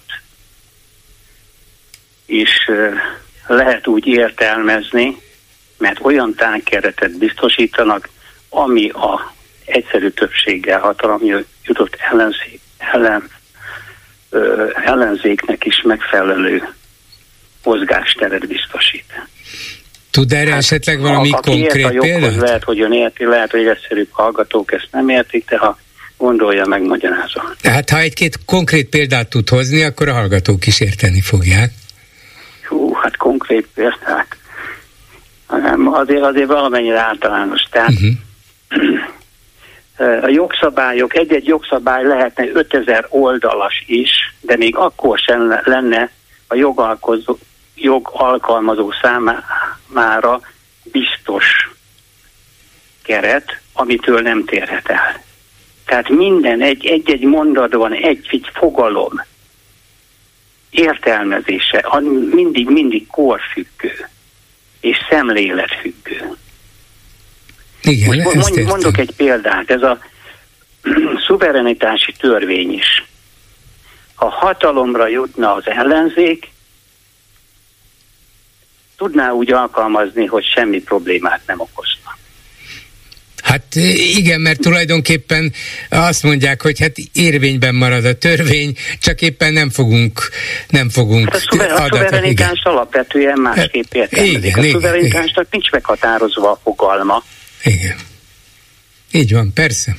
[2.26, 2.70] is
[3.46, 5.16] lehet úgy értelmezni,
[5.78, 8.08] mert olyan tánkeretet biztosítanak,
[8.48, 9.32] ami a
[9.64, 11.20] egyszerű többséggel hatalom
[11.64, 13.30] jutott ellenzék, ellen,
[14.30, 16.74] ö, ellenzéknek is megfelelő
[17.64, 19.04] mozgásteret biztosít.
[20.10, 22.36] Tud erre hát, esetleg valami a, konkrét példát?
[22.36, 25.78] Lehet, hogy ön érti, lehet, hogy egyszerűbb hallgatók ezt nem értik, de ha
[26.16, 27.44] gondolja, megmagyarázom.
[27.62, 31.72] Hát ha egy-két konkrét példát tud hozni, akkor a hallgatók is érteni fogják.
[32.68, 34.38] Hú, hát konkrét példák.
[35.92, 37.62] Azért, azért valamennyire általános.
[37.70, 37.90] Tehát
[38.70, 40.24] uh-huh.
[40.24, 44.10] a jogszabályok, egy-egy jogszabály lehetne 5000 oldalas is,
[44.40, 46.10] de még akkor sem lenne
[46.46, 47.38] a jogalkozó,
[47.80, 50.40] jogalkalmazó számára
[50.82, 51.70] biztos
[53.02, 55.22] keret, amitől nem térhet el.
[55.86, 59.24] Tehát minden, egy-egy mondatban, egy-egy fogalom
[60.70, 61.86] értelmezése
[62.32, 64.08] mindig-mindig korfüggő
[64.80, 66.36] és szemléletfüggő.
[67.82, 69.98] Igen, Most mond, mondok egy példát, ez a
[71.26, 73.04] szuverenitási törvény is.
[74.14, 76.50] Ha hatalomra jutna az ellenzék,
[79.00, 82.16] tudná úgy alkalmazni, hogy semmi problémát nem okozna.
[83.42, 83.74] Hát
[84.16, 85.52] igen, mert tulajdonképpen
[85.88, 90.20] azt mondják, hogy hát érvényben marad a törvény, csak éppen nem fogunk,
[90.68, 94.56] nem fogunk hát a, szuver, a szuverenitás alapvetően másképp értelmezik.
[94.56, 97.22] Igen, a szuverenitásnak nincs meghatározva a fogalma.
[97.64, 97.96] Igen.
[99.12, 99.96] Így van, persze.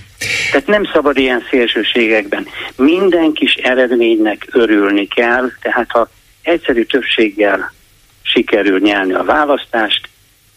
[0.51, 2.47] Tehát nem szabad ilyen szélsőségekben.
[2.75, 6.09] Minden kis eredménynek örülni kell, tehát ha
[6.41, 7.73] egyszerű többséggel
[8.21, 10.09] sikerül nyelni a választást,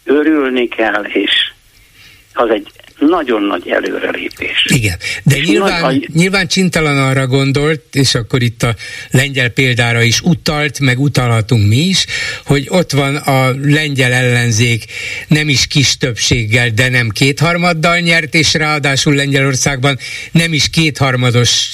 [0.03, 1.51] örülni kell, és
[2.33, 4.65] az egy nagyon nagy előrelépés.
[4.67, 8.75] Igen, de nyilván, nagy, nyilván csintalan arra gondolt, és akkor itt a
[9.11, 12.05] lengyel példára is utalt, meg utalhatunk mi is,
[12.45, 14.85] hogy ott van a lengyel ellenzék
[15.27, 19.99] nem is kis többséggel, de nem kétharmaddal nyert, és ráadásul Lengyelországban
[20.31, 21.69] nem is kétharmados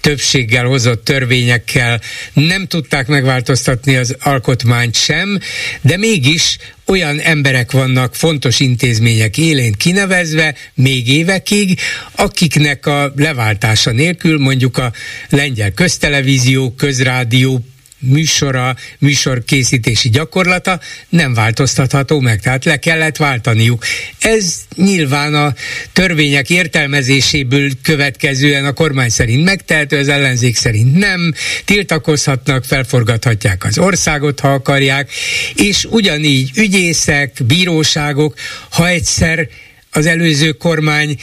[0.00, 2.00] többséggel hozott törvényekkel
[2.32, 5.38] nem tudták megváltoztatni az alkotmányt sem,
[5.80, 11.78] de mégis olyan emberek vannak fontos intézmények élén kinevezve, még évekig,
[12.16, 14.92] akiknek a leváltása nélkül mondjuk a
[15.28, 17.64] lengyel köztelevízió, közrádió,
[18.06, 23.84] műsora, műsorkészítési gyakorlata nem változtatható meg, tehát le kellett váltaniuk.
[24.18, 25.54] Ez nyilván a
[25.92, 34.40] törvények értelmezéséből következően a kormány szerint megtehető, az ellenzék szerint nem, tiltakozhatnak, felforgathatják az országot,
[34.40, 35.10] ha akarják,
[35.54, 38.34] és ugyanígy ügyészek, bíróságok,
[38.70, 39.48] ha egyszer
[39.90, 41.16] az előző kormány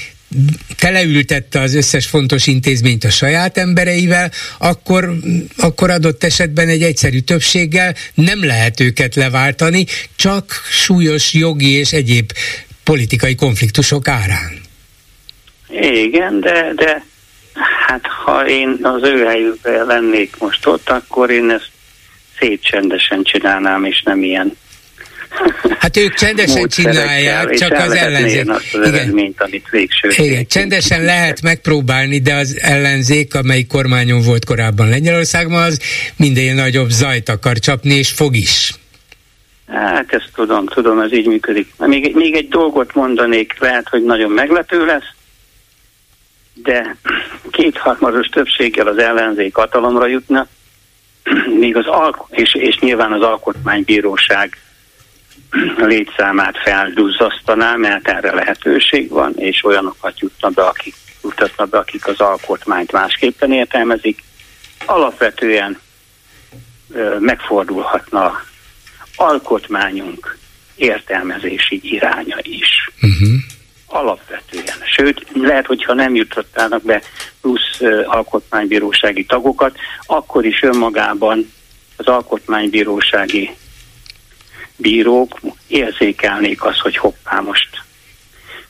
[0.78, 5.12] teleültette az összes fontos intézményt a saját embereivel, akkor,
[5.58, 9.86] akkor adott esetben egy egyszerű többséggel nem lehet őket leváltani,
[10.16, 12.32] csak súlyos jogi és egyéb
[12.84, 14.60] politikai konfliktusok árán.
[15.80, 17.04] Igen, de, de
[17.88, 21.70] hát ha én az ő helyükben lennék most ott, akkor én ezt
[22.40, 24.58] szétcsendesen csinálnám, és nem ilyen
[25.80, 28.50] Hát ők csendesen csinálják, csak az ellenzék.
[28.50, 29.34] Azt az igen.
[29.38, 30.10] amit végső.
[30.16, 35.80] Igen, csendesen lehet megpróbálni, de az ellenzék, amelyik kormányon volt korábban Lengyelországban, az
[36.18, 38.72] minden nagyobb zajt akar csapni, és fog is.
[39.68, 41.74] Hát ezt tudom, tudom, ez így működik.
[41.78, 45.10] Még, még egy dolgot mondanék, lehet, hogy nagyon meglepő lesz,
[46.54, 46.96] de
[47.52, 50.48] kétharmados többséggel az ellenzék hatalomra jutna,
[51.60, 54.58] még az alk- és, és nyilván az alkotmánybíróság
[55.78, 62.20] létszámát felduzzasztaná, mert erre lehetőség van, és olyanokat jutna be, akik jutatnak be, akik az
[62.20, 64.24] alkotmányt másképpen értelmezik.
[64.86, 65.80] Alapvetően
[66.94, 68.42] ö, megfordulhatna
[69.16, 70.38] alkotmányunk
[70.76, 72.90] értelmezési iránya is.
[73.02, 73.40] Uh-huh.
[73.86, 74.78] Alapvetően.
[74.96, 77.02] Sőt, lehet, hogyha nem jutottának be
[77.42, 81.52] plusz ö, alkotmánybírósági tagokat, akkor is önmagában
[81.96, 83.50] az alkotmánybírósági
[84.82, 87.70] bírók érzékelnék azt, hogy hoppá, most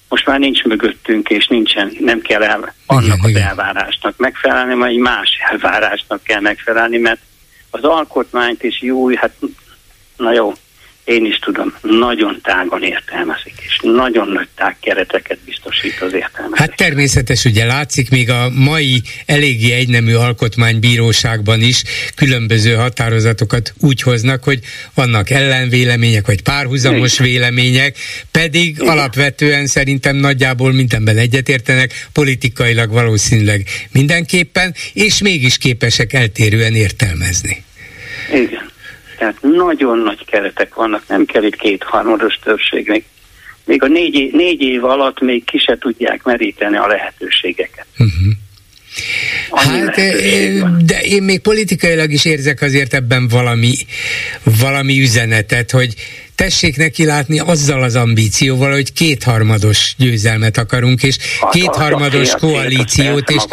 [0.08, 4.98] most már nincs mögöttünk, és nincsen, nem kell el, annak az elvárásnak megfelelni, majd egy
[4.98, 7.22] más elvárásnak kell megfelelni, mert
[7.70, 9.36] az alkotmányt is jó, hát
[10.18, 10.54] na jó,
[11.04, 16.60] én is tudom, nagyon tágan értelmezik, és nagyon nagy tág kereteket biztosít az értelmezés.
[16.60, 21.84] Hát természetes, ugye látszik még a mai eléggé egynemű alkotmánybíróságban is
[22.16, 24.60] különböző határozatokat úgy hoznak, hogy
[24.94, 27.32] vannak ellenvélemények, vagy párhuzamos Igen.
[27.32, 27.98] vélemények,
[28.32, 28.88] pedig Igen.
[28.88, 37.64] alapvetően szerintem nagyjából mindenben egyetértenek, politikailag valószínűleg mindenképpen, és mégis képesek eltérően értelmezni.
[38.34, 38.70] Igen.
[39.22, 43.04] Tehát nagyon nagy keretek vannak, nem kell itt kétharmados többség.
[43.66, 47.86] Még, a négy, négy év alatt még ki se tudják meríteni a lehetőségeket.
[47.98, 48.34] Uh-huh.
[49.52, 49.96] Hát,
[50.86, 53.74] de én még politikailag is érzek azért ebben valami,
[54.44, 55.94] valami üzenetet, hogy
[56.42, 63.44] tessék neki látni azzal az ambícióval, hogy kétharmados győzelmet akarunk, és hát, kétharmados koalíciót, és,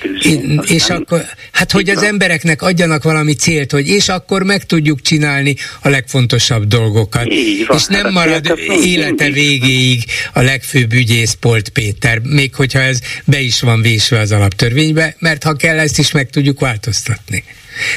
[0.00, 5.00] tűzni, és akkor, hát hogy az embereknek adjanak valami célt, hogy és akkor meg tudjuk
[5.00, 7.24] csinálni a legfontosabb dolgokat.
[7.66, 13.00] Van, és nem hát marad élete végéig a legfőbb ügyész Polt Péter, még hogyha ez
[13.24, 17.44] be is van vésve az alaptörvénybe, mert ha kell, ezt is meg tudjuk változtatni.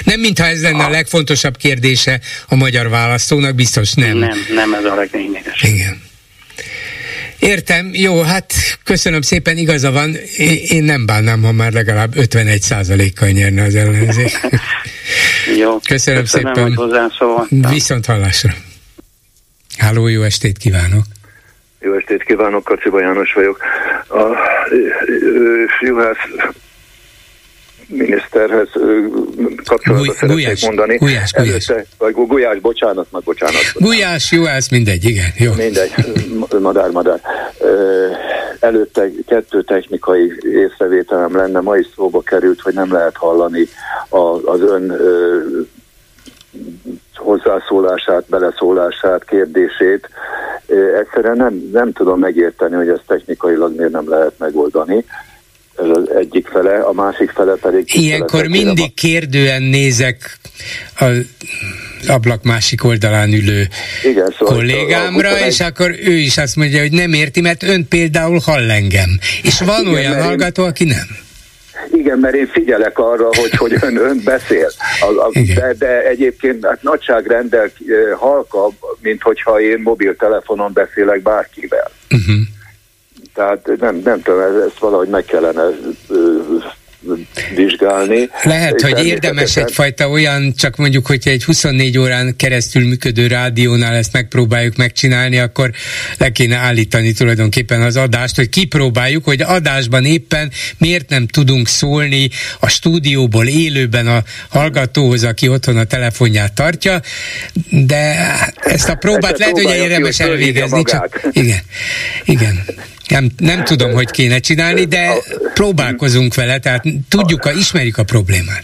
[0.03, 4.17] Nem mintha ez lenne a legfontosabb kérdése a magyar választónak, biztos nem.
[4.17, 5.69] Nem, nem ez a leglényegesebb.
[5.73, 6.01] Igen.
[7.39, 8.53] Értem, jó, hát
[8.83, 10.15] köszönöm szépen, igaza van,
[10.67, 14.39] én nem bánnám, ha már legalább 51% kal nyerne az ellenzék.
[15.61, 17.69] jó, köszönöm, köszönöm szépen.
[17.69, 18.51] Viszont hallásra.
[19.77, 21.03] Háló, jó estét kívánok!
[21.79, 23.59] Jó estét kívánok, Kaciba János vagyok.
[24.09, 24.23] A
[25.79, 26.17] Juhász
[27.91, 28.67] miniszterhez
[29.65, 30.97] kapcsolatban Guly, gulyás, mondani.
[30.97, 31.67] Gulyás, gulyás.
[31.69, 33.61] Előtte, vagy gulyás, bocsánat, meg bocsánat.
[33.73, 35.29] Gulyás, Juhász, mindegy, igen.
[35.37, 35.51] Jó.
[35.53, 35.91] Mindegy,
[36.59, 37.21] madár, madár.
[38.59, 43.67] Előtte kettő technikai észrevételem lenne, ma is szóba került, hogy nem lehet hallani
[44.45, 44.97] az ön
[47.15, 50.09] hozzászólását, beleszólását, kérdését.
[50.99, 55.05] Egyszerűen nem, nem tudom megérteni, hogy ezt technikailag miért nem lehet megoldani
[55.83, 57.95] ez az egyik fele, a másik fele pedig...
[57.95, 60.37] Ilyenkor mindig kérdően nézek
[60.99, 61.05] a
[62.07, 63.67] ablak másik oldalán ülő
[64.03, 67.63] Igen, szóval kollégámra, a, a, és akkor ő is azt mondja, hogy nem érti, mert
[67.63, 69.09] ön például hall engem.
[69.43, 71.07] És hát van Igen, olyan hallgató, aki nem.
[71.91, 74.71] Igen, mert én figyelek arra, hogy, hogy ön, ön beszél.
[74.99, 77.71] A, a, de, de egyébként hát nagyságrendel eh,
[78.17, 81.91] halkabb, mint hogyha én mobiltelefonon beszélek bárkivel.
[82.09, 82.35] Uh-huh.
[83.33, 85.63] Tehát nem, nem tudom, ezt valahogy meg kellene
[87.55, 88.29] vizsgálni.
[88.43, 94.13] Lehet, hogy érdemes egyfajta olyan, csak mondjuk, hogyha egy 24 órán keresztül működő rádiónál ezt
[94.13, 95.71] megpróbáljuk megcsinálni, akkor
[96.17, 102.29] le kéne állítani tulajdonképpen az adást, hogy kipróbáljuk, hogy adásban éppen miért nem tudunk szólni
[102.59, 107.01] a stúdióból élőben a hallgatóhoz, aki otthon a telefonját tartja,
[107.69, 108.15] de
[108.59, 110.83] ezt a próbát lehet, hogy érdemes elvégezni.
[110.83, 111.59] Csak, igen,
[112.25, 112.63] igen.
[113.11, 115.13] Nem, nem tudom, hogy kéne csinálni, de
[115.53, 118.63] próbálkozunk vele, tehát tudjuk, a, ismerjük a problémát.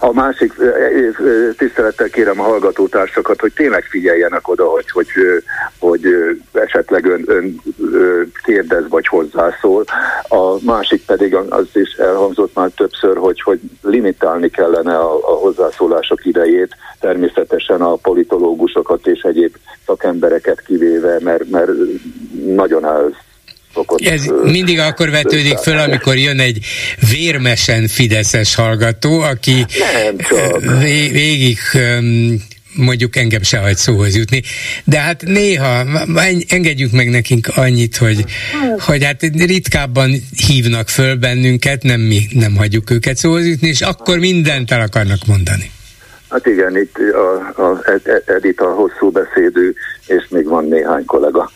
[0.00, 0.52] A másik,
[1.56, 5.06] tisztelettel kérem a hallgatótársakat, hogy tényleg figyeljenek oda, hogy, hogy,
[5.78, 6.06] hogy
[6.52, 7.60] esetleg ön, ön
[8.44, 9.84] kérdez vagy hozzászól.
[10.28, 16.24] A másik pedig az is elhangzott már többször, hogy, hogy limitálni kellene a, a hozzászólások
[16.24, 19.56] idejét, természetesen a politológusokat és egyéb
[19.86, 21.70] szakembereket kivéve, mert, mert
[22.44, 23.14] nagyon el
[23.74, 24.00] szokott.
[24.00, 26.64] Ez mindig akkor vetődik föl, amikor jön egy
[27.10, 29.66] vérmesen fideszes hallgató, aki
[31.12, 31.58] végig
[32.74, 34.42] mondjuk engem se hagy szóhoz jutni,
[34.84, 35.86] de hát néha
[36.48, 38.24] engedjük meg nekünk annyit, hogy,
[38.78, 44.18] hogy hát ritkábban hívnak föl bennünket, nem mi nem hagyjuk őket szóhoz jutni, és akkor
[44.18, 45.70] mindent el akarnak mondani.
[46.32, 47.80] Hát igen, itt a, a
[48.26, 49.74] Edith a hosszú beszédű,
[50.06, 51.50] és még van néhány kollega.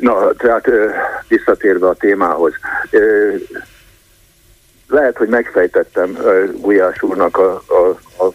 [0.00, 0.68] Na, tehát
[1.28, 2.52] visszatérve a témához.
[4.88, 6.18] Lehet, hogy megfejtettem
[6.60, 8.32] Gulyás úrnak a, a, a,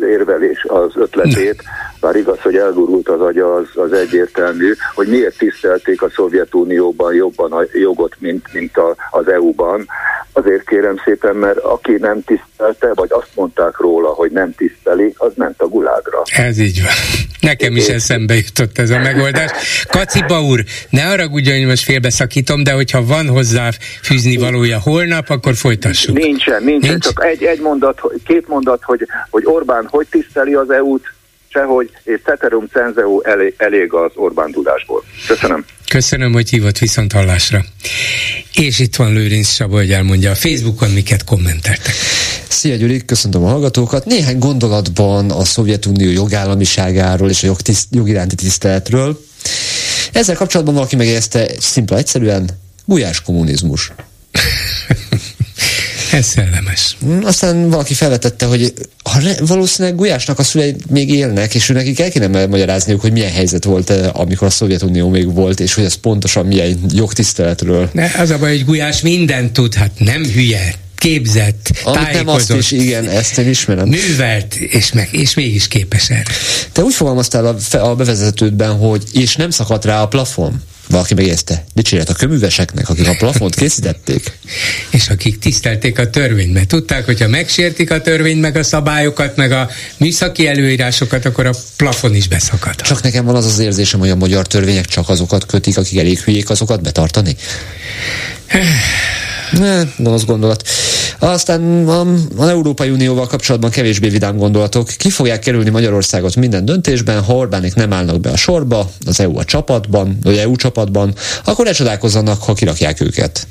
[0.00, 1.62] érvelés, az ötletét,
[2.02, 7.52] bár igaz, hogy elgurult az agya, az, az egyértelmű, hogy miért tisztelték a Szovjetunióban jobban
[7.52, 9.86] a jogot, mint, mint a, az EU-ban.
[10.32, 15.32] Azért kérem szépen, mert aki nem tisztelte, vagy azt mondták róla, hogy nem tiszteli, az
[15.34, 16.22] ment a gulágra.
[16.36, 16.92] Ez így van.
[17.40, 19.50] Nekem is eszembe jutott ez a megoldás.
[19.88, 23.70] Kaciba úr, ne arra hogy most félbeszakítom, de hogyha van hozzá
[24.02, 26.16] fűzni valója holnap, akkor folytassuk.
[26.16, 27.04] Nincsen, nincsen, Nincs?
[27.04, 31.11] csak egy, egy mondat, két mondat, hogy, hogy Orbán hogy tiszteli az EU-t,
[31.52, 35.04] sehogy, és ceterum cenzeu elég, elég az Orbán tudásból.
[35.26, 35.64] Köszönöm.
[35.88, 37.64] Köszönöm, hogy hívott viszont hallásra.
[38.54, 41.94] És itt van Lőrinc Saba, hogy elmondja a Facebookon, miket kommenteltek.
[42.48, 44.04] Szia Gyuri, köszöntöm a hallgatókat.
[44.04, 49.24] Néhány gondolatban a Szovjetunió jogállamiságáról és a jogtiszt, jogiránti tiszteletről.
[50.12, 52.50] Ezzel kapcsolatban valaki megjegyezte szimpla egyszerűen
[52.84, 53.92] gulyás kommunizmus.
[56.12, 56.96] Ez szellemes.
[57.04, 58.72] Mm, aztán valaki felvetette, hogy
[59.02, 63.32] ha valószínűleg Gulyásnak a szülei még élnek, és ő nekik el kéne magyarázniuk, hogy milyen
[63.32, 67.90] helyzet volt, eh, amikor a Szovjetunió még volt, és hogy ez pontosan milyen jogtiszteletről.
[67.92, 72.26] Ne, az a baj, hogy Gulyás mindent tud, hát nem hülye, képzett, Amit tájékozott.
[72.26, 73.88] Nem azt is, igen, ezt én ismerem.
[73.88, 76.32] Művelt, és, meg, és mégis képes erre.
[76.72, 80.62] Te úgy fogalmaztál a, a bevezetődben, hogy és nem szakadt rá a plafon.
[80.88, 84.32] Valaki megjegyezte, dicséret a köműveseknek, akik a plafont készítették.
[84.90, 89.52] És akik tisztelték a törvényt, mert tudták, hogyha megsértik a törvényt, meg a szabályokat, meg
[89.52, 92.74] a műszaki előírásokat, akkor a plafon is beszakad.
[92.74, 96.18] Csak nekem van az az érzésem, hogy a magyar törvények csak azokat kötik, akik elég
[96.18, 97.36] hülyék azokat betartani.
[99.58, 100.68] Ne, az gondolat.
[101.18, 102.00] Aztán a,
[102.36, 104.88] az Európai Unióval kapcsolatban kevésbé vidám gondolatok.
[104.96, 109.38] Ki fogják kerülni Magyarországot minden döntésben, ha Orbánik nem állnak be a sorba, az EU
[109.38, 111.14] a csapatban, vagy EU csapatban,
[111.44, 113.46] akkor lecsodálkozzanak, ha kirakják őket.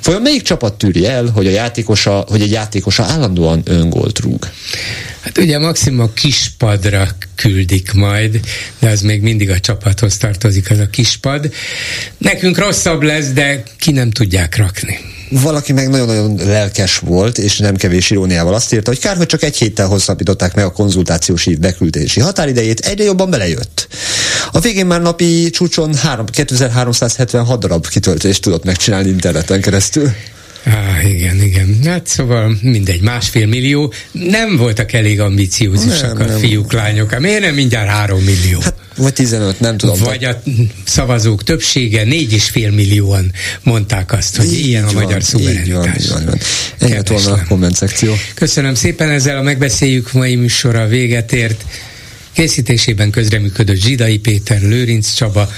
[0.00, 4.50] Folyam melyik csapat tűri el, hogy, a játékosa, hogy egy játékosa állandóan öngolt rúg?
[5.20, 8.40] Hát ugye maximum a kispadra küldik majd,
[8.78, 11.52] de az még mindig a csapathoz tartozik az a kispad.
[12.18, 14.98] Nekünk rosszabb lesz, de ki nem tudják rakni
[15.42, 19.42] valaki meg nagyon-nagyon lelkes volt, és nem kevés iróniával azt írta, hogy kár, hogy csak
[19.42, 23.88] egy héttel hosszabbították meg a konzultációs hív beküldési határidejét, egyre jobban belejött.
[24.52, 30.12] A végén már napi csúcson 3, 2376 darab kitöltést tudott megcsinálni interneten keresztül.
[30.66, 31.78] Ah, igen, igen.
[31.84, 33.92] Hát szóval mindegy, másfél millió.
[34.12, 36.82] Nem voltak elég ambiciózusak nem, a fiúk, nem.
[36.82, 37.18] lányok.
[37.18, 38.60] Miért nem mindjárt három millió?
[38.60, 39.98] Hát, vagy 15, nem tudom.
[39.98, 40.42] Vagy a
[40.84, 43.32] szavazók többsége, négy és fél millióan
[43.62, 45.96] mondták azt, hogy így ilyen a magyar szuverenitás.
[45.96, 46.38] Így van, így van.
[46.78, 48.14] Ennyi volna a komment szekció.
[48.34, 51.64] Köszönöm szépen, ezzel a megbeszéljük mai műsora véget ért.
[52.32, 55.50] Készítésében közreműködött Zsidai Péter, Lőrinc Csaba,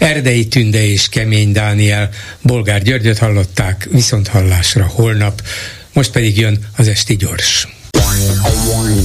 [0.00, 2.08] Erdei Tünde és Kemény Dániel,
[2.42, 5.42] Bolgár Györgyöt hallották, viszont hallásra holnap,
[5.92, 7.68] most pedig jön az Esti Gyors.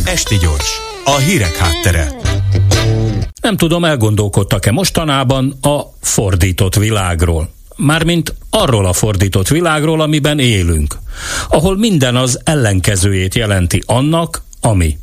[0.05, 0.69] Esti Gyors,
[1.05, 2.11] a hírek háttere.
[3.41, 7.53] Nem tudom, elgondolkodtak-e mostanában a fordított világról.
[7.75, 10.95] Mármint arról a fordított világról, amiben élünk,
[11.49, 14.97] ahol minden az ellenkezőjét jelenti annak, ami.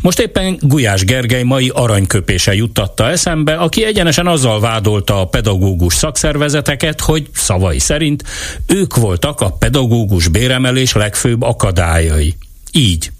[0.00, 7.00] Most éppen Gulyás Gergely mai aranyköpése juttatta eszembe, aki egyenesen azzal vádolta a pedagógus szakszervezeteket,
[7.00, 8.24] hogy szavai szerint
[8.66, 12.36] ők voltak a pedagógus béremelés legfőbb akadályai.
[12.72, 13.10] Így.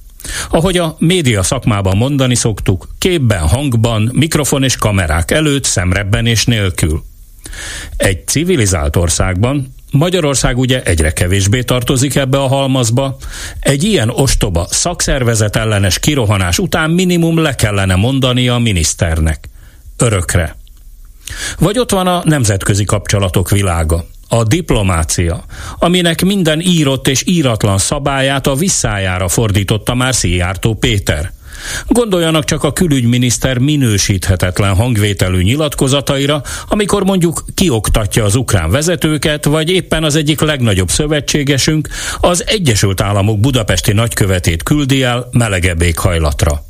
[0.51, 7.03] Ahogy a média szakmában mondani szoktuk, képben, hangban, mikrofon és kamerák előtt, szemrebben és nélkül.
[7.97, 13.16] Egy civilizált országban Magyarország ugye egyre kevésbé tartozik ebbe a halmazba.
[13.60, 19.48] Egy ilyen ostoba szakszervezet ellenes kirohanás után minimum le kellene mondani a miniszternek.
[19.97, 20.56] Örökre.
[21.59, 25.44] Vagy ott van a nemzetközi kapcsolatok világa a diplomácia,
[25.78, 31.32] aminek minden írott és íratlan szabályát a visszájára fordította már Szijjártó Péter.
[31.87, 40.05] Gondoljanak csak a külügyminiszter minősíthetetlen hangvételű nyilatkozataira, amikor mondjuk kioktatja az ukrán vezetőket, vagy éppen
[40.05, 41.89] az egyik legnagyobb szövetségesünk,
[42.21, 46.67] az Egyesült Államok budapesti nagykövetét küldi el melegebb éghajlatra.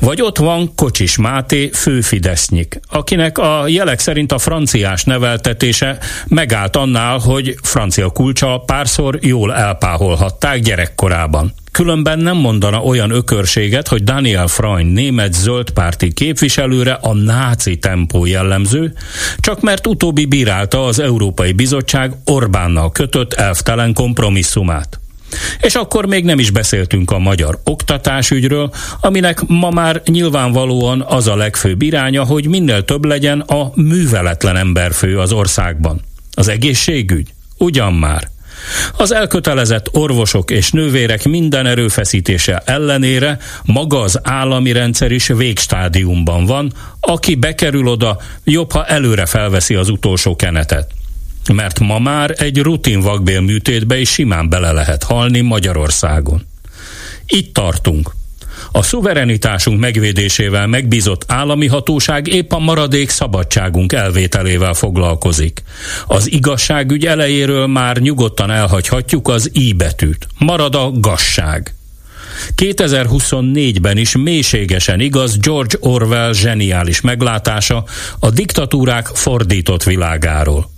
[0.00, 7.18] Vagy ott van Kocsis Máté főfidesznyik, akinek a jelek szerint a franciás neveltetése megállt annál,
[7.18, 11.54] hogy francia kulcsa párszor jól elpáholhatták gyerekkorában.
[11.76, 18.92] Különben nem mondana olyan ökörséget, hogy Daniel Freund német zöldpárti képviselőre a náci tempó jellemző,
[19.38, 25.00] csak mert utóbbi bírálta az Európai Bizottság Orbánnal kötött elvtelen kompromisszumát.
[25.60, 28.70] És akkor még nem is beszéltünk a magyar oktatásügyről,
[29.00, 35.18] aminek ma már nyilvánvalóan az a legfőbb iránya, hogy minél több legyen a műveletlen emberfő
[35.18, 36.00] az országban.
[36.34, 37.34] Az egészségügy?
[37.58, 38.34] Ugyan már.
[38.96, 46.72] Az elkötelezett orvosok és nővérek minden erőfeszítése ellenére maga az állami rendszer is végstádiumban van,
[47.00, 50.90] aki bekerül oda, jobb, ha előre felveszi az utolsó kenetet
[51.52, 56.46] mert ma már egy rutin vakbél műtétbe is simán bele lehet halni Magyarországon.
[57.26, 58.14] Itt tartunk.
[58.72, 65.62] A szuverenitásunk megvédésével megbízott állami hatóság épp a maradék szabadságunk elvételével foglalkozik.
[66.06, 70.26] Az igazságügy elejéről már nyugodtan elhagyhatjuk az i betűt.
[70.38, 71.74] Marad a gasság.
[72.56, 77.84] 2024-ben is mélységesen igaz George Orwell zseniális meglátása
[78.18, 80.70] a diktatúrák fordított világáról.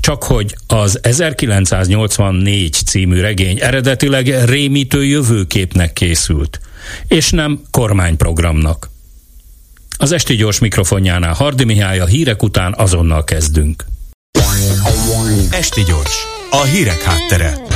[0.00, 6.60] Csak hogy az 1984 című regény eredetileg rémítő jövőképnek készült,
[7.08, 8.90] és nem kormányprogramnak.
[9.98, 13.84] Az esti gyors mikrofonjánál Hardi Mihály a hírek után azonnal kezdünk.
[15.50, 17.67] Esti gyors, a hírek háttere.